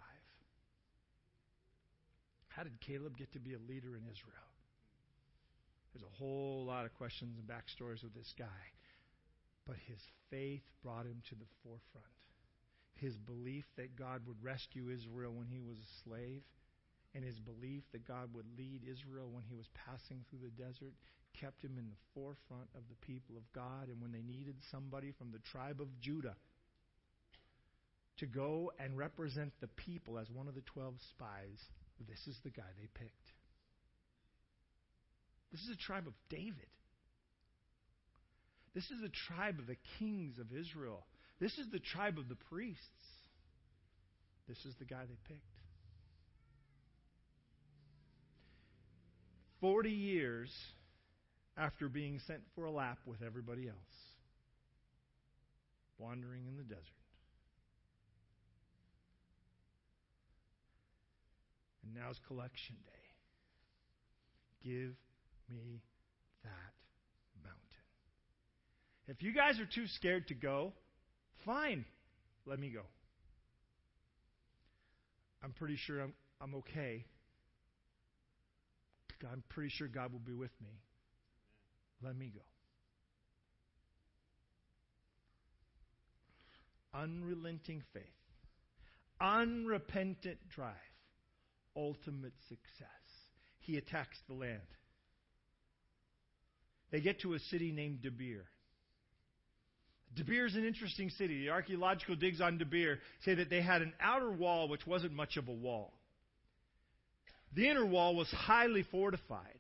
How 2.49 2.63
did 2.63 2.81
Caleb 2.81 3.19
get 3.19 3.33
to 3.33 3.39
be 3.39 3.53
a 3.53 3.59
leader 3.59 3.97
in 3.97 4.03
Israel? 4.11 4.49
There's 5.93 6.05
a 6.05 6.19
whole 6.19 6.65
lot 6.67 6.85
of 6.85 6.95
questions 6.95 7.37
and 7.39 7.47
backstories 7.49 8.03
with 8.03 8.15
this 8.15 8.35
guy. 8.39 8.73
But 9.67 9.77
his 9.87 10.01
faith 10.31 10.63
brought 10.83 11.07
him 11.07 11.23
to 11.29 11.35
the 11.35 11.49
forefront. 11.63 12.07
His 12.95 13.17
belief 13.19 13.65
that 13.77 13.97
God 13.97 14.23
would 14.27 14.43
rescue 14.43 14.89
Israel 14.89 15.33
when 15.35 15.49
he 15.49 15.61
was 15.61 15.77
a 15.79 16.03
slave, 16.05 16.43
and 17.15 17.25
his 17.25 17.39
belief 17.39 17.83
that 17.93 18.07
God 18.07 18.33
would 18.33 18.47
lead 18.57 18.83
Israel 18.89 19.29
when 19.31 19.45
he 19.45 19.55
was 19.55 19.69
passing 19.75 20.25
through 20.29 20.41
the 20.45 20.63
desert, 20.63 20.95
kept 21.41 21.63
him 21.63 21.77
in 21.79 21.87
the 21.89 22.03
forefront 22.15 22.69
of 22.75 22.83
the 22.89 23.07
people 23.07 23.37
of 23.37 23.53
God. 23.53 23.89
And 23.89 24.01
when 24.01 24.13
they 24.13 24.23
needed 24.23 24.57
somebody 24.71 25.13
from 25.19 25.33
the 25.33 25.39
tribe 25.51 25.81
of 25.81 25.89
Judah 26.01 26.37
to 28.19 28.27
go 28.27 28.73
and 28.79 28.97
represent 28.97 29.53
the 29.61 29.69
people 29.69 30.19
as 30.19 30.31
one 30.31 30.49
of 30.49 30.55
the 30.55 30.63
12 30.73 30.95
spies, 31.11 31.61
this 32.09 32.27
is 32.27 32.37
the 32.45 32.51
guy 32.51 32.69
they 32.79 32.89
picked. 32.95 33.29
This 35.53 35.61
is 35.63 35.71
a 35.71 35.77
tribe 35.77 36.07
of 36.07 36.15
David. 36.29 36.73
This 38.75 38.85
is 38.91 39.01
the 39.01 39.13
tribe 39.29 39.59
of 39.59 39.67
the 39.67 39.77
kings 39.99 40.39
of 40.39 40.47
Israel. 40.53 41.07
This 41.41 41.53
is 41.53 41.67
the 41.73 41.79
tribe 41.79 42.19
of 42.19 42.29
the 42.29 42.37
priests. 42.51 42.83
This 44.49 44.59
is 44.67 44.75
the 44.79 44.85
guy 44.85 45.03
they 45.09 45.17
picked. 45.27 45.43
Forty 49.61 49.91
years 49.91 50.51
after 51.57 51.89
being 51.89 52.19
sent 52.27 52.41
for 52.55 52.65
a 52.65 52.71
lap 52.71 52.99
with 53.07 53.23
everybody 53.23 53.67
else, 53.69 53.77
wandering 55.99 56.47
in 56.47 56.57
the 56.57 56.63
desert. 56.63 56.83
And 61.85 61.95
now's 61.95 62.21
collection 62.27 62.77
day. 62.85 62.93
Give 64.63 64.95
me 65.49 65.81
that 66.43 66.73
mountain. 67.43 67.61
If 69.09 69.23
you 69.23 69.33
guys 69.33 69.59
are 69.61 69.69
too 69.73 69.87
scared 69.87 70.29
to 70.29 70.35
go, 70.35 70.73
fine. 71.45 71.85
Let 72.45 72.59
me 72.59 72.71
go. 72.71 72.83
I'm 75.43 75.53
pretty 75.53 75.77
sure 75.77 76.01
I'm, 76.01 76.13
I'm 76.41 76.57
okay. 76.57 77.05
I'm 79.31 79.43
pretty 79.49 79.71
sure 79.71 79.89
God 79.89 80.13
will 80.13 80.19
be 80.19 80.33
with 80.33 80.51
me. 80.61 80.81
Let 82.03 82.17
me 82.17 82.33
go. 82.35 82.41
Unrelenting 86.99 87.83
faith, 87.93 88.03
unrepentant 89.21 90.39
drive, 90.49 90.75
ultimate 91.77 92.33
success. 92.49 92.89
He 93.61 93.77
attacks 93.77 94.17
the 94.29 94.35
land. 94.35 94.61
They 96.91 97.01
get 97.01 97.21
to 97.21 97.35
a 97.35 97.39
city 97.39 97.73
named 97.73 98.01
Debir. 98.01 98.43
Debir 100.17 100.47
is 100.47 100.55
an 100.55 100.65
interesting 100.65 101.11
city. 101.11 101.43
The 101.43 101.51
archaeological 101.51 102.17
digs 102.17 102.41
on 102.41 102.59
Debir 102.59 102.99
say 103.25 103.35
that 103.35 103.51
they 103.51 103.61
had 103.61 103.83
an 103.83 103.93
outer 104.01 104.31
wall 104.31 104.69
which 104.69 104.87
wasn't 104.87 105.13
much 105.13 105.37
of 105.37 105.49
a 105.49 105.53
wall. 105.53 105.93
The 107.55 107.69
inner 107.69 107.85
wall 107.85 108.15
was 108.15 108.29
highly 108.29 108.83
fortified, 108.85 109.59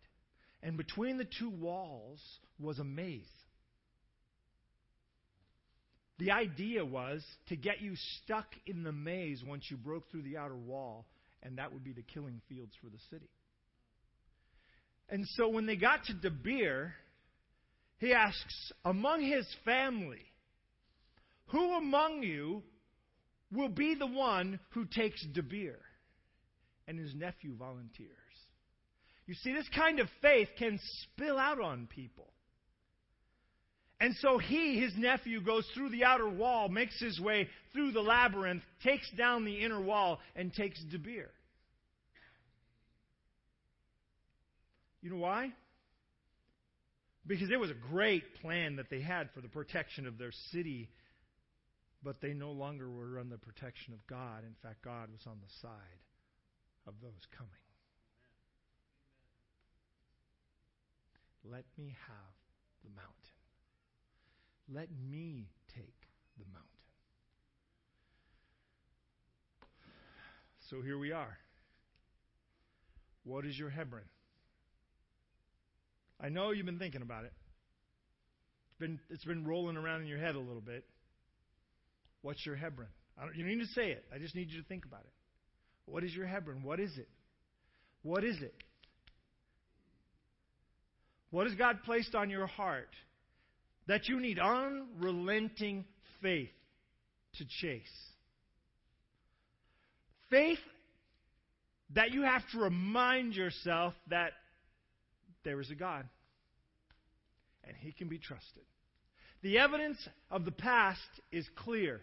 and 0.66 0.76
between 0.76 1.16
the 1.16 1.28
two 1.38 1.48
walls 1.48 2.18
was 2.58 2.80
a 2.80 2.84
maze. 2.84 3.22
The 6.18 6.32
idea 6.32 6.84
was 6.84 7.24
to 7.50 7.56
get 7.56 7.80
you 7.80 7.92
stuck 7.94 8.46
in 8.66 8.82
the 8.82 8.90
maze 8.90 9.44
once 9.46 9.62
you 9.70 9.76
broke 9.76 10.10
through 10.10 10.22
the 10.22 10.36
outer 10.36 10.56
wall, 10.56 11.06
and 11.44 11.58
that 11.58 11.72
would 11.72 11.84
be 11.84 11.92
the 11.92 12.02
killing 12.02 12.40
fields 12.48 12.72
for 12.82 12.88
the 12.90 12.98
city. 13.10 13.30
And 15.08 15.24
so 15.36 15.48
when 15.50 15.66
they 15.66 15.76
got 15.76 16.02
to 16.06 16.14
Debir, 16.14 16.90
he 17.98 18.12
asks, 18.12 18.72
among 18.84 19.22
his 19.22 19.46
family, 19.64 20.24
who 21.50 21.76
among 21.76 22.24
you 22.24 22.64
will 23.52 23.68
be 23.68 23.94
the 23.94 24.08
one 24.08 24.58
who 24.70 24.84
takes 24.84 25.24
Debir? 25.26 25.76
And 26.88 26.98
his 26.98 27.14
nephew 27.14 27.54
volunteers. 27.56 28.10
You 29.26 29.34
see, 29.34 29.52
this 29.52 29.68
kind 29.74 29.98
of 29.98 30.08
faith 30.22 30.48
can 30.58 30.78
spill 31.02 31.38
out 31.38 31.60
on 31.60 31.88
people. 31.88 32.28
And 33.98 34.14
so 34.20 34.38
he, 34.38 34.78
his 34.78 34.92
nephew, 34.96 35.40
goes 35.40 35.66
through 35.74 35.88
the 35.88 36.04
outer 36.04 36.28
wall, 36.28 36.68
makes 36.68 37.00
his 37.00 37.18
way 37.18 37.48
through 37.72 37.92
the 37.92 38.02
labyrinth, 38.02 38.62
takes 38.84 39.10
down 39.12 39.44
the 39.44 39.64
inner 39.64 39.80
wall, 39.80 40.20
and 40.36 40.52
takes 40.52 40.78
Debir. 40.92 41.28
You 45.02 45.10
know 45.10 45.16
why? 45.16 45.52
Because 47.26 47.50
it 47.50 47.58
was 47.58 47.70
a 47.70 47.90
great 47.90 48.22
plan 48.42 48.76
that 48.76 48.90
they 48.90 49.00
had 49.00 49.30
for 49.34 49.40
the 49.40 49.48
protection 49.48 50.06
of 50.06 50.18
their 50.18 50.32
city, 50.52 50.90
but 52.02 52.20
they 52.20 52.34
no 52.34 52.52
longer 52.52 52.90
were 52.90 53.18
under 53.18 53.36
the 53.36 53.40
protection 53.40 53.94
of 53.94 54.06
God. 54.06 54.44
In 54.44 54.54
fact, 54.62 54.82
God 54.82 55.08
was 55.10 55.26
on 55.26 55.38
the 55.40 55.52
side 55.62 56.00
of 56.86 56.94
those 57.02 57.26
coming. 57.36 57.65
Let 61.50 61.64
me 61.78 61.94
have 62.06 62.34
the 62.84 62.90
mountain. 62.90 63.14
Let 64.72 64.88
me 65.10 65.48
take 65.74 65.94
the 66.38 66.44
mountain. 66.52 66.66
So 70.70 70.82
here 70.82 70.98
we 70.98 71.12
are. 71.12 71.38
What 73.24 73.44
is 73.44 73.58
your 73.58 73.70
Hebron? 73.70 74.02
I 76.20 76.28
know 76.28 76.50
you've 76.50 76.66
been 76.66 76.78
thinking 76.78 77.02
about 77.02 77.24
it. 77.24 77.32
It's 78.70 78.78
been, 78.80 78.98
it's 79.10 79.24
been 79.24 79.44
rolling 79.44 79.76
around 79.76 80.02
in 80.02 80.06
your 80.06 80.18
head 80.18 80.34
a 80.34 80.40
little 80.40 80.60
bit. 80.60 80.84
What's 82.22 82.44
your 82.44 82.56
Hebron? 82.56 82.88
you 83.34 83.44
don't 83.44 83.56
need 83.56 83.64
to 83.64 83.72
say 83.72 83.90
it. 83.90 84.04
I 84.14 84.18
just 84.18 84.34
need 84.34 84.50
you 84.50 84.60
to 84.60 84.68
think 84.68 84.84
about 84.84 85.00
it. 85.00 85.12
What 85.86 86.04
is 86.04 86.14
your 86.14 86.26
Hebron? 86.26 86.62
What 86.62 86.80
is 86.80 86.90
it? 86.98 87.08
What 88.02 88.24
is 88.24 88.36
it? 88.42 88.54
What 91.30 91.46
has 91.46 91.56
God 91.56 91.82
placed 91.84 92.14
on 92.14 92.30
your 92.30 92.46
heart 92.46 92.88
that 93.86 94.08
you 94.08 94.20
need 94.20 94.38
unrelenting 94.38 95.84
faith 96.22 96.50
to 97.38 97.44
chase? 97.60 97.82
Faith 100.30 100.58
that 101.94 102.12
you 102.12 102.22
have 102.22 102.42
to 102.52 102.58
remind 102.58 103.34
yourself 103.34 103.94
that 104.08 104.32
there 105.44 105.60
is 105.60 105.70
a 105.70 105.74
God, 105.74 106.04
and 107.64 107.76
He 107.76 107.92
can 107.92 108.08
be 108.08 108.18
trusted. 108.18 108.64
The 109.42 109.58
evidence 109.58 109.98
of 110.30 110.44
the 110.44 110.50
past 110.50 111.00
is 111.30 111.46
clear. 111.54 112.00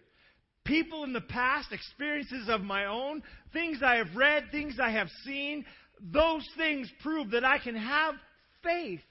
People 0.64 1.04
in 1.04 1.12
the 1.12 1.20
past, 1.20 1.74
experiences 1.74 2.48
of 2.48 2.62
my 2.62 2.86
own, 2.86 3.22
things 3.52 3.80
I 3.84 3.96
have 3.96 4.16
read, 4.16 4.46
things 4.52 4.78
I 4.82 4.92
have 4.92 5.10
seen, 5.26 5.66
those 6.00 6.48
things 6.56 6.90
prove 7.02 7.32
that 7.32 7.44
I 7.44 7.60
can 7.60 7.76
have 7.76 8.16
faith 8.64 9.02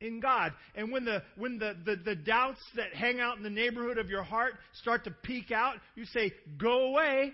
in 0.00 0.20
God. 0.20 0.52
And 0.74 0.90
when 0.90 1.04
the 1.04 1.22
when 1.36 1.58
the, 1.58 1.76
the, 1.84 1.96
the 1.96 2.16
doubts 2.16 2.60
that 2.76 2.94
hang 2.94 3.20
out 3.20 3.36
in 3.36 3.42
the 3.42 3.50
neighborhood 3.50 3.98
of 3.98 4.08
your 4.08 4.22
heart 4.22 4.54
start 4.80 5.04
to 5.04 5.10
peek 5.10 5.50
out, 5.50 5.76
you 5.94 6.04
say, 6.06 6.32
Go 6.58 6.88
away. 6.88 7.32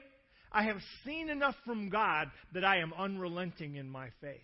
I 0.52 0.62
have 0.62 0.78
seen 1.04 1.28
enough 1.28 1.56
from 1.64 1.90
God 1.90 2.30
that 2.54 2.64
I 2.64 2.78
am 2.78 2.92
unrelenting 2.96 3.76
in 3.76 3.90
my 3.90 4.08
faith. 4.20 4.40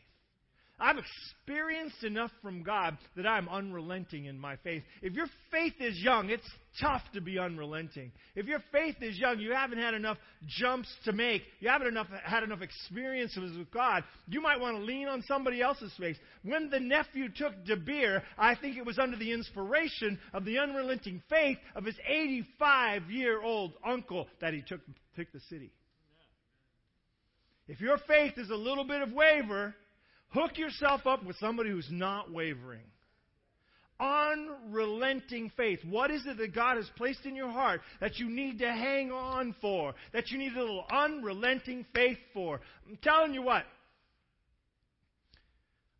I've 0.82 0.96
experienced 0.98 2.02
enough 2.02 2.32
from 2.42 2.64
God 2.64 2.98
that 3.16 3.24
I'm 3.24 3.48
unrelenting 3.48 4.24
in 4.24 4.36
my 4.36 4.56
faith. 4.56 4.82
If 5.00 5.12
your 5.12 5.28
faith 5.52 5.74
is 5.78 5.96
young, 6.02 6.28
it's 6.28 6.48
tough 6.80 7.02
to 7.14 7.20
be 7.20 7.38
unrelenting. 7.38 8.10
If 8.34 8.46
your 8.46 8.58
faith 8.72 8.96
is 9.00 9.16
young, 9.16 9.38
you 9.38 9.52
haven't 9.52 9.78
had 9.78 9.94
enough 9.94 10.18
jumps 10.44 10.92
to 11.04 11.12
make, 11.12 11.42
you 11.60 11.68
haven't 11.68 11.86
enough, 11.86 12.08
had 12.24 12.42
enough 12.42 12.62
experiences 12.62 13.56
with 13.56 13.70
God, 13.70 14.02
you 14.26 14.40
might 14.40 14.58
want 14.58 14.76
to 14.76 14.82
lean 14.82 15.06
on 15.06 15.22
somebody 15.22 15.62
else's 15.62 15.92
faith. 16.00 16.16
When 16.42 16.68
the 16.68 16.80
nephew 16.80 17.28
took 17.28 17.64
Debir, 17.64 18.20
I 18.36 18.56
think 18.56 18.76
it 18.76 18.84
was 18.84 18.98
under 18.98 19.16
the 19.16 19.30
inspiration 19.30 20.18
of 20.34 20.44
the 20.44 20.58
unrelenting 20.58 21.22
faith 21.30 21.58
of 21.76 21.84
his 21.84 21.96
85 22.04 23.08
year 23.08 23.40
old 23.40 23.74
uncle 23.86 24.26
that 24.40 24.52
he 24.52 24.62
took, 24.62 24.80
took 25.14 25.30
the 25.30 25.40
city. 25.48 25.70
If 27.68 27.80
your 27.80 27.98
faith 28.08 28.34
is 28.36 28.50
a 28.50 28.56
little 28.56 28.84
bit 28.84 29.02
of 29.02 29.12
waver, 29.12 29.76
Hook 30.32 30.56
yourself 30.56 31.06
up 31.06 31.24
with 31.24 31.36
somebody 31.36 31.70
who's 31.70 31.88
not 31.90 32.32
wavering. 32.32 32.84
Unrelenting 34.00 35.52
faith. 35.56 35.80
What 35.88 36.10
is 36.10 36.22
it 36.26 36.38
that 36.38 36.54
God 36.54 36.76
has 36.76 36.90
placed 36.96 37.24
in 37.24 37.36
your 37.36 37.50
heart 37.50 37.82
that 38.00 38.16
you 38.16 38.28
need 38.28 38.58
to 38.60 38.72
hang 38.72 39.12
on 39.12 39.54
for? 39.60 39.94
That 40.12 40.30
you 40.30 40.38
need 40.38 40.54
a 40.54 40.60
little 40.60 40.84
unrelenting 40.90 41.86
faith 41.94 42.18
for? 42.32 42.60
I'm 42.88 42.98
telling 43.02 43.34
you 43.34 43.42
what. 43.42 43.64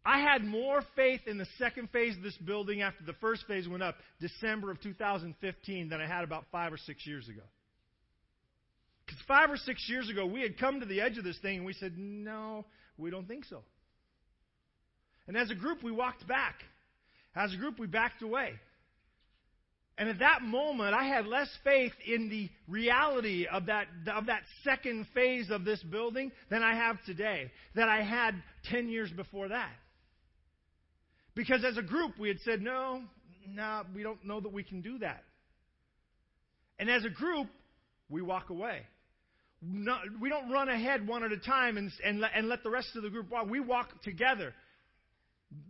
I 0.04 0.18
had 0.20 0.42
more 0.42 0.82
faith 0.96 1.20
in 1.26 1.38
the 1.38 1.46
second 1.58 1.90
phase 1.90 2.16
of 2.16 2.22
this 2.22 2.36
building 2.38 2.82
after 2.82 3.04
the 3.04 3.12
first 3.20 3.46
phase 3.46 3.68
went 3.68 3.84
up, 3.84 3.96
December 4.20 4.70
of 4.72 4.80
2015, 4.80 5.88
than 5.88 6.00
I 6.00 6.08
had 6.08 6.24
about 6.24 6.46
five 6.50 6.72
or 6.72 6.78
six 6.78 7.06
years 7.06 7.28
ago. 7.28 7.42
Because 9.06 9.20
five 9.28 9.50
or 9.50 9.56
six 9.58 9.88
years 9.88 10.08
ago, 10.10 10.26
we 10.26 10.42
had 10.42 10.58
come 10.58 10.80
to 10.80 10.86
the 10.86 11.00
edge 11.00 11.18
of 11.18 11.24
this 11.24 11.38
thing 11.38 11.58
and 11.58 11.66
we 11.66 11.74
said, 11.74 11.96
no, 11.96 12.64
we 12.96 13.10
don't 13.10 13.28
think 13.28 13.44
so. 13.44 13.62
And 15.26 15.36
as 15.36 15.50
a 15.50 15.54
group, 15.54 15.82
we 15.82 15.92
walked 15.92 16.26
back. 16.26 16.56
As 17.34 17.52
a 17.52 17.56
group, 17.56 17.78
we 17.78 17.86
backed 17.86 18.22
away. 18.22 18.52
And 19.98 20.08
at 20.08 20.18
that 20.20 20.42
moment, 20.42 20.94
I 20.94 21.04
had 21.04 21.26
less 21.26 21.48
faith 21.64 21.92
in 22.06 22.28
the 22.28 22.48
reality 22.66 23.46
of 23.46 23.66
that, 23.66 23.86
of 24.12 24.26
that 24.26 24.42
second 24.64 25.06
phase 25.14 25.50
of 25.50 25.64
this 25.64 25.82
building 25.82 26.32
than 26.50 26.62
I 26.62 26.74
have 26.74 26.96
today, 27.04 27.50
that 27.74 27.88
I 27.88 28.02
had 28.02 28.42
10 28.70 28.88
years 28.88 29.10
before 29.10 29.48
that. 29.48 29.70
Because 31.34 31.64
as 31.64 31.76
a 31.76 31.82
group, 31.82 32.18
we 32.18 32.28
had 32.28 32.40
said, 32.40 32.62
no, 32.62 33.02
no, 33.48 33.82
we 33.94 34.02
don't 34.02 34.24
know 34.24 34.40
that 34.40 34.52
we 34.52 34.62
can 34.62 34.80
do 34.80 34.98
that. 34.98 35.22
And 36.78 36.90
as 36.90 37.04
a 37.04 37.10
group, 37.10 37.48
we 38.08 38.22
walk 38.22 38.50
away. 38.50 38.80
We 40.20 40.28
don't 40.28 40.50
run 40.50 40.68
ahead 40.68 41.06
one 41.06 41.22
at 41.22 41.30
a 41.32 41.38
time 41.38 41.76
and, 41.76 41.92
and, 42.04 42.20
let, 42.20 42.32
and 42.34 42.48
let 42.48 42.64
the 42.64 42.70
rest 42.70 42.88
of 42.96 43.02
the 43.02 43.10
group 43.10 43.30
walk. 43.30 43.48
We 43.48 43.60
walk 43.60 44.02
together. 44.02 44.52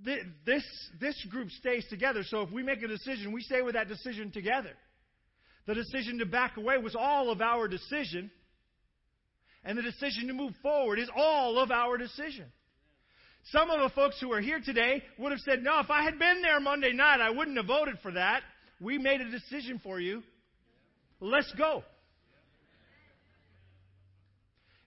This, 0.04 0.64
this 1.00 1.24
group 1.30 1.50
stays 1.50 1.86
together. 1.88 2.22
So 2.24 2.42
if 2.42 2.50
we 2.50 2.62
make 2.62 2.82
a 2.82 2.88
decision, 2.88 3.32
we 3.32 3.42
stay 3.42 3.62
with 3.62 3.74
that 3.74 3.88
decision 3.88 4.30
together. 4.30 4.72
The 5.66 5.74
decision 5.74 6.18
to 6.18 6.26
back 6.26 6.56
away 6.56 6.78
was 6.78 6.96
all 6.96 7.30
of 7.30 7.40
our 7.40 7.68
decision. 7.68 8.30
And 9.64 9.78
the 9.78 9.82
decision 9.82 10.26
to 10.26 10.32
move 10.32 10.54
forward 10.62 10.98
is 10.98 11.08
all 11.14 11.58
of 11.58 11.70
our 11.70 11.96
decision. 11.96 12.46
Some 13.50 13.70
of 13.70 13.80
the 13.80 13.94
folks 13.94 14.20
who 14.20 14.32
are 14.32 14.40
here 14.40 14.60
today 14.64 15.02
would 15.18 15.32
have 15.32 15.40
said, 15.40 15.62
No, 15.62 15.80
if 15.80 15.90
I 15.90 16.02
had 16.02 16.18
been 16.18 16.42
there 16.42 16.60
Monday 16.60 16.92
night, 16.92 17.20
I 17.20 17.30
wouldn't 17.30 17.56
have 17.56 17.66
voted 17.66 17.96
for 18.02 18.12
that. 18.12 18.42
We 18.80 18.98
made 18.98 19.20
a 19.20 19.30
decision 19.30 19.80
for 19.82 20.00
you. 20.00 20.22
Let's 21.20 21.52
go. 21.56 21.84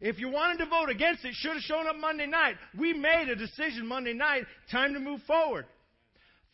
If 0.02 0.20
you 0.20 0.30
wanted 0.30 0.60
to 0.60 0.70
vote 0.70 0.90
against 0.90 1.24
it, 1.24 1.34
should 1.36 1.54
have 1.54 1.62
shown 1.62 1.88
up 1.88 1.96
Monday 1.96 2.28
night. 2.28 2.56
We 2.78 2.94
made 2.94 3.30
a 3.30 3.36
decision 3.36 3.88
Monday 3.88 4.14
night. 4.14 4.44
Time 4.72 4.94
to 4.94 5.00
move 5.00 5.22
forward. 5.26 5.66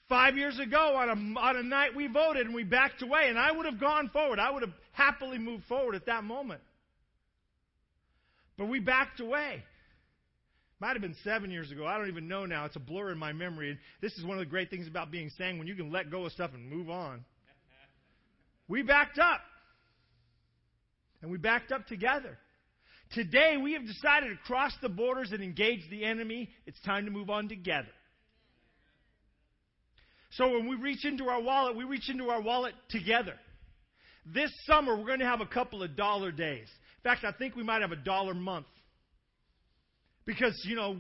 Five 0.08 0.36
years 0.38 0.60
ago, 0.60 0.96
on 0.96 1.10
a, 1.10 1.40
on 1.40 1.56
a 1.56 1.64
night 1.64 1.96
we 1.96 2.08
voted 2.08 2.46
and 2.46 2.54
we 2.54 2.64
backed 2.64 3.02
away, 3.02 3.30
and 3.30 3.40
I 3.40 3.52
would 3.52 3.66
have 3.66 3.80
gone 3.80 4.10
forward. 4.10 4.40
I 4.40 4.52
would 4.52 4.62
have 4.62 4.74
happily 4.92 5.38
moved 5.38 5.64
forward 5.66 5.96
at 5.96 6.06
that 6.06 6.24
moment. 6.24 6.62
But 8.58 8.68
we 8.68 8.80
backed 8.80 9.22
away. 9.22 9.64
Might 10.80 10.94
have 10.94 11.02
been 11.02 11.16
seven 11.24 11.50
years 11.50 11.72
ago. 11.72 11.86
I 11.86 11.98
don't 11.98 12.10
even 12.10 12.28
know 12.28 12.46
now. 12.46 12.66
It's 12.66 12.76
a 12.76 12.80
blur 12.80 13.12
in 13.12 13.18
my 13.18 13.34
memory. 13.34 13.70
And 13.70 13.80
this 14.02 14.14
is 14.14 14.26
one 14.26 14.38
of 14.38 14.44
the 14.44 14.50
great 14.50 14.70
things 14.70 14.88
about 14.88 15.12
being 15.12 15.30
sang 15.38 15.58
when 15.58 15.68
you 15.68 15.76
can 15.76 15.92
let 15.92 16.12
go 16.12 16.26
of 16.26 16.32
stuff 16.32 16.52
and 16.54 16.70
move 16.70 16.90
on. 16.90 17.24
We 18.68 18.82
backed 18.82 19.20
up. 19.20 19.42
And 21.22 21.32
we 21.32 21.38
backed 21.38 21.72
up 21.72 21.88
together. 21.88 22.38
Today, 23.14 23.58
we 23.62 23.74
have 23.74 23.86
decided 23.86 24.30
to 24.30 24.38
cross 24.46 24.72
the 24.82 24.90
borders 24.90 25.32
and 25.32 25.44
engage 25.44 25.82
the 25.90 26.06
enemy. 26.06 26.50
It's 26.66 26.80
time 26.82 27.06
to 27.06 27.12
move 27.12 27.30
on 27.30 27.50
together. 27.50 27.90
So 30.32 30.50
when 30.50 30.70
we 30.70 30.78
reach 30.78 31.04
into 31.04 31.26
our 31.26 31.42
wallet, 31.42 31.76
we 31.76 31.84
reach 31.84 32.10
into 32.10 32.30
our 32.30 32.42
wallet 32.42 32.74
together. 32.90 33.34
This 34.26 34.52
summer, 34.66 34.96
we're 34.96 35.08
going 35.08 35.20
to 35.20 35.26
have 35.26 35.42
a 35.42 35.46
couple 35.46 35.84
of 35.84 35.98
dollar 35.98 36.32
days. 36.32 36.68
In 37.04 37.04
fact, 37.04 37.26
I 37.26 37.32
think 37.34 37.56
we 37.56 37.64
might 37.64 37.82
have 37.82 37.92
a 37.92 37.98
dollar 37.98 38.34
month. 38.34 38.68
Because, 40.26 40.58
you 40.66 40.76
know, 40.76 40.98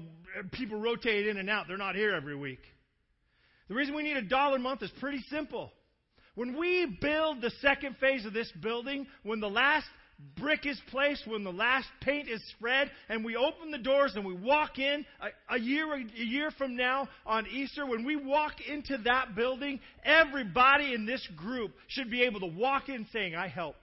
people 0.51 0.81
rotate 0.81 1.27
in 1.27 1.37
and 1.37 1.49
out. 1.49 1.67
They're 1.67 1.77
not 1.77 1.95
here 1.95 2.13
every 2.13 2.35
week. 2.35 2.61
The 3.69 3.75
reason 3.75 3.95
we 3.95 4.03
need 4.03 4.17
a 4.17 4.21
dollar 4.21 4.59
month 4.59 4.83
is 4.83 4.91
pretty 4.99 5.23
simple. 5.29 5.71
When 6.35 6.57
we 6.57 6.97
build 6.99 7.39
the 7.41 7.51
second 7.61 7.97
phase 7.97 8.25
of 8.25 8.33
this 8.33 8.51
building, 8.61 9.07
when 9.23 9.39
the 9.39 9.49
last 9.49 9.85
brick 10.37 10.65
is 10.65 10.79
placed, 10.89 11.27
when 11.27 11.43
the 11.43 11.51
last 11.51 11.87
paint 12.01 12.27
is 12.27 12.41
spread, 12.57 12.91
and 13.09 13.23
we 13.23 13.35
open 13.35 13.71
the 13.71 13.77
doors 13.77 14.13
and 14.15 14.25
we 14.25 14.33
walk 14.33 14.79
in 14.79 15.05
a, 15.19 15.55
a, 15.55 15.59
year 15.59 15.93
a 15.93 16.03
year 16.23 16.51
from 16.57 16.75
now 16.75 17.07
on 17.25 17.47
Easter, 17.47 17.85
when 17.85 18.05
we 18.05 18.15
walk 18.15 18.53
into 18.67 18.97
that 19.05 19.35
building, 19.35 19.79
everybody 20.03 20.93
in 20.93 21.05
this 21.05 21.25
group 21.35 21.73
should 21.87 22.09
be 22.09 22.23
able 22.23 22.39
to 22.39 22.47
walk 22.47 22.89
in 22.89 23.05
saying, 23.13 23.35
I 23.35 23.47
helped. 23.47 23.77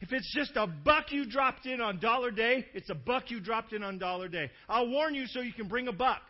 If 0.00 0.12
it's 0.12 0.32
just 0.34 0.52
a 0.56 0.66
buck 0.66 1.10
you 1.10 1.24
dropped 1.24 1.66
in 1.66 1.80
on 1.80 2.00
dollar 2.00 2.30
day, 2.30 2.66
it's 2.74 2.90
a 2.90 2.94
buck 2.94 3.30
you 3.30 3.40
dropped 3.40 3.72
in 3.72 3.82
on 3.82 3.98
dollar 3.98 4.28
day. 4.28 4.50
I'll 4.68 4.88
warn 4.88 5.14
you 5.14 5.26
so 5.26 5.40
you 5.40 5.54
can 5.54 5.68
bring 5.68 5.88
a 5.88 5.92
buck. 5.92 6.20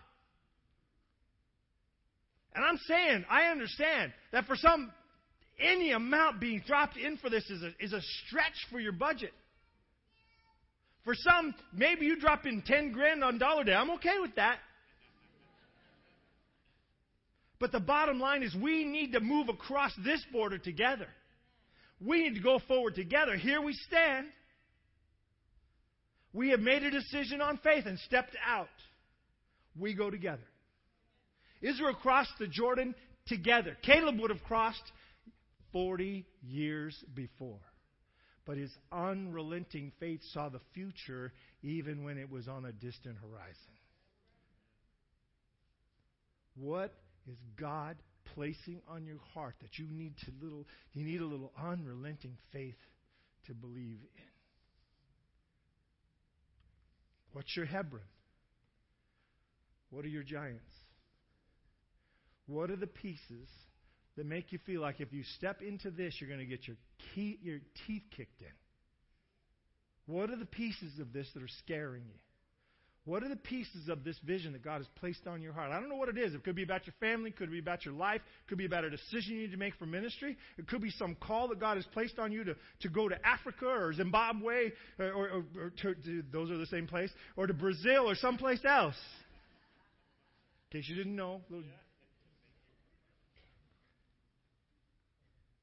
And 2.55 2.65
I'm 2.65 2.79
saying, 2.87 3.25
I 3.29 3.49
understand 3.49 4.13
that 4.33 4.47
for 4.47 4.57
some 4.57 4.91
any 5.59 5.93
amount 5.93 6.41
being 6.41 6.63
dropped 6.67 6.97
in 6.97 7.17
for 7.19 7.31
this 7.31 7.49
is 7.51 7.63
a, 7.63 7.71
is 7.83 7.93
a 7.93 8.01
stretch 8.27 8.55
for 8.71 8.79
your 8.79 8.93
budget. 8.93 9.33
For 11.05 11.15
some, 11.15 11.55
maybe 11.73 12.07
you 12.07 12.19
drop 12.19 12.47
in 12.47 12.63
10 12.63 12.93
grand 12.93 13.23
on 13.23 13.39
dollar 13.39 13.65
day. 13.65 13.75
I'm 13.75 13.91
okay 13.93 14.19
with 14.21 14.35
that. 14.37 14.59
But 17.59 17.73
the 17.73 17.81
bottom 17.81 18.21
line 18.21 18.43
is 18.43 18.55
we 18.55 18.85
need 18.85 19.13
to 19.13 19.21
move 19.21 19.49
across 19.49 19.93
this 20.05 20.23
border 20.33 20.59
together. 20.59 21.07
We 22.05 22.25
need 22.25 22.35
to 22.35 22.43
go 22.43 22.61
forward 22.69 22.95
together. 22.95 23.37
Here 23.37 23.63
we 23.63 23.73
stand. 23.73 24.27
We 26.35 26.51
have 26.51 26.61
made 26.61 26.83
a 26.83 26.91
decision 26.91 27.41
on 27.41 27.59
faith 27.59 27.87
and 27.87 27.99
stepped 28.01 28.37
out. 28.47 28.69
We 29.79 29.95
go 29.95 30.11
together. 30.11 30.43
Israel 31.63 31.95
crossed 31.95 32.33
the 32.39 32.47
Jordan 32.47 32.95
together. 33.27 33.77
Caleb 33.83 34.21
would 34.21 34.31
have 34.31 34.43
crossed 34.45 34.83
40 35.77 36.25
years 36.43 36.97
before. 37.13 37.61
But 38.47 38.57
his 38.57 38.75
unrelenting 38.91 39.93
faith 40.01 40.21
saw 40.33 40.49
the 40.49 40.63
future 40.73 41.35
even 41.63 42.03
when 42.03 42.17
it 42.17 42.31
was 42.31 42.49
on 42.49 42.65
a 42.65 42.73
distant 42.73 43.17
horizon. 43.19 43.75
What 46.55 46.95
is 47.31 47.37
God 47.61 47.97
placing 48.35 48.81
on 48.89 49.05
your 49.05 49.19
heart 49.35 49.57
that 49.61 49.79
you 49.79 49.87
need 49.91 50.15
to 50.25 50.33
little 50.43 50.65
you 50.95 51.05
need 51.05 51.21
a 51.21 51.27
little 51.27 51.53
unrelenting 51.63 52.39
faith 52.55 52.79
to 53.47 53.53
believe 53.53 53.99
in? 54.17 54.25
What's 57.35 57.55
your 57.55 57.67
Hebron? 57.67 58.03
What 59.91 60.07
are 60.07 60.09
your 60.09 60.23
giants? 60.23 60.73
What 62.47 62.71
are 62.71 62.77
the 62.77 62.87
pieces 62.87 63.51
that 64.17 64.27
make 64.27 64.53
you 64.53 64.59
feel 64.67 64.81
like 64.81 65.01
if 65.01 65.13
you 65.13 65.23
step 65.37 65.63
into 65.63 65.91
this, 65.91 66.15
you're 66.21 66.29
going 66.29 66.41
to 66.41 66.47
get 66.47 66.67
your, 66.67 66.77
key, 67.15 67.39
your 67.43 67.59
teeth 67.87 68.03
kicked 68.17 68.41
in? 68.41 68.49
What 70.07 70.31
are 70.31 70.37
the 70.37 70.47
pieces 70.47 70.99
of 71.01 71.13
this 71.13 71.29
that 71.35 71.43
are 71.43 71.49
scaring 71.65 72.05
you? 72.07 72.19
What 73.07 73.23
are 73.23 73.29
the 73.29 73.37
pieces 73.37 73.89
of 73.89 74.03
this 74.03 74.19
vision 74.27 74.53
that 74.55 74.65
God 74.65 74.79
has 74.79 74.87
placed 74.97 75.29
on 75.29 75.41
your 75.41 75.53
heart? 75.53 75.71
I 75.71 75.79
don't 75.79 75.89
know 75.89 75.95
what 75.95 76.09
it 76.09 76.19
is. 76.19 76.35
It 76.35 76.43
could 76.43 76.57
be 76.57 76.65
about 76.65 76.87
your 76.87 76.95
family, 76.99 77.31
could 77.31 77.53
be 77.53 77.61
about 77.61 77.85
your 77.85 77.95
life, 77.95 78.21
could 78.49 78.59
be 78.59 78.67
about 78.67 78.83
a 78.83 78.91
decision 78.91 79.37
you 79.37 79.43
need 79.43 79.53
to 79.53 79.57
make 79.57 79.77
for 79.77 79.87
ministry. 79.87 80.37
It 80.59 80.67
could 80.67 80.83
be 80.83 80.91
some 80.91 81.15
call 81.15 81.47
that 81.49 81.61
God 81.61 81.77
has 81.77 81.87
placed 81.93 82.19
on 82.19 82.33
you 82.33 82.43
to, 82.43 82.57
to 82.81 82.89
go 82.89 83.09
to 83.09 83.17
Africa 83.25 83.67
or 83.67 83.93
Zimbabwe, 83.95 84.73
or, 84.99 85.07
or, 85.07 85.45
or 85.57 85.71
to, 85.83 85.95
to, 85.95 86.23
those 86.33 86.51
are 86.51 86.59
the 86.59 86.67
same 86.67 86.89
place, 86.89 87.11
or 87.37 87.47
to 87.47 87.55
Brazil 87.55 88.11
or 88.11 88.17
someplace 88.17 88.65
else. 88.69 88.97
In 90.73 90.81
case 90.81 90.89
you 90.89 90.97
didn't 90.97 91.15
know, 91.15 91.43
little 91.49 91.65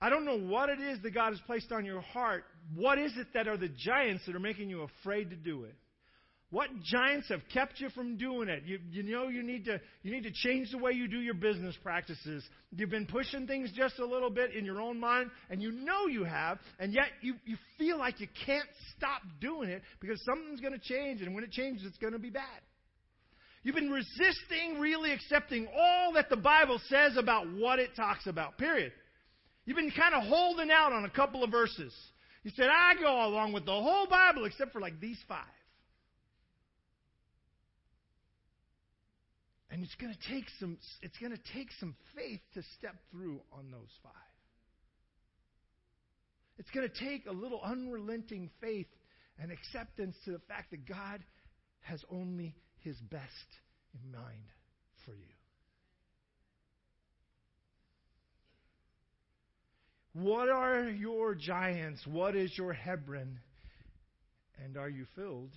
I 0.03 0.09
don't 0.09 0.25
know 0.25 0.37
what 0.37 0.67
it 0.67 0.81
is 0.81 1.01
that 1.01 1.13
God 1.13 1.29
has 1.29 1.39
placed 1.45 1.71
on 1.71 1.85
your 1.85 2.01
heart. 2.01 2.43
What 2.75 2.99
is 2.99 3.13
it 3.15 3.27
that 3.35 3.47
are 3.47 3.55
the 3.55 3.69
giants 3.69 4.25
that 4.25 4.35
are 4.35 4.39
making 4.39 4.69
you 4.69 4.81
afraid 4.81 5.29
to 5.29 5.37
do 5.37 5.63
it? 5.63 5.75
What 6.49 6.67
giants 6.83 7.29
have 7.29 7.39
kept 7.53 7.79
you 7.79 7.87
from 7.89 8.17
doing 8.17 8.49
it? 8.49 8.63
You, 8.65 8.79
you 8.91 9.01
know 9.03 9.29
you 9.29 9.41
need 9.41 9.63
to 9.63 9.79
you 10.01 10.11
need 10.11 10.23
to 10.23 10.31
change 10.31 10.71
the 10.71 10.77
way 10.77 10.91
you 10.91 11.07
do 11.07 11.21
your 11.21 11.35
business 11.35 11.77
practices. 11.81 12.43
You've 12.75 12.89
been 12.89 13.05
pushing 13.05 13.47
things 13.47 13.71
just 13.73 13.97
a 13.99 14.05
little 14.05 14.29
bit 14.29 14.53
in 14.53 14.65
your 14.65 14.81
own 14.81 14.99
mind, 14.99 15.31
and 15.49 15.61
you 15.61 15.71
know 15.71 16.07
you 16.07 16.25
have, 16.25 16.59
and 16.79 16.91
yet 16.93 17.05
you, 17.21 17.35
you 17.45 17.55
feel 17.77 17.97
like 17.97 18.19
you 18.19 18.27
can't 18.45 18.67
stop 18.97 19.21
doing 19.39 19.69
it 19.69 19.83
because 20.01 20.21
something's 20.25 20.59
going 20.59 20.73
to 20.73 20.79
change, 20.79 21.21
and 21.21 21.33
when 21.33 21.45
it 21.45 21.51
changes, 21.51 21.85
it's 21.87 21.97
going 21.97 22.13
to 22.13 22.19
be 22.19 22.29
bad. 22.29 22.43
You've 23.63 23.75
been 23.75 23.89
resisting 23.89 24.81
really 24.81 25.13
accepting 25.13 25.69
all 25.73 26.11
that 26.15 26.29
the 26.29 26.35
Bible 26.35 26.81
says 26.89 27.15
about 27.15 27.47
what 27.53 27.79
it 27.79 27.95
talks 27.95 28.27
about, 28.27 28.57
period. 28.57 28.91
You've 29.65 29.77
been 29.77 29.91
kind 29.91 30.13
of 30.13 30.23
holding 30.23 30.69
out 30.71 30.91
on 30.91 31.05
a 31.05 31.09
couple 31.09 31.43
of 31.43 31.51
verses. 31.51 31.93
You 32.43 32.51
said, 32.55 32.67
I 32.69 32.95
go 32.99 33.25
along 33.25 33.53
with 33.53 33.65
the 33.65 33.71
whole 33.71 34.07
Bible 34.07 34.45
except 34.45 34.73
for 34.73 34.81
like 34.81 34.99
these 34.99 35.19
five. 35.27 35.39
And 39.69 39.83
it's 39.83 39.95
going 39.95 40.13
to 40.13 40.29
take 40.29 40.45
some 40.59 40.77
it's 41.01 41.17
going 41.17 41.31
to 41.31 41.41
take 41.53 41.69
some 41.79 41.95
faith 42.15 42.41
to 42.53 42.61
step 42.77 42.95
through 43.11 43.41
on 43.51 43.71
those 43.71 43.89
five. 44.03 44.13
It's 46.59 46.69
going 46.69 46.87
to 46.87 46.93
take 46.93 47.25
a 47.25 47.31
little 47.31 47.59
unrelenting 47.63 48.51
faith 48.61 48.87
and 49.39 49.51
acceptance 49.51 50.15
to 50.25 50.31
the 50.31 50.41
fact 50.47 50.69
that 50.71 50.87
God 50.87 51.23
has 51.81 52.03
only 52.11 52.55
his 52.81 52.97
best 53.09 53.23
in 53.95 54.11
mind 54.11 54.45
for 55.05 55.11
you. 55.11 55.33
What 60.13 60.47
are 60.49 60.87
your 60.89 61.33
giants? 61.33 62.05
What 62.05 62.35
is 62.35 62.55
your 62.55 62.71
Hebron? 62.71 63.39
And 64.63 64.77
are 64.77 64.89
you 64.89 65.05
filled 65.15 65.51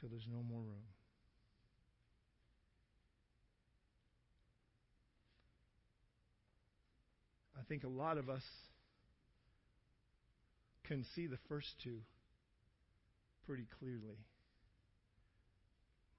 till 0.00 0.08
there's 0.08 0.26
no 0.28 0.42
more 0.42 0.60
room? 0.60 0.82
I 7.56 7.62
think 7.68 7.84
a 7.84 7.88
lot 7.88 8.18
of 8.18 8.28
us 8.28 8.42
can 10.84 11.04
see 11.14 11.26
the 11.26 11.38
first 11.48 11.68
two 11.84 11.98
pretty 13.46 13.66
clearly, 13.78 14.18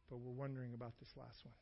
but 0.09 0.19
we're 0.19 0.32
wondering 0.32 0.73
about 0.73 0.93
this 0.99 1.09
last 1.17 1.43
one. 1.43 1.53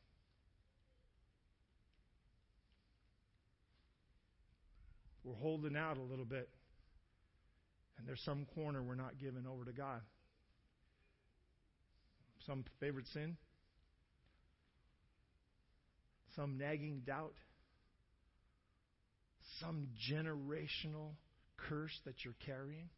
We're 5.28 5.36
holding 5.36 5.76
out 5.76 5.98
a 5.98 6.02
little 6.02 6.24
bit. 6.24 6.48
And 7.98 8.08
there's 8.08 8.22
some 8.24 8.46
corner 8.56 8.82
we're 8.82 8.96
not 8.96 9.20
giving 9.20 9.46
over 9.46 9.66
to 9.66 9.74
God. 9.74 10.00
Some 12.46 12.64
favorite 12.80 13.08
sin? 13.14 13.36
Some 16.38 16.58
nagging 16.58 17.02
doubt? 17.06 17.34
Some 19.60 19.88
generational 20.10 21.16
curse 21.58 22.00
that 22.06 22.24
you're 22.24 22.36
carrying? 22.46 22.90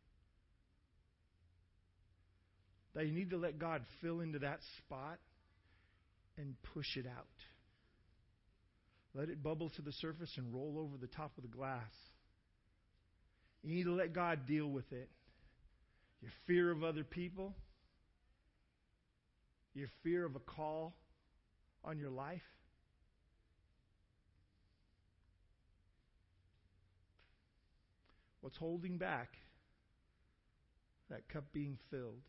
That 2.93 3.07
you 3.07 3.13
need 3.13 3.31
to 3.31 3.37
let 3.37 3.57
God 3.57 3.81
fill 4.03 4.19
into 4.19 4.37
that 4.39 4.59
spot 4.77 5.17
and 6.37 6.53
push 6.75 6.95
it 6.95 7.07
out. 7.07 7.25
Let 9.15 9.29
it 9.29 9.41
bubble 9.41 9.71
to 9.77 9.81
the 9.81 9.93
surface 9.93 10.31
and 10.37 10.53
roll 10.53 10.75
over 10.77 10.97
the 10.97 11.07
top 11.07 11.31
of 11.37 11.41
the 11.41 11.49
glass. 11.49 11.89
You 13.63 13.75
need 13.75 13.83
to 13.83 13.93
let 13.93 14.13
God 14.13 14.45
deal 14.45 14.67
with 14.67 14.91
it. 14.91 15.09
Your 16.21 16.31
fear 16.47 16.71
of 16.71 16.83
other 16.83 17.03
people, 17.03 17.55
your 19.73 19.89
fear 20.03 20.25
of 20.25 20.35
a 20.35 20.39
call 20.39 20.95
on 21.83 21.97
your 21.97 22.09
life. 22.09 22.41
What's 28.41 28.57
holding 28.57 28.97
back 28.97 29.37
that 31.09 31.27
cup 31.29 31.45
being 31.53 31.77
filled? 31.89 32.21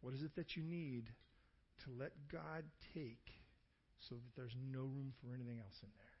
What 0.00 0.14
is 0.14 0.22
it 0.22 0.36
that 0.36 0.56
you 0.56 0.62
need 0.62 1.10
to 1.84 1.90
let 1.98 2.12
God 2.30 2.64
take 2.94 3.32
so 3.98 4.14
that 4.14 4.36
there's 4.36 4.54
no 4.72 4.80
room 4.80 5.12
for 5.20 5.34
anything 5.34 5.58
else 5.58 5.80
in 5.82 5.88
there? 5.98 6.15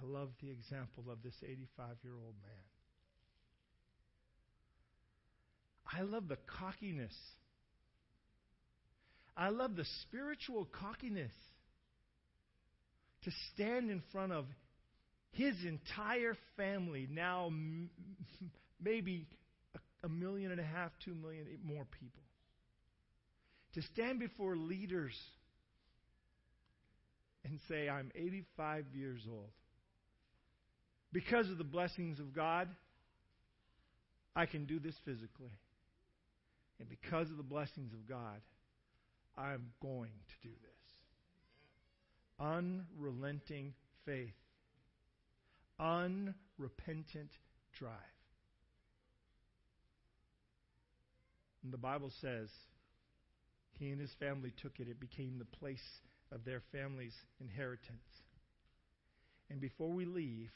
I 0.00 0.06
love 0.06 0.30
the 0.40 0.50
example 0.50 1.04
of 1.10 1.22
this 1.22 1.34
85 1.42 1.96
year 2.02 2.14
old 2.14 2.34
man. 2.42 2.64
I 5.92 6.02
love 6.02 6.28
the 6.28 6.38
cockiness. 6.58 7.14
I 9.36 9.48
love 9.48 9.76
the 9.76 9.86
spiritual 10.02 10.68
cockiness 10.80 11.32
to 13.24 13.30
stand 13.52 13.90
in 13.90 14.02
front 14.12 14.32
of 14.32 14.46
his 15.32 15.54
entire 15.64 16.36
family, 16.56 17.08
now 17.10 17.50
maybe 18.82 19.26
a 20.02 20.08
million 20.08 20.50
and 20.50 20.60
a 20.60 20.64
half, 20.64 20.90
two 21.04 21.14
million 21.14 21.46
more 21.64 21.86
people. 22.00 22.22
To 23.74 23.82
stand 23.94 24.18
before 24.18 24.56
leaders 24.56 25.14
and 27.44 27.58
say, 27.68 27.88
I'm 27.88 28.10
85 28.14 28.86
years 28.94 29.22
old. 29.28 29.50
Because 31.12 31.48
of 31.50 31.58
the 31.58 31.64
blessings 31.64 32.20
of 32.20 32.34
God, 32.34 32.68
I 34.36 34.46
can 34.46 34.66
do 34.66 34.78
this 34.78 34.94
physically. 35.04 35.58
And 36.78 36.88
because 36.88 37.30
of 37.30 37.36
the 37.36 37.42
blessings 37.42 37.92
of 37.92 38.08
God, 38.08 38.40
I'm 39.36 39.70
going 39.82 40.10
to 40.10 40.48
do 40.48 40.54
this. 40.54 40.68
Unrelenting 42.40 43.74
faith, 44.04 44.34
unrepentant 45.80 47.30
drive. 47.78 47.92
And 51.64 51.72
the 51.72 51.78
Bible 51.78 52.12
says 52.20 52.48
he 53.72 53.90
and 53.90 54.00
his 54.00 54.12
family 54.20 54.52
took 54.62 54.78
it, 54.78 54.88
it 54.88 55.00
became 55.00 55.38
the 55.38 55.56
place 55.58 56.00
of 56.30 56.44
their 56.44 56.62
family's 56.72 57.16
inheritance. 57.40 58.22
And 59.50 59.60
before 59.60 59.90
we 59.90 60.04
leave, 60.04 60.50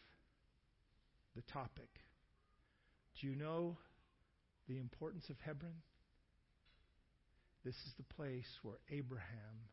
the 1.35 1.43
topic. 1.43 1.89
Do 3.21 3.27
you 3.27 3.35
know 3.35 3.77
the 4.69 4.79
importance 4.79 5.29
of 5.31 5.37
Hebron? 5.45 5.83
This 7.65 7.75
is 7.75 7.93
the 7.97 8.15
place 8.15 8.59
where 8.63 8.79
Abraham 8.91 9.69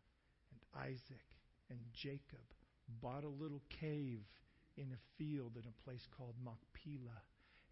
and 0.51 0.83
Isaac 0.83 1.25
and 1.69 1.79
Jacob 1.93 2.45
bought 3.01 3.23
a 3.23 3.29
little 3.29 3.61
cave 3.79 4.21
in 4.77 4.91
a 4.93 5.17
field 5.17 5.53
in 5.55 5.63
a 5.67 5.83
place 5.83 6.05
called 6.17 6.35
Machpelah. 6.43 7.21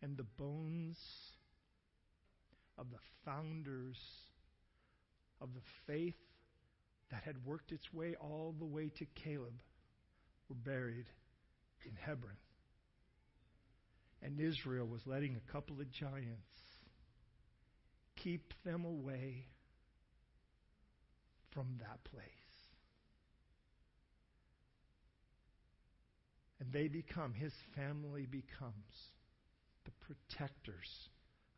And 0.02 0.18
the 0.18 0.24
bones 0.24 0.98
of 2.78 2.88
the 2.92 3.00
founders 3.26 3.98
of 5.42 5.50
the 5.54 5.62
faith 5.86 6.16
that 7.12 7.24
had 7.24 7.46
worked 7.46 7.72
its 7.72 7.94
way 7.94 8.16
all 8.20 8.54
the 8.58 8.66
way 8.66 8.90
to 8.98 9.06
Caleb 9.16 9.62
were 10.50 10.56
buried 10.56 11.08
in 11.86 11.94
Hebron. 11.96 12.38
And 14.22 14.40
Israel 14.40 14.86
was 14.86 15.02
letting 15.06 15.36
a 15.36 15.52
couple 15.52 15.80
of 15.80 15.92
giants 15.92 16.58
keep 18.16 18.54
them 18.66 18.84
away 18.84 19.46
from 21.52 21.68
that 21.80 22.04
place. 22.04 22.22
And 26.60 26.72
they 26.72 26.88
become, 26.88 27.34
his 27.34 27.54
family 27.76 28.26
becomes 28.26 29.12
the 29.86 29.92
protectors 30.02 31.10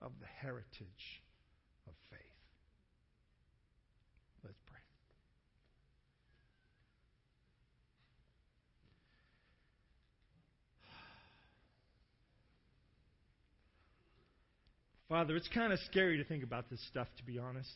of 0.02 0.12
the 0.20 0.28
heritage 0.28 1.24
of 1.88 1.94
faith. 2.10 2.20
Let's 4.44 4.60
pray. 4.66 4.80
Father, 15.10 15.36
it's 15.36 15.48
kind 15.48 15.74
of 15.74 15.80
scary 15.88 16.18
to 16.18 16.24
think 16.24 16.44
about 16.44 16.70
this 16.70 16.80
stuff, 16.88 17.08
to 17.18 17.24
be 17.24 17.40
honest. 17.40 17.74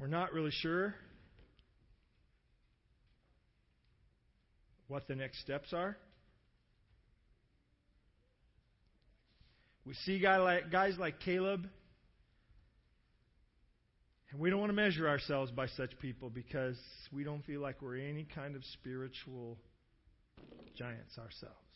We're 0.00 0.08
not 0.08 0.32
really 0.32 0.50
sure 0.50 0.96
what 4.88 5.06
the 5.06 5.14
next 5.14 5.40
steps 5.40 5.72
are. 5.72 5.96
We 9.84 9.94
see 10.04 10.18
guy 10.18 10.38
like, 10.38 10.72
guys 10.72 10.96
like 10.98 11.20
Caleb, 11.20 11.68
and 14.30 14.40
we 14.40 14.50
don't 14.50 14.58
want 14.58 14.70
to 14.70 14.76
measure 14.76 15.08
ourselves 15.08 15.52
by 15.52 15.68
such 15.68 15.96
people 16.00 16.30
because 16.30 16.76
we 17.12 17.22
don't 17.22 17.44
feel 17.44 17.60
like 17.60 17.80
we're 17.80 17.96
any 17.96 18.26
kind 18.34 18.56
of 18.56 18.64
spiritual 18.64 19.56
giants 20.76 21.16
ourselves. 21.16 21.67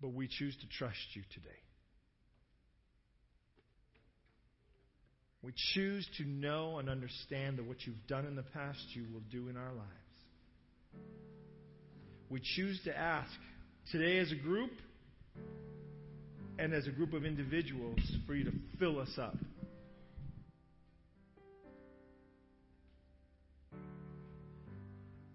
But 0.00 0.12
we 0.12 0.28
choose 0.28 0.56
to 0.56 0.68
trust 0.78 0.98
you 1.14 1.22
today. 1.32 1.48
We 5.42 5.52
choose 5.74 6.06
to 6.18 6.24
know 6.24 6.78
and 6.78 6.88
understand 6.88 7.58
that 7.58 7.66
what 7.66 7.76
you've 7.86 8.06
done 8.08 8.26
in 8.26 8.34
the 8.34 8.42
past, 8.42 8.80
you 8.94 9.06
will 9.12 9.22
do 9.30 9.48
in 9.48 9.56
our 9.56 9.72
lives. 9.72 9.90
We 12.28 12.40
choose 12.56 12.80
to 12.84 12.96
ask 12.96 13.30
today 13.92 14.18
as 14.18 14.32
a 14.32 14.34
group 14.34 14.72
and 16.58 16.74
as 16.74 16.86
a 16.88 16.90
group 16.90 17.12
of 17.12 17.24
individuals 17.24 18.00
for 18.26 18.34
you 18.34 18.44
to 18.44 18.52
fill 18.78 18.98
us 18.98 19.12
up. 19.18 19.36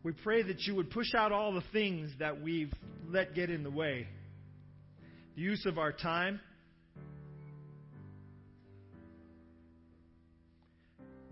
We 0.04 0.12
pray 0.12 0.44
that 0.44 0.60
you 0.62 0.76
would 0.76 0.90
push 0.90 1.14
out 1.16 1.32
all 1.32 1.54
the 1.54 1.64
things 1.72 2.12
that 2.20 2.42
we've 2.42 2.74
let 3.08 3.36
get 3.36 3.50
in 3.50 3.64
the 3.64 3.72
way 3.72 4.08
the 5.36 5.42
use 5.42 5.66
of 5.66 5.78
our 5.78 5.92
time, 5.92 6.40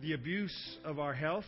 the 0.01 0.13
abuse 0.13 0.77
of 0.85 0.99
our 0.99 1.13
health, 1.13 1.45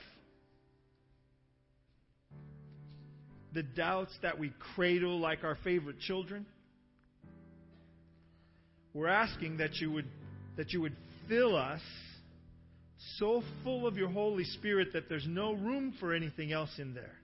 the 3.53 3.63
doubts 3.63 4.11
that 4.21 4.39
we 4.39 4.53
cradle 4.75 5.19
like 5.19 5.43
our 5.43 5.57
favorite 5.63 5.99
children. 5.99 6.45
We're 8.93 9.07
asking 9.07 9.57
that 9.57 9.75
you 9.75 9.91
would 9.91 10.07
that 10.57 10.73
you 10.73 10.81
would 10.81 10.95
fill 11.29 11.55
us 11.55 11.81
so 13.17 13.41
full 13.63 13.87
of 13.87 13.97
your 13.97 14.09
Holy 14.09 14.43
Spirit 14.43 14.89
that 14.93 15.07
there's 15.07 15.25
no 15.27 15.53
room 15.53 15.93
for 15.99 16.13
anything 16.13 16.51
else 16.51 16.71
in 16.77 16.93
there. 16.93 17.20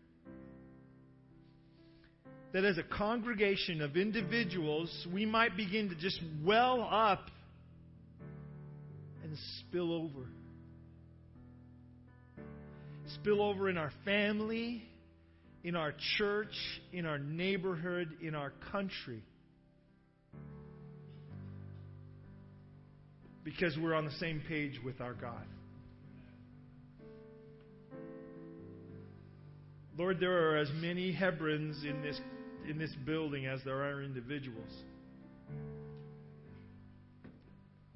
That 2.54 2.64
as 2.64 2.78
a 2.78 2.84
congregation 2.84 3.82
of 3.82 3.98
individuals, 3.98 5.08
we 5.14 5.26
might 5.26 5.58
begin 5.58 5.89
to 5.89 5.95
just 5.95 6.20
well 6.43 6.88
up 6.89 7.30
and 9.24 9.38
spill 9.60 9.91
over. 9.91 10.28
Spill 13.16 13.41
over 13.41 13.70
in 13.70 13.78
our 13.78 13.91
family, 14.06 14.84
in 15.64 15.76
our 15.76 15.93
church, 16.18 16.56
in 16.93 17.06
our 17.06 17.18
neighborhood, 17.18 18.10
in 18.22 18.36
our 18.36 18.52
country. 18.72 19.22
Because 23.43 23.78
we're 23.78 23.93
on 23.93 24.06
the 24.06 24.12
same 24.12 24.41
page 24.48 24.80
with 24.84 25.00
our 25.00 25.14
God. 25.14 25.45
Lord, 29.98 30.20
there 30.20 30.52
are 30.52 30.58
as 30.58 30.70
many 30.76 31.12
Hebrons 31.12 31.84
in 31.84 32.02
this, 32.04 32.20
in 32.68 32.78
this 32.78 32.93
building 33.05 33.45
as 33.45 33.61
there 33.63 33.84
are 33.84 34.03
individuals. 34.03 34.72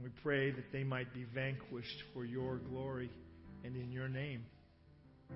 We 0.01 0.09
pray 0.23 0.51
that 0.51 0.71
they 0.71 0.83
might 0.83 1.13
be 1.13 1.25
vanquished 1.35 2.03
for 2.13 2.25
your 2.25 2.57
glory 2.57 3.11
and 3.63 3.75
in 3.75 3.91
your 3.91 4.07
name. 4.07 4.45
We 5.29 5.35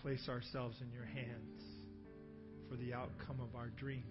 place 0.00 0.28
ourselves 0.28 0.76
in 0.80 0.90
your 0.92 1.04
hands 1.04 1.62
for 2.70 2.76
the 2.76 2.94
outcome 2.94 3.40
of 3.40 3.54
our 3.56 3.68
dreams. 3.76 4.04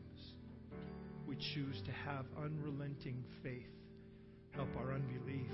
We 1.27 1.35
choose 1.53 1.81
to 1.85 1.91
have 1.91 2.25
unrelenting 2.43 3.23
faith. 3.41 3.65
Help 4.51 4.69
our 4.77 4.93
unbelief. 4.93 5.49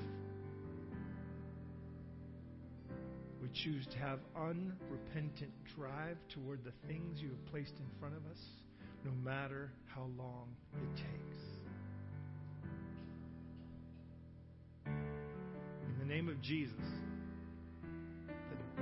We 3.46 3.52
choose 3.64 3.86
to 3.92 3.98
have 4.00 4.20
unrepentant 4.36 5.52
drive 5.78 6.18
toward 6.34 6.64
the 6.64 6.72
things 6.88 7.22
you 7.22 7.30
have 7.30 7.46
placed 7.52 7.74
in 7.78 7.86
front 8.00 8.16
of 8.16 8.26
us, 8.32 8.40
no 9.04 9.12
matter 9.24 9.70
how 9.86 10.08
long 10.18 10.48
it 10.74 10.96
takes. 10.96 11.38
In 14.88 16.00
the 16.00 16.06
name 16.06 16.28
of 16.28 16.42
Jesus, 16.42 16.74
the, 18.78 18.82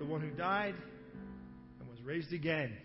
the 0.00 0.04
one 0.04 0.20
who 0.20 0.32
died 0.32 0.74
and 1.80 1.88
was 1.88 2.02
raised 2.02 2.34
again 2.34 2.76